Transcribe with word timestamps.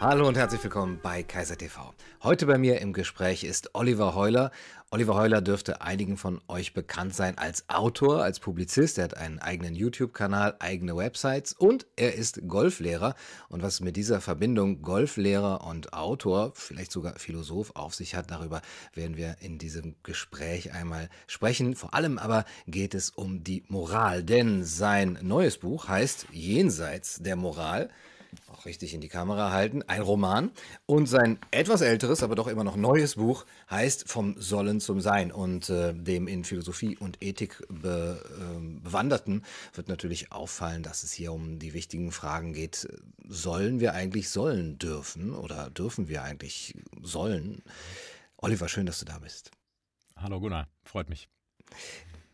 Hallo 0.00 0.28
und 0.28 0.36
herzlich 0.36 0.62
willkommen 0.62 1.00
bei 1.02 1.24
Kaiser 1.24 1.58
TV. 1.58 1.92
Heute 2.22 2.46
bei 2.46 2.56
mir 2.56 2.80
im 2.80 2.92
Gespräch 2.92 3.42
ist 3.42 3.74
Oliver 3.74 4.14
Heuler. 4.14 4.52
Oliver 4.92 5.16
Heuler 5.16 5.40
dürfte 5.40 5.82
einigen 5.82 6.16
von 6.16 6.40
euch 6.46 6.72
bekannt 6.72 7.16
sein 7.16 7.36
als 7.36 7.68
Autor, 7.68 8.22
als 8.22 8.38
Publizist. 8.38 8.98
Er 8.98 9.04
hat 9.04 9.16
einen 9.16 9.40
eigenen 9.40 9.74
YouTube-Kanal, 9.74 10.54
eigene 10.60 10.96
Websites 10.96 11.52
und 11.52 11.84
er 11.96 12.14
ist 12.14 12.46
Golflehrer. 12.46 13.16
Und 13.48 13.64
was 13.64 13.80
mit 13.80 13.96
dieser 13.96 14.20
Verbindung 14.20 14.82
Golflehrer 14.82 15.66
und 15.66 15.92
Autor, 15.92 16.52
vielleicht 16.54 16.92
sogar 16.92 17.18
Philosoph 17.18 17.72
auf 17.74 17.92
sich 17.92 18.14
hat, 18.14 18.30
darüber 18.30 18.62
werden 18.94 19.16
wir 19.16 19.38
in 19.40 19.58
diesem 19.58 19.96
Gespräch 20.04 20.72
einmal 20.72 21.08
sprechen. 21.26 21.74
Vor 21.74 21.92
allem 21.92 22.18
aber 22.18 22.44
geht 22.68 22.94
es 22.94 23.10
um 23.10 23.42
die 23.42 23.64
Moral, 23.66 24.22
denn 24.22 24.62
sein 24.62 25.18
neues 25.22 25.58
Buch 25.58 25.88
heißt 25.88 26.28
Jenseits 26.30 27.20
der 27.20 27.34
Moral 27.34 27.90
auch 28.58 28.66
richtig 28.66 28.94
in 28.94 29.00
die 29.00 29.08
Kamera 29.08 29.52
halten, 29.52 29.82
ein 29.86 30.02
Roman. 30.02 30.50
Und 30.86 31.06
sein 31.06 31.38
etwas 31.50 31.80
älteres, 31.80 32.22
aber 32.22 32.34
doch 32.34 32.48
immer 32.48 32.64
noch 32.64 32.76
neues 32.76 33.16
Buch 33.16 33.46
heißt 33.70 34.08
Vom 34.08 34.40
Sollen 34.40 34.80
zum 34.80 35.00
Sein. 35.00 35.30
Und 35.32 35.70
äh, 35.70 35.94
dem 35.94 36.26
in 36.26 36.44
Philosophie 36.44 36.96
und 36.96 37.22
Ethik 37.22 37.62
be, 37.68 38.22
äh, 38.38 38.80
Bewanderten 38.82 39.44
wird 39.74 39.88
natürlich 39.88 40.32
auffallen, 40.32 40.82
dass 40.82 41.02
es 41.02 41.12
hier 41.12 41.32
um 41.32 41.58
die 41.58 41.72
wichtigen 41.72 42.12
Fragen 42.12 42.52
geht. 42.52 42.88
Sollen 43.28 43.80
wir 43.80 43.94
eigentlich 43.94 44.30
sollen 44.30 44.78
dürfen 44.78 45.34
oder 45.34 45.70
dürfen 45.70 46.08
wir 46.08 46.22
eigentlich 46.22 46.74
sollen? 47.02 47.62
Oliver, 48.36 48.68
schön, 48.68 48.86
dass 48.86 48.98
du 48.98 49.04
da 49.04 49.18
bist. 49.18 49.50
Hallo 50.16 50.40
Gunnar, 50.40 50.68
freut 50.82 51.08
mich. 51.08 51.28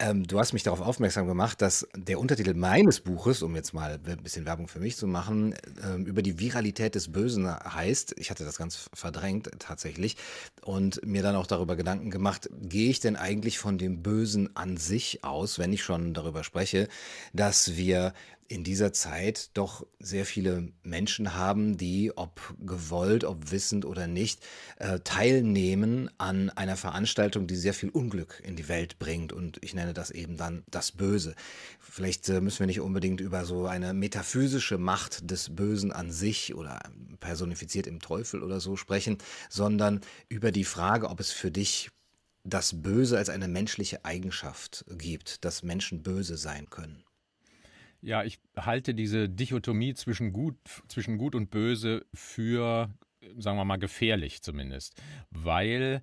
Ähm, 0.00 0.26
du 0.26 0.40
hast 0.40 0.52
mich 0.52 0.64
darauf 0.64 0.80
aufmerksam 0.80 1.28
gemacht, 1.28 1.62
dass 1.62 1.86
der 1.94 2.18
Untertitel 2.18 2.54
meines 2.54 3.00
Buches, 3.00 3.42
um 3.42 3.54
jetzt 3.54 3.72
mal 3.74 4.00
ein 4.04 4.22
bisschen 4.24 4.44
Werbung 4.44 4.66
für 4.66 4.80
mich 4.80 4.96
zu 4.96 5.06
machen, 5.06 5.54
ähm, 5.84 6.04
über 6.04 6.20
die 6.20 6.40
Viralität 6.40 6.96
des 6.96 7.12
Bösen 7.12 7.48
heißt. 7.48 8.16
Ich 8.18 8.30
hatte 8.30 8.44
das 8.44 8.58
ganz 8.58 8.90
verdrängt 8.92 9.50
tatsächlich 9.60 10.16
und 10.62 11.06
mir 11.06 11.22
dann 11.22 11.36
auch 11.36 11.46
darüber 11.46 11.76
Gedanken 11.76 12.10
gemacht, 12.10 12.50
gehe 12.60 12.90
ich 12.90 12.98
denn 12.98 13.14
eigentlich 13.14 13.60
von 13.60 13.78
dem 13.78 14.02
Bösen 14.02 14.56
an 14.56 14.76
sich 14.76 15.22
aus, 15.22 15.60
wenn 15.60 15.72
ich 15.72 15.84
schon 15.84 16.12
darüber 16.12 16.42
spreche, 16.42 16.88
dass 17.32 17.76
wir 17.76 18.14
in 18.48 18.64
dieser 18.64 18.92
Zeit 18.92 19.50
doch 19.54 19.86
sehr 19.98 20.26
viele 20.26 20.72
Menschen 20.82 21.34
haben, 21.34 21.76
die, 21.76 22.12
ob 22.16 22.54
gewollt, 22.60 23.24
ob 23.24 23.50
wissend 23.50 23.84
oder 23.84 24.06
nicht, 24.06 24.44
äh, 24.76 25.00
teilnehmen 25.00 26.10
an 26.18 26.50
einer 26.50 26.76
Veranstaltung, 26.76 27.46
die 27.46 27.56
sehr 27.56 27.74
viel 27.74 27.88
Unglück 27.88 28.42
in 28.44 28.56
die 28.56 28.68
Welt 28.68 28.98
bringt. 28.98 29.32
Und 29.32 29.58
ich 29.62 29.74
nenne 29.74 29.94
das 29.94 30.10
eben 30.10 30.36
dann 30.36 30.64
das 30.70 30.92
Böse. 30.92 31.34
Vielleicht 31.80 32.28
äh, 32.28 32.40
müssen 32.40 32.60
wir 32.60 32.66
nicht 32.66 32.80
unbedingt 32.80 33.20
über 33.20 33.44
so 33.44 33.66
eine 33.66 33.94
metaphysische 33.94 34.78
Macht 34.78 35.30
des 35.30 35.54
Bösen 35.54 35.92
an 35.92 36.10
sich 36.10 36.54
oder 36.54 36.80
personifiziert 37.20 37.86
im 37.86 38.00
Teufel 38.00 38.42
oder 38.42 38.60
so 38.60 38.76
sprechen, 38.76 39.18
sondern 39.48 40.00
über 40.28 40.52
die 40.52 40.64
Frage, 40.64 41.08
ob 41.08 41.20
es 41.20 41.30
für 41.30 41.50
dich 41.50 41.90
das 42.44 42.82
Böse 42.82 43.16
als 43.16 43.30
eine 43.30 43.48
menschliche 43.48 44.04
Eigenschaft 44.04 44.84
gibt, 44.98 45.44
dass 45.44 45.62
Menschen 45.62 46.02
böse 46.02 46.36
sein 46.36 46.68
können. 46.68 47.03
Ja, 48.04 48.22
ich 48.22 48.38
halte 48.54 48.94
diese 48.94 49.30
Dichotomie 49.30 49.94
zwischen 49.94 50.34
gut, 50.34 50.58
zwischen 50.88 51.16
gut 51.16 51.34
und 51.34 51.50
böse 51.50 52.04
für, 52.12 52.94
sagen 53.38 53.56
wir 53.56 53.64
mal, 53.64 53.78
gefährlich 53.78 54.42
zumindest, 54.42 55.00
weil 55.30 56.02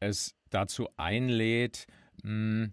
es 0.00 0.34
dazu 0.48 0.88
einlädt, 0.96 1.86
mh, 2.22 2.30
hm, 2.30 2.72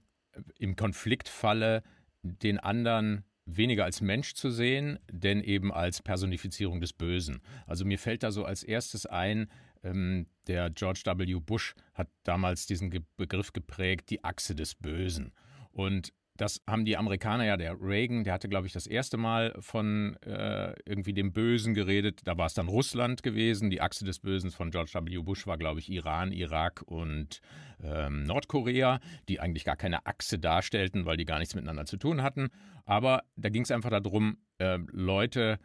im 0.59 0.77
Konfliktfalle 0.77 1.83
den 2.23 2.57
anderen 2.57 3.25
weniger 3.45 3.83
als 3.83 3.99
Mensch 3.99 4.35
zu 4.35 4.49
sehen, 4.49 4.97
denn 5.11 5.43
eben 5.43 5.73
als 5.73 6.01
Personifizierung 6.01 6.79
des 6.79 6.93
Bösen. 6.93 7.41
Also 7.67 7.83
mir 7.83 7.99
fällt 7.99 8.23
da 8.23 8.31
so 8.31 8.45
als 8.45 8.63
erstes 8.63 9.05
ein, 9.05 9.51
ähm, 9.83 10.27
der 10.47 10.69
George 10.69 11.01
W. 11.05 11.35
Bush 11.41 11.75
hat 11.93 12.07
damals 12.23 12.65
diesen 12.65 13.05
Begriff 13.17 13.51
geprägt, 13.51 14.09
die 14.09 14.23
Achse 14.23 14.55
des 14.55 14.75
Bösen. 14.75 15.33
Und 15.71 16.13
das 16.39 16.61
haben 16.65 16.85
die 16.85 16.95
Amerikaner 16.95 17.43
ja, 17.45 17.57
der 17.57 17.75
Reagan, 17.81 18.23
der 18.23 18.33
hatte, 18.33 18.47
glaube 18.47 18.65
ich, 18.65 18.71
das 18.71 18.87
erste 18.87 19.17
Mal 19.17 19.53
von 19.59 20.15
äh, 20.23 20.73
irgendwie 20.85 21.13
dem 21.13 21.33
Bösen 21.33 21.73
geredet. 21.73 22.21
Da 22.23 22.37
war 22.37 22.45
es 22.45 22.53
dann 22.53 22.69
Russland 22.69 23.23
gewesen. 23.23 23.69
Die 23.69 23.81
Achse 23.81 24.05
des 24.05 24.19
Bösen 24.19 24.49
von 24.49 24.71
George 24.71 24.91
W. 24.93 25.17
Bush 25.17 25.47
war, 25.47 25.57
glaube 25.57 25.81
ich, 25.81 25.89
Iran, 25.89 26.31
Irak 26.31 26.81
und 26.85 27.41
ähm, 27.83 28.23
Nordkorea, 28.23 29.01
die 29.27 29.41
eigentlich 29.41 29.65
gar 29.65 29.75
keine 29.75 30.05
Achse 30.05 30.39
darstellten, 30.39 31.05
weil 31.05 31.17
die 31.17 31.25
gar 31.25 31.39
nichts 31.39 31.55
miteinander 31.55 31.85
zu 31.85 31.97
tun 31.97 32.23
hatten. 32.23 32.49
Aber 32.85 33.23
da 33.35 33.49
ging 33.49 33.63
es 33.63 33.71
einfach 33.71 33.89
darum, 33.89 34.37
äh, 34.59 34.79
Leute 34.91 35.59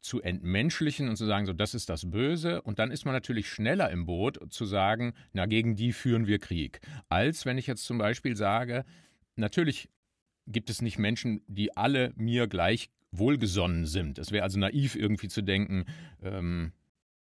zu 0.00 0.20
entmenschlichen 0.22 1.08
und 1.08 1.16
zu 1.16 1.26
sagen, 1.26 1.46
so 1.46 1.52
das 1.52 1.72
ist 1.72 1.88
das 1.88 2.10
Böse. 2.10 2.62
Und 2.62 2.80
dann 2.80 2.90
ist 2.90 3.04
man 3.04 3.14
natürlich 3.14 3.48
schneller 3.48 3.90
im 3.90 4.06
Boot 4.06 4.40
zu 4.52 4.64
sagen, 4.64 5.14
na, 5.32 5.46
gegen 5.46 5.76
die 5.76 5.92
führen 5.92 6.26
wir 6.26 6.40
Krieg. 6.40 6.80
Als 7.08 7.46
wenn 7.46 7.58
ich 7.58 7.68
jetzt 7.68 7.84
zum 7.84 7.98
Beispiel 7.98 8.34
sage, 8.34 8.84
natürlich 9.36 9.88
gibt 10.46 10.70
es 10.70 10.82
nicht 10.82 10.98
Menschen, 10.98 11.42
die 11.46 11.76
alle 11.76 12.12
mir 12.16 12.46
gleich 12.46 12.90
wohlgesonnen 13.12 13.86
sind. 13.86 14.18
Es 14.18 14.30
wäre 14.30 14.44
also 14.44 14.58
naiv 14.58 14.94
irgendwie 14.96 15.28
zu 15.28 15.42
denken, 15.42 15.84
ähm, 16.22 16.72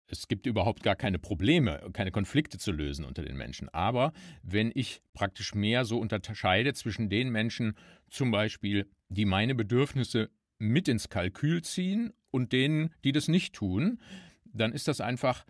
es 0.07 0.27
gibt 0.27 0.45
überhaupt 0.45 0.83
gar 0.83 0.95
keine 0.95 1.17
Probleme, 1.17 1.81
keine 1.93 2.11
Konflikte 2.11 2.57
zu 2.57 2.71
lösen 2.71 3.05
unter 3.05 3.23
den 3.23 3.35
Menschen. 3.35 3.69
Aber 3.69 4.13
wenn 4.43 4.71
ich 4.73 5.01
praktisch 5.13 5.55
mehr 5.55 5.83
so 5.85 5.97
unterscheide 5.97 6.73
zwischen 6.73 7.09
den 7.09 7.29
Menschen, 7.29 7.75
zum 8.09 8.31
Beispiel, 8.31 8.87
die 9.09 9.25
meine 9.25 9.55
Bedürfnisse 9.55 10.29
mit 10.59 10.87
ins 10.87 11.09
Kalkül 11.09 11.63
ziehen 11.63 12.13
und 12.31 12.53
denen, 12.53 12.93
die 13.03 13.11
das 13.11 13.27
nicht 13.27 13.55
tun, 13.55 13.99
dann 14.45 14.73
ist 14.73 14.87
das 14.87 15.01
einfach 15.01 15.45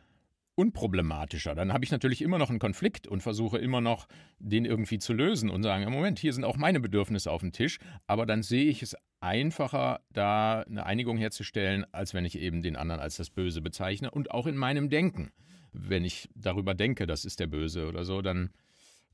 unproblematischer. 0.56 1.54
Dann 1.54 1.74
habe 1.74 1.84
ich 1.84 1.92
natürlich 1.92 2.22
immer 2.22 2.38
noch 2.38 2.50
einen 2.50 2.60
Konflikt 2.60 3.08
und 3.08 3.22
versuche 3.22 3.58
immer 3.58 3.82
noch, 3.82 4.08
den 4.40 4.66
irgendwie 4.66 5.00
zu 5.00 5.14
lösen 5.14 5.50
und 5.50 5.64
sagen, 5.64 5.90
Moment, 5.92 6.20
hier 6.20 6.34
sind 6.34 6.46
auch 6.46 6.58
meine 6.58 6.80
Bedürfnisse 6.80 7.30
auf 7.30 7.42
dem 7.42 7.52
Tisch, 7.52 7.80
aber 8.08 8.26
dann 8.26 8.42
sehe 8.42 8.66
ich 8.66 8.82
es 8.82 8.96
einfacher, 9.20 10.02
da 10.14 10.62
eine 10.62 10.86
Einigung 10.86 11.18
herzustellen, 11.18 11.86
als 11.92 12.14
wenn 12.14 12.26
ich 12.26 12.40
eben 12.40 12.62
den 12.62 12.76
anderen 12.76 13.02
als 13.02 13.18
das 13.18 13.30
Böse 13.30 13.62
bezeichne 13.62 14.12
und 14.12 14.32
auch 14.32 14.48
in 14.48 14.56
meinem 14.56 14.90
Denken. 14.90 15.32
Wenn 15.74 16.06
ich 16.06 16.30
darüber 16.36 16.74
denke, 16.74 17.06
das 17.06 17.26
ist 17.26 17.40
der 17.40 17.48
Böse 17.48 17.88
oder 17.88 18.06
so, 18.06 18.22
dann 18.22 18.52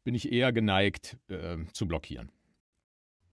bin 0.04 0.14
ich 0.14 0.32
eher 0.32 0.52
geneigt 0.52 1.18
äh, 1.28 1.58
zu 1.74 1.88
blockieren. 1.88 2.32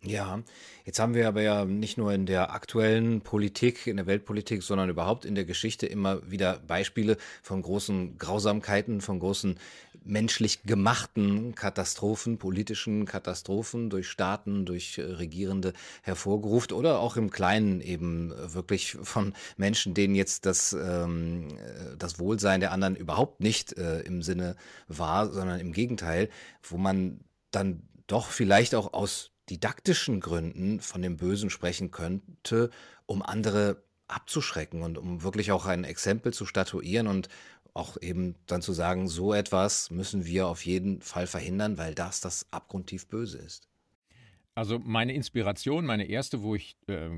Ja, 0.04 0.44
jetzt 0.84 1.00
haben 1.00 1.14
wir 1.14 1.26
aber 1.26 1.42
ja 1.42 1.64
nicht 1.64 1.98
nur 1.98 2.12
in 2.12 2.24
der 2.24 2.52
aktuellen 2.52 3.20
Politik, 3.20 3.88
in 3.88 3.96
der 3.96 4.06
Weltpolitik, 4.06 4.62
sondern 4.62 4.88
überhaupt 4.88 5.24
in 5.24 5.34
der 5.34 5.44
Geschichte 5.44 5.86
immer 5.86 6.30
wieder 6.30 6.60
Beispiele 6.68 7.16
von 7.42 7.62
großen 7.62 8.16
Grausamkeiten, 8.16 9.00
von 9.00 9.18
großen 9.18 9.58
menschlich 10.04 10.62
gemachten 10.62 11.56
Katastrophen, 11.56 12.38
politischen 12.38 13.06
Katastrophen 13.06 13.90
durch 13.90 14.08
Staaten, 14.08 14.64
durch 14.66 14.98
äh, 14.98 15.02
Regierende 15.02 15.72
hervorgerufen 16.02 16.74
oder 16.74 17.00
auch 17.00 17.16
im 17.16 17.30
Kleinen 17.30 17.80
eben 17.80 18.32
wirklich 18.54 18.96
von 19.02 19.34
Menschen, 19.56 19.94
denen 19.94 20.14
jetzt 20.14 20.46
das, 20.46 20.74
ähm, 20.74 21.48
äh, 21.48 21.96
das 21.98 22.20
Wohlsein 22.20 22.60
der 22.60 22.70
anderen 22.70 22.94
überhaupt 22.94 23.40
nicht 23.40 23.76
äh, 23.76 24.00
im 24.02 24.22
Sinne 24.22 24.54
war, 24.86 25.28
sondern 25.32 25.58
im 25.58 25.72
Gegenteil, 25.72 26.28
wo 26.62 26.76
man 26.78 27.18
dann 27.50 27.82
doch 28.06 28.28
vielleicht 28.30 28.76
auch 28.76 28.92
aus 28.92 29.32
didaktischen 29.50 30.20
Gründen 30.20 30.80
von 30.80 31.02
dem 31.02 31.16
Bösen 31.16 31.50
sprechen 31.50 31.90
könnte, 31.90 32.70
um 33.06 33.22
andere 33.22 33.82
abzuschrecken 34.08 34.82
und 34.82 34.96
um 34.98 35.22
wirklich 35.22 35.52
auch 35.52 35.66
ein 35.66 35.84
Exempel 35.84 36.32
zu 36.32 36.46
statuieren 36.46 37.06
und 37.06 37.28
auch 37.74 38.00
eben 38.00 38.34
dann 38.46 38.62
zu 38.62 38.72
sagen, 38.72 39.08
so 39.08 39.34
etwas 39.34 39.90
müssen 39.90 40.24
wir 40.24 40.48
auf 40.48 40.64
jeden 40.64 41.00
Fall 41.02 41.26
verhindern, 41.26 41.78
weil 41.78 41.94
das 41.94 42.20
das 42.20 42.46
abgrundtief 42.50 43.06
Böse 43.06 43.38
ist. 43.38 43.68
Also 44.54 44.80
meine 44.80 45.14
Inspiration, 45.14 45.86
meine 45.86 46.06
erste, 46.06 46.42
wo 46.42 46.56
ich 46.56 46.76
äh, 46.88 47.10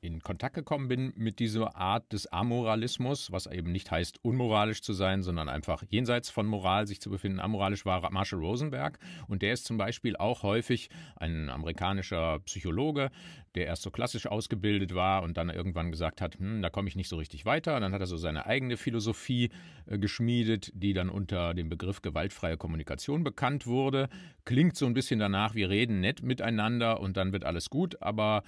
in 0.00 0.20
Kontakt 0.20 0.54
gekommen 0.54 0.88
bin 0.88 1.12
mit 1.16 1.38
dieser 1.38 1.76
Art 1.76 2.12
des 2.12 2.26
Amoralismus, 2.26 3.32
was 3.32 3.46
eben 3.46 3.72
nicht 3.72 3.90
heißt, 3.90 4.18
unmoralisch 4.22 4.82
zu 4.82 4.92
sein, 4.92 5.22
sondern 5.22 5.48
einfach 5.48 5.82
jenseits 5.88 6.30
von 6.30 6.46
Moral 6.46 6.86
sich 6.86 7.00
zu 7.00 7.10
befinden. 7.10 7.40
Amoralisch 7.40 7.84
war 7.84 8.10
Marshall 8.10 8.40
Rosenberg 8.40 8.98
und 9.28 9.42
der 9.42 9.52
ist 9.52 9.64
zum 9.64 9.76
Beispiel 9.78 10.16
auch 10.16 10.42
häufig 10.42 10.90
ein 11.16 11.50
amerikanischer 11.50 12.40
Psychologe, 12.40 13.10
der 13.54 13.66
erst 13.66 13.82
so 13.82 13.90
klassisch 13.90 14.26
ausgebildet 14.26 14.94
war 14.94 15.22
und 15.22 15.36
dann 15.36 15.50
irgendwann 15.50 15.90
gesagt 15.90 16.20
hat, 16.20 16.38
hm, 16.38 16.62
da 16.62 16.70
komme 16.70 16.88
ich 16.88 16.94
nicht 16.94 17.08
so 17.08 17.16
richtig 17.16 17.44
weiter. 17.44 17.74
Und 17.74 17.82
dann 17.82 17.92
hat 17.92 18.00
er 18.00 18.06
so 18.06 18.16
seine 18.16 18.46
eigene 18.46 18.76
Philosophie 18.76 19.50
äh, 19.86 19.98
geschmiedet, 19.98 20.70
die 20.72 20.92
dann 20.92 21.10
unter 21.10 21.52
dem 21.52 21.68
Begriff 21.68 22.00
gewaltfreie 22.00 22.56
Kommunikation 22.56 23.24
bekannt 23.24 23.66
wurde. 23.66 24.08
Klingt 24.44 24.76
so 24.76 24.86
ein 24.86 24.94
bisschen 24.94 25.18
danach, 25.18 25.56
wir 25.56 25.68
reden 25.68 26.00
nett 26.00 26.22
miteinander 26.22 26.60
miteinander 26.60 27.00
und 27.00 27.16
dann 27.16 27.32
wird 27.32 27.44
alles 27.44 27.70
gut, 27.70 28.00
aber 28.02 28.42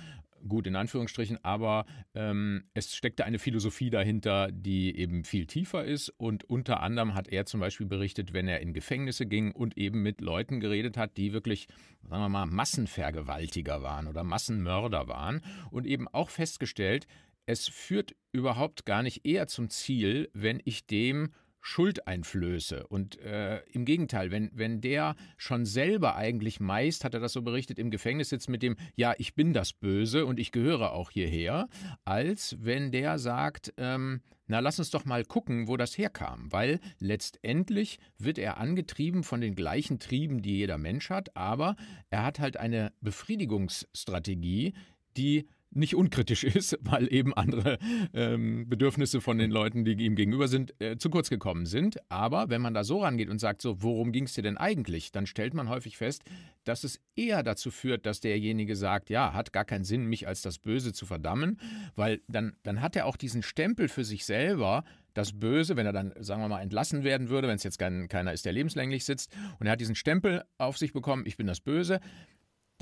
gut 0.46 0.66
in 0.66 0.76
Anführungsstrichen, 0.76 1.38
aber 1.44 1.84
ähm, 2.14 2.64
es 2.74 2.94
steckte 2.94 3.24
eine 3.24 3.38
Philosophie 3.38 3.90
dahinter, 3.90 4.50
die 4.52 4.96
eben 4.96 5.24
viel 5.24 5.46
tiefer 5.46 5.84
ist. 5.84 6.08
Und 6.10 6.44
unter 6.44 6.80
anderem 6.80 7.14
hat 7.14 7.28
er 7.28 7.46
zum 7.46 7.60
Beispiel 7.60 7.86
berichtet, 7.86 8.32
wenn 8.32 8.48
er 8.48 8.60
in 8.60 8.72
Gefängnisse 8.72 9.26
ging 9.26 9.52
und 9.52 9.76
eben 9.76 10.02
mit 10.02 10.20
Leuten 10.20 10.60
geredet 10.60 10.96
hat, 10.96 11.16
die 11.16 11.32
wirklich, 11.32 11.68
sagen 12.02 12.22
wir 12.22 12.28
mal, 12.28 12.46
Massenvergewaltiger 12.46 13.82
waren 13.82 14.06
oder 14.06 14.24
Massenmörder 14.24 15.08
waren. 15.08 15.40
Und 15.70 15.86
eben 15.86 16.08
auch 16.08 16.30
festgestellt, 16.30 17.06
es 17.46 17.68
führt 17.68 18.14
überhaupt 18.32 18.86
gar 18.86 19.02
nicht 19.02 19.26
eher 19.26 19.46
zum 19.46 19.68
Ziel, 19.68 20.30
wenn 20.32 20.60
ich 20.64 20.86
dem 20.86 21.32
Schuld 21.62 22.08
einflöße. 22.08 22.86
Und 22.88 23.18
äh, 23.20 23.60
im 23.70 23.84
Gegenteil, 23.84 24.32
wenn, 24.32 24.50
wenn 24.52 24.80
der 24.80 25.14
schon 25.36 25.64
selber 25.64 26.16
eigentlich 26.16 26.60
meist, 26.60 27.04
hat 27.04 27.14
er 27.14 27.20
das 27.20 27.32
so 27.32 27.42
berichtet, 27.42 27.78
im 27.78 27.90
Gefängnis 27.90 28.30
sitzt 28.30 28.48
mit 28.48 28.62
dem, 28.62 28.76
ja, 28.96 29.14
ich 29.16 29.34
bin 29.34 29.52
das 29.52 29.72
Böse 29.72 30.26
und 30.26 30.40
ich 30.40 30.50
gehöre 30.50 30.92
auch 30.92 31.10
hierher, 31.10 31.68
als 32.04 32.56
wenn 32.60 32.90
der 32.90 33.18
sagt, 33.18 33.72
ähm, 33.76 34.20
na, 34.48 34.58
lass 34.58 34.80
uns 34.80 34.90
doch 34.90 35.04
mal 35.04 35.24
gucken, 35.24 35.68
wo 35.68 35.76
das 35.76 35.96
herkam, 35.96 36.50
weil 36.50 36.80
letztendlich 36.98 38.00
wird 38.18 38.38
er 38.38 38.58
angetrieben 38.58 39.22
von 39.22 39.40
den 39.40 39.54
gleichen 39.54 40.00
Trieben, 40.00 40.42
die 40.42 40.58
jeder 40.58 40.78
Mensch 40.78 41.10
hat, 41.10 41.36
aber 41.36 41.76
er 42.10 42.24
hat 42.24 42.40
halt 42.40 42.56
eine 42.56 42.92
Befriedigungsstrategie, 43.00 44.74
die 45.16 45.46
nicht 45.74 45.94
unkritisch 45.94 46.44
ist, 46.44 46.78
weil 46.82 47.12
eben 47.12 47.34
andere 47.34 47.78
ähm, 48.14 48.68
Bedürfnisse 48.68 49.20
von 49.20 49.38
den 49.38 49.50
Leuten, 49.50 49.84
die 49.84 49.92
ihm 49.92 50.14
gegenüber 50.14 50.48
sind, 50.48 50.74
äh, 50.80 50.96
zu 50.96 51.10
kurz 51.10 51.30
gekommen 51.30 51.66
sind. 51.66 51.98
Aber 52.08 52.48
wenn 52.48 52.62
man 52.62 52.74
da 52.74 52.84
so 52.84 53.02
rangeht 53.02 53.28
und 53.28 53.38
sagt, 53.38 53.62
so, 53.62 53.82
worum 53.82 54.12
ging 54.12 54.24
es 54.24 54.34
dir 54.34 54.42
denn 54.42 54.56
eigentlich, 54.56 55.12
dann 55.12 55.26
stellt 55.26 55.54
man 55.54 55.68
häufig 55.68 55.96
fest, 55.96 56.22
dass 56.64 56.84
es 56.84 57.00
eher 57.16 57.42
dazu 57.42 57.70
führt, 57.70 58.06
dass 58.06 58.20
derjenige 58.20 58.76
sagt, 58.76 59.10
ja, 59.10 59.32
hat 59.32 59.52
gar 59.52 59.64
keinen 59.64 59.84
Sinn, 59.84 60.06
mich 60.06 60.28
als 60.28 60.42
das 60.42 60.58
Böse 60.58 60.92
zu 60.92 61.06
verdammen, 61.06 61.58
weil 61.96 62.20
dann, 62.28 62.56
dann 62.62 62.80
hat 62.80 62.96
er 62.96 63.06
auch 63.06 63.16
diesen 63.16 63.42
Stempel 63.42 63.88
für 63.88 64.04
sich 64.04 64.24
selber, 64.24 64.84
das 65.14 65.38
Böse, 65.38 65.76
wenn 65.76 65.86
er 65.86 65.92
dann, 65.92 66.14
sagen 66.18 66.40
wir 66.40 66.48
mal, 66.48 66.62
entlassen 66.62 67.04
werden 67.04 67.28
würde, 67.28 67.48
wenn 67.48 67.56
es 67.56 67.62
jetzt 67.62 67.78
kein, 67.78 68.08
keiner 68.08 68.32
ist, 68.32 68.46
der 68.46 68.52
lebenslänglich 68.52 69.04
sitzt, 69.04 69.30
und 69.58 69.66
er 69.66 69.72
hat 69.72 69.80
diesen 69.80 69.94
Stempel 69.94 70.42
auf 70.58 70.78
sich 70.78 70.92
bekommen, 70.92 71.24
ich 71.26 71.36
bin 71.36 71.46
das 71.46 71.60
Böse, 71.60 72.00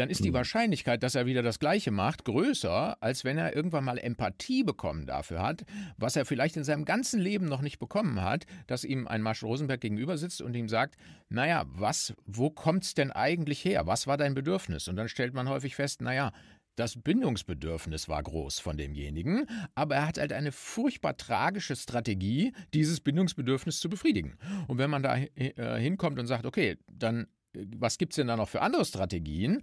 dann 0.01 0.09
ist 0.09 0.25
die 0.25 0.31
mhm. 0.31 0.35
Wahrscheinlichkeit, 0.35 1.03
dass 1.03 1.15
er 1.15 1.27
wieder 1.27 1.43
das 1.43 1.59
Gleiche 1.59 1.91
macht, 1.91 2.25
größer, 2.25 2.97
als 3.03 3.25
wenn 3.25 3.37
er 3.37 3.55
irgendwann 3.55 3.85
mal 3.85 3.99
Empathie 3.99 4.65
bekommen 4.65 5.05
dafür 5.05 5.43
hat, 5.43 5.65
was 5.99 6.17
er 6.17 6.25
vielleicht 6.25 6.57
in 6.57 6.65
seinem 6.65 6.87
ganzen 6.87 7.21
Leben 7.21 7.45
noch 7.45 7.61
nicht 7.61 7.79
bekommen 7.79 8.23
hat, 8.23 8.47
dass 8.67 8.85
ihm 8.85 9.07
ein 9.07 9.21
Marshall 9.21 9.51
Rosenberg 9.51 9.81
gegenüber 9.81 10.17
sitzt 10.17 10.41
und 10.41 10.57
ihm 10.57 10.71
sagt, 10.71 10.97
naja, 11.29 11.65
was, 11.69 12.15
wo 12.25 12.49
kommt's 12.49 12.95
denn 12.95 13.11
eigentlich 13.11 13.63
her? 13.63 13.87
Was 13.87 14.07
war 14.07 14.17
dein 14.17 14.35
Bedürfnis? 14.35 14.89
Und 14.89 14.97
dann 14.97 15.09
stellt 15.09 15.35
man 15.35 15.51
häufig 15.51 15.77
fest, 15.77 16.01
naja, 16.01 16.33
das 16.77 16.97
Bindungsbedürfnis 16.97 18.09
war 18.09 18.23
groß 18.23 18.59
von 18.59 18.79
demjenigen, 18.79 19.47
aber 19.75 19.97
er 19.97 20.07
hat 20.07 20.17
halt 20.17 20.33
eine 20.33 20.51
furchtbar 20.51 21.15
tragische 21.19 21.77
Strategie, 21.77 22.55
dieses 22.73 23.01
Bindungsbedürfnis 23.01 23.81
zu 23.81 23.91
befriedigen. 23.91 24.39
Und 24.67 24.79
wenn 24.79 24.89
man 24.89 25.03
da 25.03 25.19
äh, 25.19 25.79
hinkommt 25.79 26.19
und 26.19 26.27
sagt, 26.27 26.47
okay, 26.47 26.79
dann 26.91 27.27
was 27.55 27.99
gibt 27.99 28.13
es 28.13 28.17
denn 28.17 28.29
da 28.29 28.37
noch 28.37 28.49
für 28.49 28.63
andere 28.63 28.85
Strategien? 28.85 29.63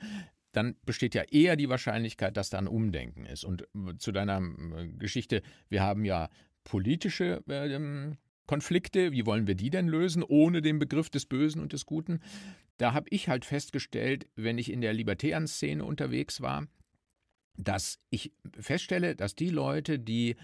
Dann 0.52 0.76
besteht 0.86 1.14
ja 1.16 1.24
eher 1.24 1.56
die 1.56 1.70
Wahrscheinlichkeit, 1.70 2.38
dass 2.38 2.50
da 2.50 2.58
ein 2.58 2.68
Umdenken 2.68 3.26
ist. 3.26 3.44
Und 3.44 3.64
äh, 3.64 3.98
zu 3.98 4.12
deiner 4.12 4.40
äh, 4.40 4.88
Geschichte, 4.88 5.42
wir 5.70 5.82
haben 5.84 6.06
ja 6.06 6.30
politische 6.64 7.44
äh, 7.48 8.16
Konflikte, 8.48 9.12
wie 9.12 9.26
wollen 9.26 9.46
wir 9.46 9.56
die 9.56 9.70
denn 9.70 9.88
lösen, 9.88 10.24
ohne 10.24 10.62
den 10.62 10.80
Begriff 10.80 11.10
des 11.10 11.26
Bösen 11.26 11.62
und 11.62 11.74
des 11.74 11.86
Guten? 11.86 12.22
Da 12.78 12.94
habe 12.94 13.08
ich 13.10 13.28
halt 13.28 13.46
festgestellt, 13.46 14.28
wenn 14.36 14.58
ich 14.58 14.72
in 14.72 14.82
der 14.82 14.94
libertären 14.94 15.48
Szene 15.48 15.84
unterwegs 15.84 16.42
war, 16.42 16.68
dass 17.58 18.00
ich 18.10 18.32
feststelle, 18.60 19.16
dass 19.16 19.36
die 19.36 19.50
Leute, 19.50 20.00
die, 20.00 20.36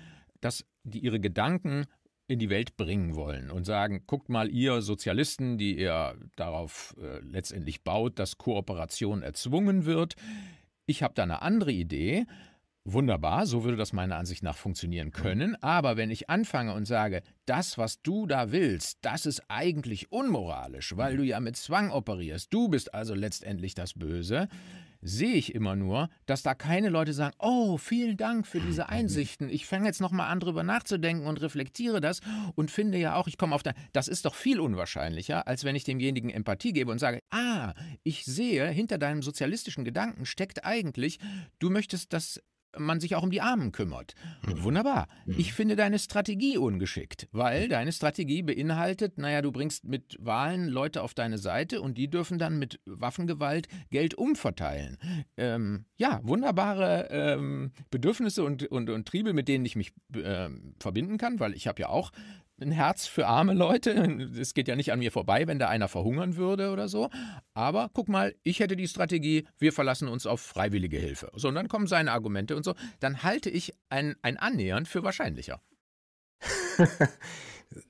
das, 0.41 0.65
die 0.83 0.99
ihre 0.99 1.19
Gedanken 1.19 1.85
in 2.27 2.39
die 2.39 2.49
Welt 2.49 2.77
bringen 2.77 3.15
wollen 3.15 3.51
und 3.51 3.65
sagen, 3.65 4.03
guckt 4.07 4.29
mal 4.29 4.49
ihr 4.49 4.81
Sozialisten, 4.81 5.57
die 5.57 5.77
ihr 5.77 6.15
darauf 6.35 6.95
äh, 7.01 7.19
letztendlich 7.19 7.83
baut, 7.83 8.17
dass 8.17 8.37
Kooperation 8.37 9.21
erzwungen 9.21 9.85
wird. 9.85 10.15
Ich 10.85 11.03
habe 11.03 11.13
da 11.13 11.23
eine 11.23 11.41
andere 11.41 11.71
Idee. 11.71 12.25
Wunderbar, 12.85 13.45
so 13.45 13.63
würde 13.63 13.77
das 13.77 13.93
meiner 13.93 14.17
Ansicht 14.17 14.43
nach 14.43 14.57
funktionieren 14.57 15.11
können. 15.11 15.55
Aber 15.61 15.95
wenn 15.95 16.11
ich 16.11 16.29
anfange 16.29 16.73
und 16.73 16.85
sage, 16.85 17.23
das, 17.45 17.77
was 17.77 18.01
du 18.01 18.25
da 18.25 18.51
willst, 18.51 18.97
das 19.01 19.25
ist 19.25 19.41
eigentlich 19.47 20.11
unmoralisch, 20.11 20.97
weil 20.97 21.15
du 21.15 21.23
ja 21.23 21.39
mit 21.39 21.55
Zwang 21.55 21.91
operierst, 21.91 22.53
du 22.53 22.67
bist 22.67 22.93
also 22.93 23.15
letztendlich 23.15 23.73
das 23.73 23.93
Böse, 23.93 24.49
sehe 25.03 25.33
ich 25.33 25.53
immer 25.53 25.75
nur, 25.75 26.09
dass 26.25 26.43
da 26.43 26.55
keine 26.55 26.89
Leute 26.89 27.13
sagen, 27.13 27.35
oh, 27.39 27.77
vielen 27.77 28.17
Dank 28.17 28.47
für 28.47 28.59
diese 28.59 28.89
Einsichten. 28.89 29.49
Ich 29.49 29.65
fange 29.65 29.85
jetzt 29.85 30.01
nochmal 30.01 30.31
an, 30.31 30.39
drüber 30.39 30.63
nachzudenken 30.63 31.27
und 31.27 31.41
reflektiere 31.41 32.01
das 32.01 32.21
und 32.55 32.71
finde 32.71 32.97
ja 32.97 33.15
auch, 33.15 33.27
ich 33.27 33.37
komme 33.37 33.53
auf 33.53 33.63
da. 33.63 33.73
Das 33.91 34.07
ist 34.07 34.25
doch 34.25 34.35
viel 34.35 34.59
unwahrscheinlicher, 34.59 35.47
als 35.47 35.63
wenn 35.63 35.75
ich 35.75 35.83
demjenigen 35.83 36.29
Empathie 36.29 36.73
gebe 36.73 36.91
und 36.91 36.99
sage, 36.99 37.19
ah, 37.31 37.73
ich 38.03 38.25
sehe, 38.25 38.67
hinter 38.69 38.97
deinem 38.97 39.21
sozialistischen 39.21 39.83
Gedanken 39.83 40.25
steckt 40.25 40.65
eigentlich, 40.65 41.19
du 41.59 41.69
möchtest 41.69 42.13
das 42.13 42.41
man 42.77 42.99
sich 42.99 43.15
auch 43.15 43.23
um 43.23 43.31
die 43.31 43.41
Armen 43.41 43.71
kümmert. 43.71 44.15
Mhm. 44.45 44.63
Wunderbar. 44.63 45.07
Mhm. 45.25 45.35
Ich 45.37 45.53
finde 45.53 45.75
deine 45.75 45.99
Strategie 45.99 46.57
ungeschickt, 46.57 47.27
weil 47.31 47.67
deine 47.67 47.91
Strategie 47.91 48.41
beinhaltet, 48.41 49.17
naja, 49.17 49.41
du 49.41 49.51
bringst 49.51 49.85
mit 49.85 50.17
Wahlen 50.19 50.67
Leute 50.67 51.01
auf 51.03 51.13
deine 51.13 51.37
Seite 51.37 51.81
und 51.81 51.97
die 51.97 52.09
dürfen 52.09 52.39
dann 52.39 52.57
mit 52.57 52.79
Waffengewalt 52.85 53.67
Geld 53.89 54.15
umverteilen. 54.15 54.97
Ähm, 55.37 55.85
ja, 55.97 56.19
wunderbare 56.23 57.07
ähm, 57.11 57.71
Bedürfnisse 57.91 58.43
und, 58.43 58.63
und, 58.71 58.89
und 58.89 59.07
Triebe, 59.07 59.33
mit 59.33 59.47
denen 59.47 59.65
ich 59.65 59.75
mich 59.75 59.93
äh, 60.15 60.49
verbinden 60.79 61.17
kann, 61.17 61.39
weil 61.39 61.53
ich 61.53 61.67
habe 61.67 61.81
ja 61.81 61.89
auch 61.89 62.11
ein 62.61 62.71
Herz 62.71 63.07
für 63.07 63.27
arme 63.27 63.53
Leute. 63.53 63.93
Es 64.39 64.53
geht 64.53 64.67
ja 64.67 64.75
nicht 64.75 64.91
an 64.91 64.99
mir 64.99 65.11
vorbei, 65.11 65.47
wenn 65.47 65.59
da 65.59 65.69
einer 65.69 65.87
verhungern 65.87 66.35
würde 66.35 66.71
oder 66.71 66.87
so. 66.87 67.09
Aber 67.53 67.89
guck 67.93 68.09
mal, 68.09 68.35
ich 68.43 68.59
hätte 68.59 68.75
die 68.75 68.87
Strategie, 68.87 69.47
wir 69.57 69.73
verlassen 69.73 70.07
uns 70.07 70.25
auf 70.25 70.41
freiwillige 70.41 70.97
Hilfe. 70.97 71.31
So, 71.35 71.47
und 71.47 71.55
dann 71.55 71.67
kommen 71.67 71.87
seine 71.87 72.11
Argumente 72.11 72.55
und 72.55 72.63
so. 72.63 72.75
Dann 72.99 73.23
halte 73.23 73.49
ich 73.49 73.73
ein, 73.89 74.15
ein 74.21 74.37
Annähern 74.37 74.85
für 74.85 75.03
wahrscheinlicher. 75.03 75.61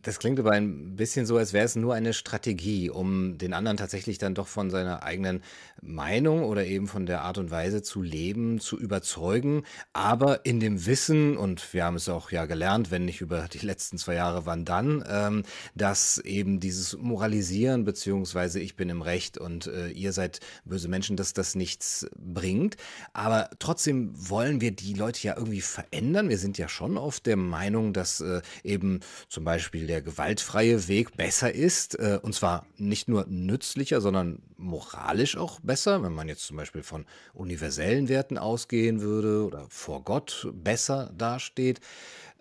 Das 0.01 0.19
klingt 0.19 0.39
aber 0.39 0.51
ein 0.51 0.95
bisschen 0.95 1.25
so, 1.25 1.37
als 1.37 1.53
wäre 1.53 1.65
es 1.65 1.75
nur 1.75 1.93
eine 1.93 2.13
Strategie, 2.13 2.89
um 2.89 3.37
den 3.37 3.53
anderen 3.53 3.77
tatsächlich 3.77 4.17
dann 4.17 4.35
doch 4.35 4.47
von 4.47 4.69
seiner 4.69 5.03
eigenen 5.03 5.41
Meinung 5.81 6.43
oder 6.43 6.65
eben 6.65 6.87
von 6.87 7.05
der 7.05 7.21
Art 7.21 7.37
und 7.37 7.51
Weise 7.51 7.81
zu 7.81 8.01
leben, 8.01 8.59
zu 8.59 8.79
überzeugen, 8.79 9.63
aber 9.91 10.45
in 10.45 10.59
dem 10.59 10.85
Wissen, 10.85 11.37
und 11.37 11.73
wir 11.73 11.83
haben 11.83 11.95
es 11.95 12.07
auch 12.09 12.31
ja 12.31 12.45
gelernt, 12.45 12.91
wenn 12.91 13.05
nicht 13.05 13.21
über 13.21 13.47
die 13.51 13.65
letzten 13.65 13.97
zwei 13.97 14.15
Jahre, 14.15 14.45
wann 14.45 14.65
dann, 14.65 15.03
ähm, 15.09 15.43
dass 15.75 16.19
eben 16.19 16.59
dieses 16.59 16.97
Moralisieren 16.97 17.83
beziehungsweise 17.83 18.59
ich 18.59 18.75
bin 18.75 18.89
im 18.89 19.01
Recht 19.01 19.37
und 19.37 19.67
äh, 19.67 19.89
ihr 19.89 20.13
seid 20.13 20.39
böse 20.65 20.87
Menschen, 20.87 21.17
dass 21.17 21.33
das 21.33 21.55
nichts 21.55 22.07
bringt. 22.15 22.77
Aber 23.13 23.49
trotzdem 23.59 24.11
wollen 24.15 24.61
wir 24.61 24.71
die 24.71 24.93
Leute 24.93 25.27
ja 25.27 25.35
irgendwie 25.37 25.61
verändern. 25.61 26.29
Wir 26.29 26.37
sind 26.37 26.57
ja 26.57 26.69
schon 26.69 26.97
auf 26.97 27.19
der 27.19 27.37
Meinung, 27.37 27.93
dass 27.93 28.21
äh, 28.21 28.41
eben 28.63 29.01
zum 29.27 29.43
Beispiel 29.43 29.72
Beispiel 29.73 29.87
der 29.87 30.03
gewaltfreie 30.03 30.87
Weg 30.87 31.17
besser 31.17 31.51
ist, 31.51 31.97
äh, 31.97 32.19
und 32.21 32.35
zwar 32.35 32.67
nicht 32.77 33.07
nur 33.07 33.25
nützlicher, 33.27 34.01
sondern 34.01 34.43
moralisch 34.55 35.35
auch 35.35 35.59
besser, 35.61 36.03
wenn 36.03 36.13
man 36.13 36.27
jetzt 36.27 36.45
zum 36.45 36.57
Beispiel 36.57 36.83
von 36.83 37.07
universellen 37.33 38.07
Werten 38.07 38.37
ausgehen 38.37 39.01
würde 39.01 39.43
oder 39.43 39.65
vor 39.69 40.03
Gott 40.03 40.47
besser 40.53 41.11
dasteht, 41.17 41.79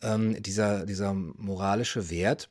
ähm, 0.02 0.42
dieser, 0.42 0.84
dieser 0.84 1.14
moralische 1.14 2.10
Wert, 2.10 2.50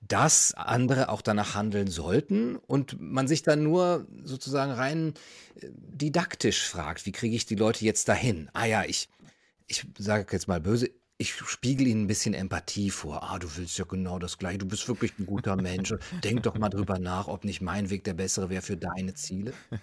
dass 0.00 0.54
andere 0.54 1.10
auch 1.10 1.20
danach 1.20 1.54
handeln 1.54 1.88
sollten 1.88 2.56
und 2.56 2.96
man 2.98 3.28
sich 3.28 3.42
dann 3.42 3.62
nur 3.62 4.06
sozusagen 4.22 4.72
rein 4.72 5.12
äh, 5.60 5.68
didaktisch 5.70 6.66
fragt, 6.66 7.04
wie 7.04 7.12
kriege 7.12 7.36
ich 7.36 7.44
die 7.44 7.56
Leute 7.56 7.84
jetzt 7.84 8.08
dahin? 8.08 8.48
Ah 8.54 8.64
ja, 8.64 8.84
ich, 8.86 9.10
ich 9.66 9.84
sage 9.98 10.28
jetzt 10.32 10.48
mal 10.48 10.62
böse, 10.62 10.88
ich 11.16 11.32
spiegel 11.32 11.86
ihnen 11.86 12.04
ein 12.04 12.06
bisschen 12.08 12.34
Empathie 12.34 12.90
vor. 12.90 13.22
Ah, 13.22 13.38
du 13.38 13.48
willst 13.56 13.78
ja 13.78 13.84
genau 13.84 14.18
das 14.18 14.36
Gleiche. 14.36 14.58
Du 14.58 14.66
bist 14.66 14.88
wirklich 14.88 15.16
ein 15.18 15.26
guter 15.26 15.54
Mensch. 15.54 15.94
Denk 16.24 16.42
doch 16.42 16.58
mal 16.58 16.70
drüber 16.70 16.98
nach, 16.98 17.28
ob 17.28 17.44
nicht 17.44 17.60
mein 17.60 17.88
Weg 17.90 18.02
der 18.02 18.14
bessere 18.14 18.50
wäre 18.50 18.62
für 18.62 18.76
deine 18.76 19.14
Ziele. 19.14 19.52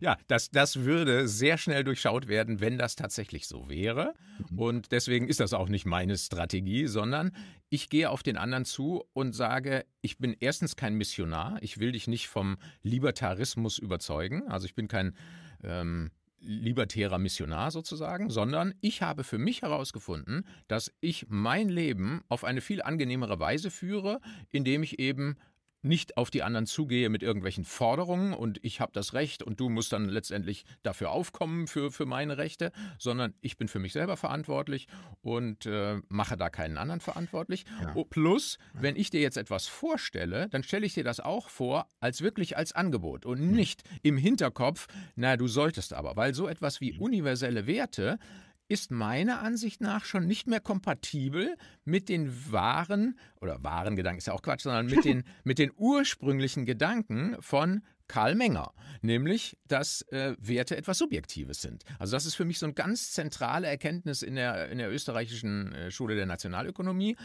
Ja, 0.00 0.18
das, 0.26 0.50
das 0.50 0.80
würde 0.80 1.28
sehr 1.28 1.58
schnell 1.58 1.84
durchschaut 1.84 2.28
werden, 2.28 2.60
wenn 2.60 2.76
das 2.76 2.96
tatsächlich 2.96 3.46
so 3.46 3.68
wäre. 3.68 4.14
Mhm. 4.50 4.58
Und 4.58 4.92
deswegen 4.92 5.28
ist 5.28 5.40
das 5.40 5.52
auch 5.52 5.68
nicht 5.68 5.86
meine 5.86 6.18
Strategie, 6.18 6.86
sondern 6.86 7.32
ich 7.70 7.88
gehe 7.88 8.10
auf 8.10 8.22
den 8.22 8.36
anderen 8.36 8.64
zu 8.64 9.04
und 9.12 9.32
sage, 9.32 9.86
ich 10.00 10.18
bin 10.18 10.36
erstens 10.38 10.76
kein 10.76 10.94
Missionar. 10.94 11.58
Ich 11.60 11.78
will 11.78 11.92
dich 11.92 12.08
nicht 12.08 12.28
vom 12.28 12.56
Libertarismus 12.82 13.78
überzeugen. 13.78 14.48
Also 14.48 14.66
ich 14.66 14.74
bin 14.74 14.88
kein 14.88 15.16
ähm, 15.62 16.10
libertärer 16.44 17.18
Missionar 17.18 17.70
sozusagen, 17.70 18.30
sondern 18.30 18.74
ich 18.80 19.02
habe 19.02 19.24
für 19.24 19.38
mich 19.38 19.62
herausgefunden, 19.62 20.46
dass 20.68 20.92
ich 21.00 21.26
mein 21.28 21.68
Leben 21.68 22.22
auf 22.28 22.44
eine 22.44 22.60
viel 22.60 22.82
angenehmere 22.82 23.40
Weise 23.40 23.70
führe, 23.70 24.20
indem 24.50 24.82
ich 24.82 24.98
eben 24.98 25.36
nicht 25.84 26.16
auf 26.16 26.30
die 26.30 26.42
anderen 26.42 26.66
zugehe 26.66 27.08
mit 27.08 27.22
irgendwelchen 27.22 27.64
Forderungen 27.64 28.32
und 28.32 28.58
ich 28.62 28.80
habe 28.80 28.92
das 28.92 29.12
Recht 29.12 29.42
und 29.42 29.60
du 29.60 29.68
musst 29.68 29.92
dann 29.92 30.08
letztendlich 30.08 30.64
dafür 30.82 31.10
aufkommen 31.10 31.66
für, 31.66 31.90
für 31.90 32.06
meine 32.06 32.38
Rechte, 32.38 32.72
sondern 32.98 33.34
ich 33.40 33.56
bin 33.56 33.68
für 33.68 33.78
mich 33.78 33.92
selber 33.92 34.16
verantwortlich 34.16 34.88
und 35.22 35.66
äh, 35.66 36.00
mache 36.08 36.36
da 36.36 36.50
keinen 36.50 36.78
anderen 36.78 37.00
verantwortlich. 37.00 37.64
Ja. 37.82 37.92
Oh, 37.94 38.04
plus, 38.04 38.58
wenn 38.72 38.96
ich 38.96 39.10
dir 39.10 39.20
jetzt 39.20 39.36
etwas 39.36 39.66
vorstelle, 39.66 40.48
dann 40.48 40.62
stelle 40.62 40.86
ich 40.86 40.94
dir 40.94 41.04
das 41.04 41.20
auch 41.20 41.48
vor 41.48 41.86
als 42.00 42.22
wirklich 42.22 42.56
als 42.56 42.72
Angebot 42.72 43.26
und 43.26 43.52
nicht 43.52 43.82
im 44.02 44.16
Hinterkopf, 44.16 44.86
na, 45.16 45.36
du 45.36 45.48
solltest 45.48 45.92
aber, 45.92 46.16
weil 46.16 46.34
so 46.34 46.48
etwas 46.48 46.80
wie 46.80 46.98
universelle 46.98 47.66
Werte 47.66 48.18
ist 48.68 48.90
meiner 48.90 49.40
Ansicht 49.40 49.80
nach 49.80 50.04
schon 50.04 50.26
nicht 50.26 50.46
mehr 50.46 50.60
kompatibel 50.60 51.56
mit 51.84 52.08
den 52.08 52.52
wahren, 52.52 53.18
oder 53.40 53.62
wahren 53.62 53.96
Gedanken 53.96 54.18
ist 54.18 54.26
ja 54.26 54.32
auch 54.32 54.42
Quatsch, 54.42 54.62
sondern 54.62 54.86
mit 54.86 55.04
den, 55.04 55.24
mit 55.44 55.58
den 55.58 55.70
ursprünglichen 55.76 56.64
Gedanken 56.64 57.36
von 57.40 57.82
Karl 58.08 58.34
Menger, 58.34 58.72
nämlich, 59.00 59.56
dass 59.66 60.02
äh, 60.08 60.36
Werte 60.38 60.76
etwas 60.76 60.98
Subjektives 60.98 61.62
sind. 61.62 61.84
Also 61.98 62.12
das 62.12 62.26
ist 62.26 62.34
für 62.34 62.44
mich 62.44 62.58
so 62.58 62.66
eine 62.66 62.74
ganz 62.74 63.12
zentrale 63.12 63.66
Erkenntnis 63.66 64.22
in 64.22 64.34
der, 64.34 64.68
in 64.68 64.78
der 64.78 64.90
österreichischen 64.90 65.72
äh, 65.72 65.90
Schule 65.90 66.14
der 66.14 66.26
Nationalökonomie. 66.26 67.16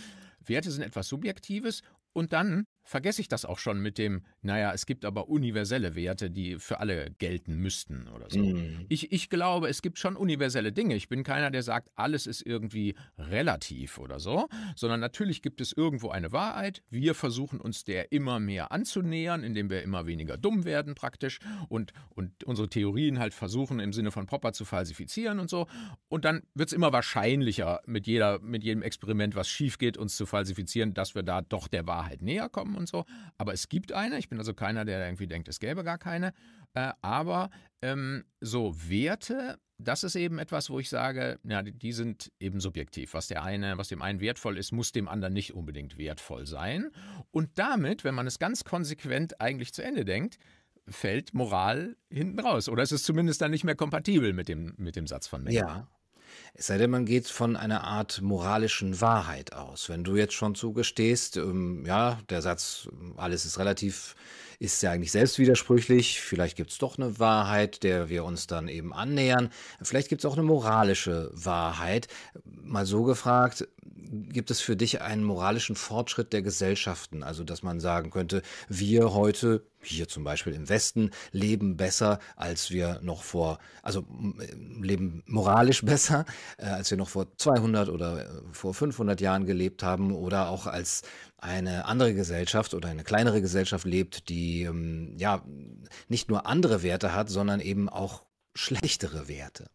Werte 0.46 0.72
sind 0.72 0.84
etwas 0.84 1.08
Subjektives 1.08 1.82
und 2.14 2.34
dann 2.34 2.66
vergesse 2.90 3.22
ich 3.22 3.28
das 3.28 3.46
auch 3.46 3.60
schon 3.60 3.80
mit 3.80 4.00
dem, 4.00 4.24
naja, 4.42 4.74
es 4.74 4.88
gibt 4.88 5.06
aber 5.06 5.30
universelle 5.30 5.94
Werte, 5.94 6.32
die 6.32 6.58
für 6.58 6.80
alle 6.80 7.12
gelten 7.20 7.58
müssten 7.58 8.08
oder 8.08 8.26
so. 8.32 8.40
Mm. 8.40 8.88
Ich, 8.90 9.12
ich 9.12 9.30
glaube, 9.30 9.70
es 9.70 9.84
gibt 9.84 10.00
schon 10.00 10.16
universelle 10.16 10.72
Dinge. 10.72 10.96
Ich 10.96 11.08
bin 11.08 11.24
keiner, 11.24 11.52
der 11.52 11.62
sagt, 11.62 11.92
alles 11.96 12.26
ist 12.26 12.42
irgendwie 12.42 12.96
relativ 13.20 14.00
oder 14.00 14.20
so, 14.20 14.50
sondern 14.76 15.00
natürlich 15.00 15.44
gibt 15.44 15.62
es 15.62 15.72
irgendwo 15.72 16.10
eine 16.10 16.32
Wahrheit. 16.32 16.82
Wir 16.90 17.14
versuchen 17.14 17.62
uns 17.62 17.84
der 17.84 18.12
immer 18.12 18.40
mehr 18.40 18.72
anzunähern, 18.72 19.44
indem 19.44 19.70
wir 19.70 19.84
immer 19.84 20.08
weniger 20.08 20.38
dumm 20.38 20.66
werden 20.66 20.96
praktisch 20.96 21.38
und, 21.68 21.94
und 22.16 22.44
unsere 22.44 22.70
Theorien 22.70 23.20
halt 23.20 23.36
versuchen 23.36 23.80
im 23.80 23.94
Sinne 23.94 24.10
von 24.10 24.26
Popper 24.26 24.52
zu 24.52 24.66
falsifizieren 24.66 25.40
und 25.40 25.52
so. 25.52 25.68
Und 26.08 26.26
dann 26.26 26.42
wird 26.56 26.70
es 26.70 26.74
immer 26.74 26.92
wahrscheinlicher 26.92 27.82
mit, 27.86 28.08
jeder, 28.08 28.40
mit 28.40 28.64
jedem 28.64 28.82
Experiment, 28.82 29.36
was 29.36 29.48
schief 29.48 29.78
geht, 29.78 29.96
uns 29.96 30.16
zu 30.16 30.26
falsifizieren, 30.26 30.96
dass 30.96 31.14
wir 31.14 31.22
da 31.22 31.44
doch 31.44 31.68
der 31.68 31.86
Wahrheit 31.86 32.24
näher 32.24 32.50
kommen 32.50 32.79
und 32.80 32.88
so. 32.88 33.06
Aber 33.38 33.54
es 33.54 33.70
gibt 33.70 33.92
eine. 33.92 34.18
Ich 34.18 34.30
bin 34.30 34.38
also 34.40 34.54
keiner, 34.54 34.86
der 34.86 35.06
irgendwie 35.06 35.28
denkt, 35.28 35.48
es 35.48 35.60
gäbe 35.60 35.84
gar 35.84 35.98
keine. 35.98 36.34
Äh, 36.74 36.92
aber 37.02 37.50
ähm, 37.82 38.26
so 38.42 38.76
Werte, 38.90 39.60
das 39.78 40.04
ist 40.04 40.16
eben 40.16 40.40
etwas, 40.40 40.70
wo 40.70 40.80
ich 40.80 40.90
sage, 40.90 41.40
ja, 41.44 41.62
die 41.62 41.94
sind 41.94 42.32
eben 42.40 42.60
subjektiv. 42.60 43.14
Was 43.14 43.28
der 43.28 43.44
eine, 43.44 43.78
was 43.78 43.88
dem 43.88 44.02
einen 44.02 44.20
wertvoll 44.20 44.58
ist, 44.58 44.72
muss 44.72 44.92
dem 44.92 45.08
anderen 45.08 45.34
nicht 45.34 45.54
unbedingt 45.54 45.98
wertvoll 45.98 46.46
sein. 46.46 46.92
Und 47.32 47.58
damit, 47.58 48.04
wenn 48.04 48.16
man 48.16 48.28
es 48.28 48.40
ganz 48.40 48.64
konsequent 48.64 49.40
eigentlich 49.40 49.74
zu 49.74 49.84
Ende 49.84 50.06
denkt, 50.06 50.38
fällt 50.88 51.34
Moral 51.34 51.96
hinten 52.10 52.40
raus. 52.40 52.68
Oder 52.68 52.84
ist 52.84 52.92
es 52.92 53.04
zumindest 53.04 53.42
dann 53.42 53.52
nicht 53.52 53.64
mehr 53.64 53.76
kompatibel 53.76 54.34
mit 54.34 54.48
dem, 54.48 54.74
mit 54.78 54.96
dem 54.96 55.08
Satz 55.08 55.28
von 55.28 55.44
Menger. 55.44 55.56
Ja, 55.56 55.88
es 56.54 56.68
sei 56.68 56.78
denn, 56.78 56.90
man 56.90 57.06
geht 57.06 57.28
von 57.28 57.56
einer 57.56 57.86
Art 57.86 58.22
moralischen 58.22 59.00
Wahrheit 59.00 59.54
aus. 59.54 59.88
Wenn 59.88 60.04
du 60.04 60.16
jetzt 60.16 60.34
schon 60.34 60.56
zugestehst, 60.56 61.38
ähm, 61.38 61.86
ja, 61.86 62.20
der 62.30 62.42
Satz, 62.42 62.90
alles 63.16 63.46
ist 63.46 63.60
relativ, 63.60 64.16
ist 64.60 64.82
ja 64.84 64.92
eigentlich 64.92 65.12
selbstwidersprüchlich. 65.12 66.20
Vielleicht 66.20 66.58
gibt 66.58 66.72
es 66.72 66.78
doch 66.78 66.98
eine 66.98 67.18
Wahrheit, 67.18 67.84
der 67.84 68.10
wir 68.10 68.26
uns 68.26 68.48
dann 68.48 68.68
eben 68.68 68.94
annähern. 68.94 69.50
Vielleicht 69.82 70.10
gibt 70.10 70.22
es 70.24 70.30
auch 70.30 70.38
eine 70.38 70.44
moralische 70.44 71.32
Wahrheit. 71.34 72.08
Mal 72.44 72.86
so 72.86 73.04
gefragt, 73.04 73.68
gibt 74.12 74.52
es 74.52 74.60
für 74.60 74.76
dich 74.76 75.02
einen 75.02 75.24
moralischen 75.24 75.76
Fortschritt 75.76 76.34
der 76.34 76.42
Gesellschaften? 76.42 77.24
Also, 77.24 77.44
dass 77.44 77.64
man 77.64 77.80
sagen 77.80 78.10
könnte, 78.10 78.42
wir 78.68 79.14
heute 79.14 79.64
hier 79.82 80.08
zum 80.08 80.24
Beispiel 80.24 80.54
im 80.54 80.70
Westen 80.70 81.12
leben 81.32 81.78
besser, 81.78 82.20
als 82.36 82.72
wir 82.72 83.00
noch 83.02 83.24
vor, 83.24 83.60
also 83.82 84.06
leben 84.82 85.24
moralisch 85.26 85.82
besser, 85.86 86.26
äh, 86.58 86.66
als 86.66 86.92
wir 86.92 86.98
noch 86.98 87.10
vor 87.10 87.36
200 87.38 87.90
oder 87.90 88.26
äh, 88.26 88.42
vor 88.52 88.74
500 88.74 89.22
Jahren 89.22 89.46
gelebt 89.46 89.84
haben 89.84 90.14
oder 90.14 90.50
auch 90.50 90.68
als 90.68 91.04
eine 91.38 91.86
andere 91.86 92.14
Gesellschaft 92.14 92.74
oder 92.74 92.90
eine 92.90 93.04
kleinere 93.04 93.42
Gesellschaft 93.42 93.86
lebt, 93.86 94.30
die 94.30 94.64
ähm, 94.64 95.16
ja 95.18 95.44
nicht 96.08 96.30
nur 96.30 96.46
andere 96.46 96.84
Werte 96.84 97.14
hat, 97.14 97.30
sondern 97.30 97.60
eben 97.60 97.90
auch 97.90 98.24
schlechtere 98.56 99.28
Werte. 99.28 99.70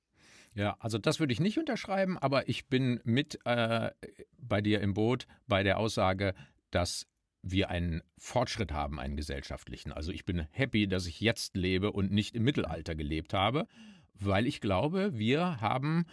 Ja, 0.55 0.77
also 0.79 0.99
das 0.99 1.19
würde 1.19 1.33
ich 1.33 1.41
nicht 1.41 1.59
unterschreiben, 1.59 2.17
aber 2.19 2.49
ich 2.49 2.69
bin 2.69 3.01
mit 3.03 3.41
äh, 3.45 3.91
bei 4.39 4.61
dir 4.61 4.81
im 4.81 4.95
Boot 4.95 5.27
bei 5.49 5.65
der 5.65 5.79
Aussage, 5.79 6.35
dass 6.71 7.07
wir 7.47 7.69
einen 7.69 8.03
Fortschritt 8.17 8.73
haben, 8.73 8.99
einen 8.99 9.17
gesellschaftlichen. 9.17 9.93
Also 9.93 10.13
ich 10.13 10.25
bin 10.25 10.47
happy, 10.51 10.89
dass 10.89 11.07
ich 11.07 11.21
jetzt 11.21 11.57
lebe 11.57 11.93
und 11.93 12.11
nicht 12.11 12.35
im 12.35 12.43
Mittelalter 12.43 12.95
gelebt 12.95 13.35
habe, 13.35 13.67
weil 14.15 14.47
ich 14.47 14.61
glaube, 14.61 15.19
wir 15.19 15.61
haben 15.61 16.07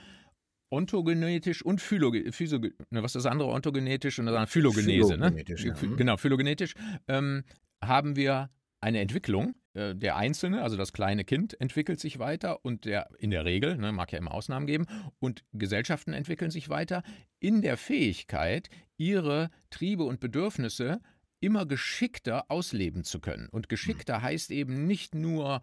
ontogenetisch 0.70 1.64
und 1.64 1.82
phylogenetisch, 1.82 2.52
ne, 2.52 3.04
was 3.04 3.16
ist 3.16 3.26
das 3.26 3.32
andere, 3.32 3.50
ontogenetisch 3.50 4.20
und 4.20 4.26
das 4.26 4.36
andere, 4.36 4.48
Phylogenese, 4.48 5.18
ne? 5.18 5.32
Phylogenetisch, 5.32 5.66
ne? 5.66 5.76
Ja. 5.82 5.96
Genau, 5.96 6.18
phylogenetisch, 6.18 6.74
ähm, 7.08 7.44
haben 7.82 8.16
wir 8.16 8.50
eine 8.80 9.00
Entwicklung, 9.00 9.56
äh, 9.74 9.96
der 9.96 10.18
Einzelne, 10.18 10.64
also 10.64 10.76
das 10.76 10.92
kleine 10.92 11.24
Kind, 11.24 11.60
entwickelt 11.60 12.00
sich 12.00 12.20
weiter 12.20 12.64
und 12.66 12.86
der 12.86 13.10
in 13.20 13.32
der 13.32 13.46
Regel, 13.46 13.78
ne, 13.78 13.92
mag 13.92 14.12
ja 14.12 14.18
immer 14.18 14.34
Ausnahmen 14.34 14.66
geben, 14.66 14.86
und 15.20 15.44
Gesellschaften 15.54 16.14
entwickeln 16.14 16.52
sich 16.52 16.70
weiter 16.70 17.04
in 17.40 17.62
der 17.62 17.78
Fähigkeit, 17.78 18.70
ihre 18.98 19.50
Triebe 19.70 20.04
und 20.04 20.20
Bedürfnisse 20.20 21.02
immer 21.42 21.66
geschickter 21.66 22.46
ausleben 22.50 23.04
zu 23.04 23.20
können. 23.20 23.50
Und 23.50 23.68
geschickter 23.68 24.22
heißt 24.22 24.52
eben 24.52 24.88
nicht 24.88 25.14
nur 25.14 25.62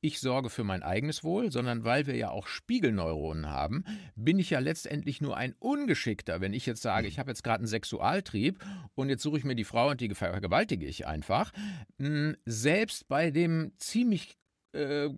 ich 0.00 0.20
sorge 0.20 0.48
für 0.48 0.64
mein 0.64 0.82
eigenes 0.82 1.24
Wohl, 1.24 1.50
sondern 1.50 1.84
weil 1.84 2.06
wir 2.06 2.14
ja 2.14 2.30
auch 2.30 2.46
Spiegelneuronen 2.46 3.48
haben, 3.48 3.84
bin 4.14 4.38
ich 4.38 4.50
ja 4.50 4.60
letztendlich 4.60 5.20
nur 5.20 5.36
ein 5.36 5.54
Ungeschickter, 5.58 6.40
wenn 6.40 6.52
ich 6.52 6.66
jetzt 6.66 6.82
sage, 6.82 7.08
ich 7.08 7.18
habe 7.18 7.30
jetzt 7.30 7.42
gerade 7.42 7.58
einen 7.58 7.66
Sexualtrieb 7.66 8.64
und 8.94 9.08
jetzt 9.08 9.22
suche 9.22 9.38
ich 9.38 9.44
mir 9.44 9.56
die 9.56 9.64
Frau 9.64 9.90
und 9.90 10.00
die 10.00 10.14
vergewaltige 10.14 10.86
ich 10.86 11.06
einfach. 11.06 11.52
Hm, 11.98 12.36
selbst 12.44 13.08
bei 13.08 13.30
dem 13.32 13.72
ziemlich 13.76 14.36
äh, 14.72 15.08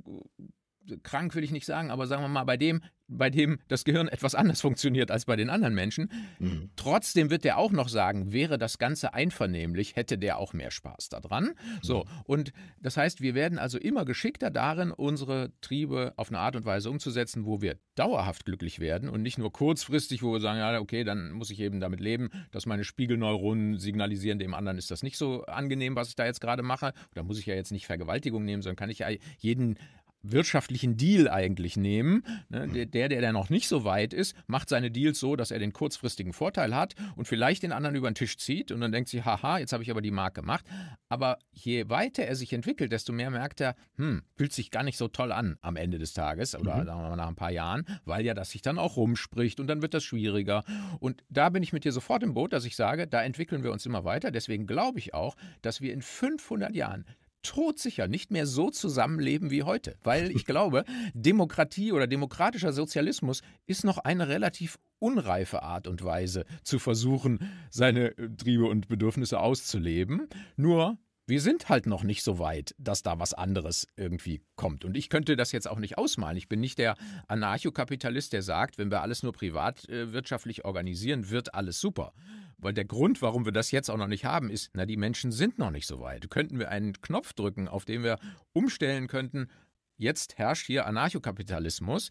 krank 1.02 1.34
will 1.34 1.44
ich 1.44 1.50
nicht 1.50 1.66
sagen, 1.66 1.90
aber 1.90 2.06
sagen 2.06 2.22
wir 2.22 2.28
mal, 2.28 2.44
bei 2.44 2.56
dem, 2.56 2.82
bei 3.10 3.30
dem 3.30 3.58
das 3.68 3.84
Gehirn 3.84 4.08
etwas 4.08 4.34
anders 4.34 4.60
funktioniert 4.60 5.10
als 5.10 5.24
bei 5.24 5.36
den 5.36 5.50
anderen 5.50 5.74
Menschen. 5.74 6.10
Mhm. 6.38 6.70
Trotzdem 6.76 7.30
wird 7.30 7.44
der 7.44 7.58
auch 7.58 7.72
noch 7.72 7.88
sagen, 7.88 8.32
wäre 8.32 8.58
das 8.58 8.78
Ganze 8.78 9.14
einvernehmlich, 9.14 9.96
hätte 9.96 10.18
der 10.18 10.38
auch 10.38 10.52
mehr 10.52 10.70
Spaß 10.70 11.08
daran. 11.08 11.50
So, 11.82 12.04
mhm. 12.04 12.10
und 12.24 12.52
das 12.80 12.96
heißt, 12.96 13.20
wir 13.20 13.34
werden 13.34 13.58
also 13.58 13.78
immer 13.78 14.04
geschickter 14.04 14.50
darin, 14.50 14.90
unsere 14.90 15.52
Triebe 15.60 16.14
auf 16.16 16.28
eine 16.28 16.38
Art 16.38 16.56
und 16.56 16.64
Weise 16.64 16.90
umzusetzen, 16.90 17.44
wo 17.44 17.60
wir 17.60 17.76
dauerhaft 17.94 18.46
glücklich 18.46 18.80
werden 18.80 19.08
und 19.08 19.22
nicht 19.22 19.38
nur 19.38 19.52
kurzfristig, 19.52 20.22
wo 20.22 20.32
wir 20.32 20.40
sagen, 20.40 20.58
ja, 20.58 20.80
okay, 20.80 21.04
dann 21.04 21.32
muss 21.32 21.50
ich 21.50 21.60
eben 21.60 21.80
damit 21.80 22.00
leben, 22.00 22.30
dass 22.50 22.64
meine 22.64 22.84
Spiegelneuronen 22.84 23.78
signalisieren, 23.78 24.38
dem 24.38 24.54
anderen 24.54 24.78
ist 24.78 24.90
das 24.90 25.02
nicht 25.02 25.18
so 25.18 25.44
angenehm, 25.44 25.96
was 25.96 26.08
ich 26.08 26.14
da 26.14 26.24
jetzt 26.24 26.40
gerade 26.40 26.62
mache. 26.62 26.92
Da 27.14 27.22
muss 27.22 27.38
ich 27.38 27.46
ja 27.46 27.54
jetzt 27.54 27.72
nicht 27.72 27.86
Vergewaltigung 27.86 28.44
nehmen, 28.44 28.62
sondern 28.62 28.76
kann 28.76 28.90
ich 28.90 29.00
ja 29.00 29.08
jeden 29.38 29.76
wirtschaftlichen 30.22 30.96
Deal 30.96 31.28
eigentlich 31.28 31.76
nehmen. 31.76 32.24
Ne? 32.48 32.66
Mhm. 32.66 32.72
Der, 32.72 32.86
der, 32.86 33.08
der 33.08 33.32
noch 33.32 33.50
nicht 33.50 33.68
so 33.68 33.84
weit 33.84 34.12
ist, 34.12 34.34
macht 34.46 34.68
seine 34.68 34.90
Deals 34.90 35.18
so, 35.18 35.36
dass 35.36 35.50
er 35.50 35.58
den 35.58 35.72
kurzfristigen 35.72 36.32
Vorteil 36.32 36.74
hat 36.74 36.94
und 37.16 37.26
vielleicht 37.26 37.62
den 37.62 37.72
anderen 37.72 37.96
über 37.96 38.10
den 38.10 38.14
Tisch 38.14 38.36
zieht 38.38 38.72
und 38.72 38.80
dann 38.80 38.92
denkt 38.92 39.08
sich, 39.08 39.24
haha, 39.24 39.58
jetzt 39.58 39.72
habe 39.72 39.82
ich 39.82 39.90
aber 39.90 40.02
die 40.02 40.10
Mark 40.10 40.34
gemacht. 40.34 40.64
Aber 41.08 41.38
je 41.52 41.88
weiter 41.88 42.24
er 42.24 42.36
sich 42.36 42.52
entwickelt, 42.52 42.92
desto 42.92 43.12
mehr 43.12 43.30
merkt 43.30 43.60
er, 43.60 43.74
hm, 43.96 44.22
fühlt 44.36 44.52
sich 44.52 44.70
gar 44.70 44.82
nicht 44.82 44.96
so 44.96 45.08
toll 45.08 45.32
an 45.32 45.56
am 45.60 45.76
Ende 45.76 45.98
des 45.98 46.12
Tages 46.12 46.54
oder 46.54 46.76
mhm. 46.76 46.86
sagen 46.86 47.02
wir 47.02 47.08
mal 47.10 47.16
nach 47.16 47.28
ein 47.28 47.36
paar 47.36 47.52
Jahren, 47.52 47.84
weil 48.04 48.24
ja 48.24 48.34
das 48.34 48.50
sich 48.50 48.62
dann 48.62 48.78
auch 48.78 48.96
rumspricht 48.96 49.60
und 49.60 49.66
dann 49.66 49.82
wird 49.82 49.94
das 49.94 50.04
schwieriger. 50.04 50.64
Und 51.00 51.22
da 51.28 51.48
bin 51.48 51.62
ich 51.62 51.72
mit 51.72 51.84
dir 51.84 51.92
sofort 51.92 52.22
im 52.22 52.34
Boot, 52.34 52.52
dass 52.52 52.64
ich 52.64 52.76
sage, 52.76 53.06
da 53.06 53.22
entwickeln 53.22 53.62
wir 53.62 53.72
uns 53.72 53.86
immer 53.86 54.04
weiter. 54.04 54.30
Deswegen 54.30 54.66
glaube 54.66 54.98
ich 54.98 55.14
auch, 55.14 55.36
dass 55.62 55.80
wir 55.80 55.92
in 55.92 56.02
500 56.02 56.74
Jahren 56.74 57.04
todsicher 57.42 58.08
nicht 58.08 58.30
mehr 58.30 58.46
so 58.46 58.70
zusammenleben 58.70 59.50
wie 59.50 59.62
heute. 59.62 59.96
Weil 60.02 60.30
ich 60.30 60.44
glaube, 60.44 60.84
Demokratie 61.14 61.92
oder 61.92 62.06
demokratischer 62.06 62.72
Sozialismus 62.72 63.42
ist 63.66 63.84
noch 63.84 63.98
eine 63.98 64.28
relativ 64.28 64.78
unreife 64.98 65.62
Art 65.62 65.86
und 65.88 66.04
Weise 66.04 66.44
zu 66.62 66.78
versuchen, 66.78 67.38
seine 67.70 68.16
äh, 68.18 68.28
Triebe 68.36 68.66
und 68.66 68.88
Bedürfnisse 68.88 69.40
auszuleben. 69.40 70.28
Nur 70.56 70.98
wir 71.30 71.40
sind 71.40 71.68
halt 71.68 71.86
noch 71.86 72.02
nicht 72.02 72.24
so 72.24 72.40
weit, 72.40 72.74
dass 72.76 73.04
da 73.04 73.20
was 73.20 73.34
anderes 73.34 73.86
irgendwie 73.96 74.42
kommt. 74.56 74.84
Und 74.84 74.96
ich 74.96 75.08
könnte 75.08 75.36
das 75.36 75.52
jetzt 75.52 75.68
auch 75.68 75.78
nicht 75.78 75.96
ausmalen. 75.96 76.36
Ich 76.36 76.48
bin 76.48 76.58
nicht 76.58 76.76
der 76.78 76.96
Anarchokapitalist, 77.28 78.32
der 78.32 78.42
sagt, 78.42 78.78
wenn 78.78 78.90
wir 78.90 79.00
alles 79.00 79.22
nur 79.22 79.32
privatwirtschaftlich 79.32 80.64
organisieren, 80.64 81.30
wird 81.30 81.54
alles 81.54 81.80
super. 81.80 82.12
Weil 82.62 82.74
der 82.74 82.84
Grund, 82.84 83.22
warum 83.22 83.44
wir 83.44 83.52
das 83.52 83.70
jetzt 83.70 83.90
auch 83.90 83.96
noch 83.96 84.06
nicht 84.06 84.24
haben, 84.24 84.50
ist, 84.50 84.70
na, 84.74 84.86
die 84.86 84.96
Menschen 84.96 85.32
sind 85.32 85.58
noch 85.58 85.70
nicht 85.70 85.86
so 85.86 86.00
weit. 86.00 86.30
Könnten 86.30 86.58
wir 86.58 86.70
einen 86.70 87.00
Knopf 87.00 87.32
drücken, 87.32 87.68
auf 87.68 87.84
den 87.84 88.02
wir 88.02 88.18
umstellen 88.52 89.08
könnten, 89.08 89.48
jetzt 89.96 90.38
herrscht 90.38 90.66
hier 90.66 90.86
Anarchokapitalismus, 90.86 92.10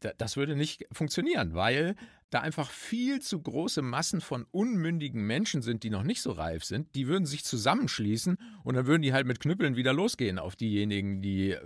das 0.00 0.36
würde 0.36 0.54
nicht 0.54 0.86
funktionieren, 0.92 1.54
weil 1.54 1.96
da 2.30 2.40
einfach 2.40 2.70
viel 2.70 3.20
zu 3.20 3.40
große 3.40 3.82
Massen 3.82 4.20
von 4.20 4.44
unmündigen 4.50 5.26
Menschen 5.26 5.62
sind, 5.62 5.82
die 5.82 5.90
noch 5.90 6.02
nicht 6.02 6.20
so 6.20 6.32
reif 6.32 6.62
sind. 6.62 6.94
Die 6.94 7.08
würden 7.08 7.24
sich 7.24 7.44
zusammenschließen 7.44 8.36
und 8.64 8.74
dann 8.74 8.86
würden 8.86 9.02
die 9.02 9.12
halt 9.12 9.26
mit 9.26 9.40
Knüppeln 9.40 9.76
wieder 9.76 9.92
losgehen 9.92 10.38
auf 10.38 10.54
diejenigen, 10.54 11.22
die 11.22 11.52
äh, 11.52 11.60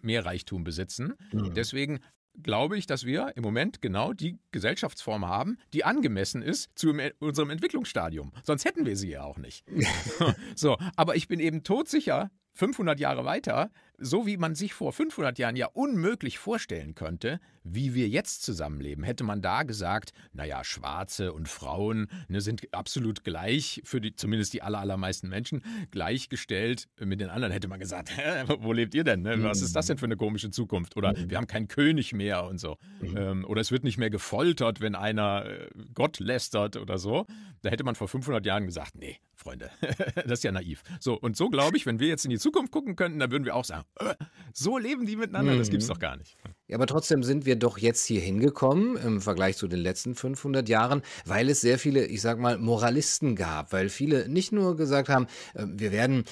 mehr 0.00 0.24
Reichtum 0.24 0.64
besitzen. 0.64 1.14
Mhm. 1.32 1.52
Deswegen 1.54 2.00
glaube 2.42 2.76
ich, 2.78 2.86
dass 2.86 3.04
wir 3.04 3.32
im 3.36 3.42
Moment 3.42 3.80
genau 3.80 4.12
die 4.12 4.38
Gesellschaftsform 4.52 5.26
haben, 5.26 5.58
die 5.72 5.84
angemessen 5.84 6.42
ist 6.42 6.70
zu 6.74 6.94
unserem 7.18 7.50
Entwicklungsstadium. 7.50 8.32
Sonst 8.44 8.64
hätten 8.64 8.86
wir 8.86 8.96
sie 8.96 9.10
ja 9.10 9.22
auch 9.22 9.38
nicht. 9.38 9.64
so, 10.54 10.76
aber 10.96 11.16
ich 11.16 11.28
bin 11.28 11.40
eben 11.40 11.62
todsicher, 11.62 12.30
500 12.56 12.98
Jahre 12.98 13.24
weiter, 13.24 13.70
so 13.98 14.26
wie 14.26 14.36
man 14.36 14.54
sich 14.54 14.72
vor 14.72 14.92
500 14.92 15.38
Jahren 15.38 15.56
ja 15.56 15.66
unmöglich 15.66 16.38
vorstellen 16.38 16.94
könnte, 16.94 17.38
wie 17.64 17.94
wir 17.94 18.08
jetzt 18.08 18.42
zusammenleben. 18.42 19.04
Hätte 19.04 19.24
man 19.24 19.42
da 19.42 19.62
gesagt, 19.62 20.12
naja, 20.32 20.64
Schwarze 20.64 21.32
und 21.32 21.48
Frauen 21.48 22.08
ne, 22.28 22.40
sind 22.40 22.72
absolut 22.72 23.24
gleich, 23.24 23.82
für 23.84 24.00
die, 24.00 24.14
zumindest 24.14 24.54
die 24.54 24.62
aller, 24.62 24.78
allermeisten 24.78 25.28
Menschen, 25.28 25.62
gleichgestellt 25.90 26.88
mit 26.98 27.20
den 27.20 27.28
anderen, 27.28 27.52
hätte 27.52 27.68
man 27.68 27.78
gesagt, 27.78 28.10
wo 28.60 28.72
lebt 28.72 28.94
ihr 28.94 29.04
denn? 29.04 29.22
Ne? 29.22 29.42
Was 29.42 29.60
ist 29.60 29.76
das 29.76 29.86
denn 29.86 29.98
für 29.98 30.06
eine 30.06 30.16
komische 30.16 30.50
Zukunft? 30.50 30.96
Oder 30.96 31.16
mhm. 31.16 31.30
wir 31.30 31.36
haben 31.36 31.46
keinen 31.46 31.68
König 31.68 32.12
mehr 32.12 32.44
und 32.44 32.58
so. 32.58 32.78
Mhm. 33.00 33.16
Ähm, 33.16 33.44
oder 33.44 33.60
es 33.60 33.70
wird 33.70 33.84
nicht 33.84 33.98
mehr 33.98 34.10
gefoltert, 34.10 34.80
wenn 34.80 34.94
einer 34.94 35.44
äh, 35.46 35.68
Gott 35.94 36.20
lästert 36.20 36.76
oder 36.76 36.98
so. 36.98 37.26
Da 37.62 37.70
hätte 37.70 37.84
man 37.84 37.94
vor 37.94 38.08
500 38.08 38.44
Jahren 38.46 38.66
gesagt, 38.66 38.96
nee, 38.96 39.18
Freunde, 39.46 39.70
das 40.16 40.40
ist 40.40 40.44
ja 40.44 40.50
naiv. 40.50 40.82
So, 40.98 41.14
und 41.14 41.36
so 41.36 41.48
glaube 41.48 41.76
ich, 41.76 41.86
wenn 41.86 42.00
wir 42.00 42.08
jetzt 42.08 42.24
in 42.24 42.30
die 42.30 42.38
Zukunft 42.38 42.72
gucken 42.72 42.96
könnten, 42.96 43.20
dann 43.20 43.30
würden 43.30 43.44
wir 43.44 43.54
auch 43.54 43.64
sagen, 43.64 43.84
äh, 44.00 44.16
so 44.52 44.76
leben 44.76 45.06
die 45.06 45.14
miteinander, 45.14 45.52
mhm. 45.52 45.58
das 45.58 45.70
gibt 45.70 45.82
es 45.82 45.88
doch 45.88 46.00
gar 46.00 46.16
nicht. 46.16 46.36
Ja, 46.68 46.78
aber 46.78 46.86
trotzdem 46.86 47.22
sind 47.22 47.46
wir 47.46 47.54
doch 47.54 47.78
jetzt 47.78 48.06
hier 48.06 48.20
hingekommen 48.20 48.96
im 48.96 49.20
Vergleich 49.20 49.56
zu 49.56 49.68
den 49.68 49.78
letzten 49.78 50.16
500 50.16 50.68
Jahren, 50.68 51.02
weil 51.24 51.48
es 51.48 51.60
sehr 51.60 51.78
viele, 51.78 52.04
ich 52.06 52.20
sag 52.20 52.40
mal, 52.40 52.58
Moralisten 52.58 53.36
gab, 53.36 53.72
weil 53.72 53.88
viele 53.88 54.28
nicht 54.28 54.50
nur 54.50 54.76
gesagt 54.76 55.08
haben, 55.08 55.28
äh, 55.54 55.64
wir 55.64 55.92
werden 55.92 56.24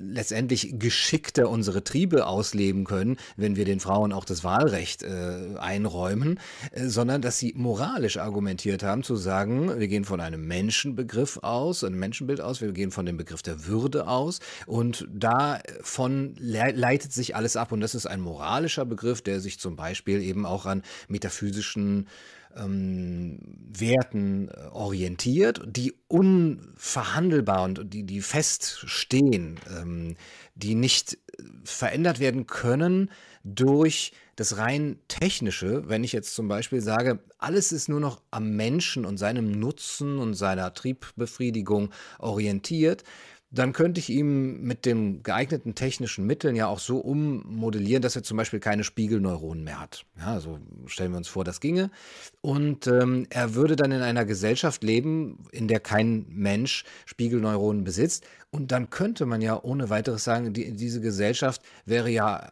letztendlich 0.00 0.74
geschickter 0.80 1.48
unsere 1.48 1.84
Triebe 1.84 2.26
ausleben 2.26 2.84
können, 2.84 3.18
wenn 3.36 3.54
wir 3.54 3.64
den 3.64 3.78
Frauen 3.78 4.12
auch 4.12 4.24
das 4.24 4.42
Wahlrecht 4.42 5.04
äh, 5.04 5.54
einräumen, 5.60 6.40
äh, 6.72 6.88
sondern 6.88 7.22
dass 7.22 7.38
sie 7.38 7.52
moralisch 7.56 8.16
argumentiert 8.16 8.82
haben, 8.82 9.04
zu 9.04 9.14
sagen, 9.14 9.78
wir 9.78 9.86
gehen 9.86 10.04
von 10.04 10.20
einem 10.20 10.44
Menschenbegriff 10.44 11.38
aus, 11.42 11.84
einem 11.84 12.00
Menschenbild 12.00 12.40
aus, 12.40 12.62
wir 12.62 12.72
gehen 12.72 12.90
von 12.90 13.06
dem 13.06 13.16
Begriff 13.16 13.42
der 13.42 13.64
Würde 13.64 14.08
aus 14.08 14.40
und 14.66 15.06
davon 15.12 16.34
leitet 16.40 17.12
sich 17.12 17.36
alles 17.36 17.56
ab 17.56 17.70
und 17.70 17.80
das 17.80 17.94
ist 17.94 18.06
ein 18.06 18.20
moralischer 18.20 18.84
Begriff, 18.84 19.22
der 19.22 19.40
sich 19.40 19.51
sich 19.52 19.60
zum 19.60 19.76
Beispiel 19.76 20.22
eben 20.22 20.46
auch 20.46 20.66
an 20.66 20.82
metaphysischen 21.08 22.08
ähm, 22.56 23.38
Werten 23.72 24.48
äh, 24.48 24.68
orientiert, 24.72 25.62
die 25.66 25.94
unverhandelbar 26.08 27.64
und 27.64 27.92
die, 27.92 28.04
die 28.04 28.20
feststehen, 28.20 29.58
ähm, 29.74 30.16
die 30.54 30.74
nicht 30.74 31.14
äh, 31.14 31.42
verändert 31.64 32.20
werden 32.20 32.46
können 32.46 33.10
durch 33.44 34.12
das 34.36 34.56
rein 34.56 34.98
technische, 35.08 35.88
wenn 35.88 36.04
ich 36.04 36.12
jetzt 36.12 36.34
zum 36.34 36.48
Beispiel 36.48 36.80
sage, 36.80 37.20
alles 37.38 37.72
ist 37.72 37.88
nur 37.88 38.00
noch 38.00 38.22
am 38.30 38.56
Menschen 38.56 39.04
und 39.04 39.18
seinem 39.18 39.50
Nutzen 39.50 40.18
und 40.18 40.34
seiner 40.34 40.72
Triebbefriedigung 40.72 41.90
orientiert, 42.18 43.04
dann 43.52 43.74
könnte 43.74 44.00
ich 44.00 44.08
ihm 44.08 44.62
mit 44.62 44.86
den 44.86 45.22
geeigneten 45.22 45.74
technischen 45.74 46.26
Mitteln 46.26 46.56
ja 46.56 46.66
auch 46.68 46.78
so 46.78 46.98
ummodellieren, 46.98 48.00
dass 48.00 48.16
er 48.16 48.22
zum 48.22 48.38
Beispiel 48.38 48.60
keine 48.60 48.82
Spiegelneuronen 48.82 49.62
mehr 49.62 49.78
hat. 49.78 50.06
Ja, 50.18 50.40
so 50.40 50.58
stellen 50.86 51.12
wir 51.12 51.18
uns 51.18 51.28
vor, 51.28 51.44
das 51.44 51.60
ginge. 51.60 51.90
Und 52.40 52.86
ähm, 52.86 53.26
er 53.28 53.54
würde 53.54 53.76
dann 53.76 53.92
in 53.92 54.00
einer 54.00 54.24
Gesellschaft 54.24 54.82
leben, 54.82 55.44
in 55.52 55.68
der 55.68 55.80
kein 55.80 56.24
Mensch 56.30 56.84
Spiegelneuronen 57.04 57.84
besitzt. 57.84 58.24
Und 58.50 58.72
dann 58.72 58.88
könnte 58.88 59.26
man 59.26 59.42
ja 59.42 59.62
ohne 59.62 59.90
weiteres 59.90 60.24
sagen, 60.24 60.54
die, 60.54 60.72
diese 60.72 61.02
Gesellschaft 61.02 61.60
wäre 61.84 62.08
ja 62.08 62.50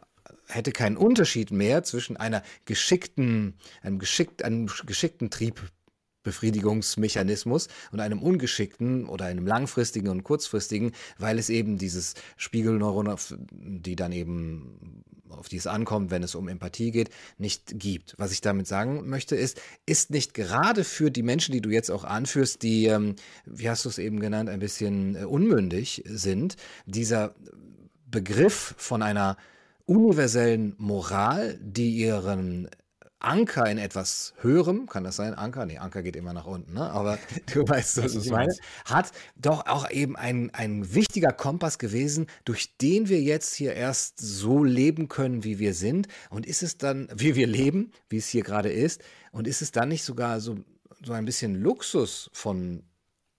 hätte 0.49 0.73
keinen 0.73 0.97
Unterschied 0.97 1.51
mehr 1.51 1.83
zwischen 1.83 2.17
einer 2.17 2.43
geschickten, 2.65 3.55
einem, 3.83 3.99
geschickt, 3.99 4.45
einem 4.45 4.69
geschickten 4.85 5.31
Trieb 5.31 5.63
Befriedigungsmechanismus 6.23 7.69
und 7.93 8.01
einem 8.01 8.23
ungeschickten 8.23 9.07
oder 9.07 9.27
einem 9.27 9.47
langfristigen 9.47 10.09
und 10.09 10.23
kurzfristigen, 10.23 10.93
weil 11.19 11.39
es 11.39 11.51
eben 11.51 11.79
dieses 11.79 12.15
Spiegelneuron, 12.37 13.15
die 13.53 13.97
dann 13.97 14.13
eben 14.13 15.05
auf 15.31 15.49
die 15.49 15.61
ankommt, 15.67 16.11
wenn 16.11 16.23
es 16.23 16.35
um 16.35 16.49
Empathie 16.49 16.91
geht, 16.91 17.11
nicht 17.39 17.79
gibt. 17.79 18.15
Was 18.19 18.33
ich 18.33 18.41
damit 18.41 18.67
sagen 18.67 19.09
möchte, 19.09 19.37
ist, 19.37 19.61
ist 19.87 20.11
nicht 20.11 20.35
gerade 20.35 20.85
für 20.85 21.11
die 21.11 21.23
Menschen, 21.23 21.53
die 21.53 21.61
du 21.61 21.71
jetzt 21.71 21.91
auch 21.91 22.05
anführst, 22.05 22.63
die, 22.63 22.87
ähm, 22.87 23.17
wie 23.47 23.69
hast 23.69 23.85
du 23.85 23.89
es 23.89 23.99
eben 23.99 24.21
genannt, 24.21 24.49
ein 24.49 24.61
bisschen 24.61 25.17
äh, 25.17 25.25
unmündig 25.25 26.03
sind, 26.07 26.57
dieser 26.87 27.35
Begriff 28.07 28.75
von 28.77 29.03
einer 29.03 29.37
universellen 29.87 30.75
Moral, 30.79 31.59
die 31.63 31.97
ihren 31.97 32.69
Anker 33.21 33.67
in 33.67 33.77
etwas 33.77 34.33
Höherem, 34.41 34.87
kann 34.87 35.05
das 35.05 35.17
sein? 35.17 35.35
Anker? 35.35 35.67
Nee, 35.67 35.77
Anker 35.77 36.03
geht 36.03 36.17
immer 36.17 36.33
nach 36.33 36.47
unten, 36.47 36.73
ne? 36.73 36.91
aber 36.91 37.19
du 37.53 37.69
weißt, 37.69 38.03
was 38.03 38.15
ich 38.15 38.31
meine, 38.31 38.53
hat 38.87 39.13
doch 39.37 39.67
auch 39.67 39.91
eben 39.91 40.17
ein, 40.17 40.51
ein 40.55 40.95
wichtiger 40.95 41.31
Kompass 41.33 41.79
gewesen, 41.79 42.27
durch 42.45 42.77
den 42.79 43.09
wir 43.11 43.21
jetzt 43.21 43.55
hier 43.55 43.75
erst 43.75 44.19
so 44.19 44.65
leben 44.65 45.09
können, 45.09 45.45
wie 45.45 45.59
wir 45.59 45.75
sind. 45.75 46.09
Und 46.31 46.47
ist 46.47 46.63
es 46.63 46.79
dann, 46.79 47.09
wie 47.15 47.37
wir 47.37 47.47
leben, 47.47 47.93
wie 48.09 48.17
es 48.17 48.29
hier 48.29 48.43
gerade 48.43 48.73
ist, 48.73 49.03
und 49.33 49.47
ist 49.47 49.61
es 49.61 49.71
dann 49.71 49.91
nicht 49.91 50.03
sogar 50.03 50.41
so, 50.41 50.57
so 51.05 51.13
ein 51.13 51.27
bisschen 51.27 51.55
Luxus 51.55 52.31
von 52.33 52.83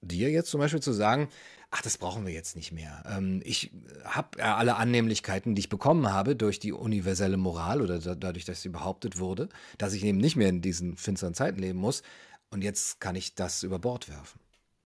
dir 0.02 0.30
jetzt 0.30 0.52
zum 0.52 0.60
Beispiel 0.60 0.82
zu 0.82 0.94
sagen, 0.94 1.28
ach, 1.72 1.82
das 1.82 1.98
brauchen 1.98 2.26
wir 2.26 2.34
jetzt 2.34 2.56
nicht 2.56 2.72
mehr. 2.72 3.04
Ähm, 3.10 3.42
ich 3.44 3.72
habe 4.04 4.40
ja 4.40 4.58
alle 4.58 4.76
Annehmlichkeiten, 4.76 5.56
die 5.56 5.62
ich 5.62 5.70
bekommen 5.70 6.12
habe 6.12 6.36
durch 6.36 6.60
die 6.60 6.74
universelle 6.74 7.38
Moral 7.38 7.82
oder 7.82 7.98
da, 8.00 8.14
dadurch, 8.14 8.46
dass 8.46 8.62
sie 8.62 8.70
behauptet 8.70 9.18
wurde, 9.18 9.50
dass 9.78 9.94
ich 9.94 10.04
eben 10.04 10.18
nicht 10.18 10.36
mehr 10.36 10.50
in 10.50 10.62
diesen 10.62 10.98
finsteren 10.98 11.34
Zeiten 11.34 11.60
leben 11.60 11.80
muss. 11.80 12.04
Und 12.50 12.64
jetzt 12.64 13.00
kann 13.00 13.16
ich 13.16 13.34
das 13.36 13.64
über 13.64 13.80
Bord 13.80 14.10
werfen. 14.10 14.40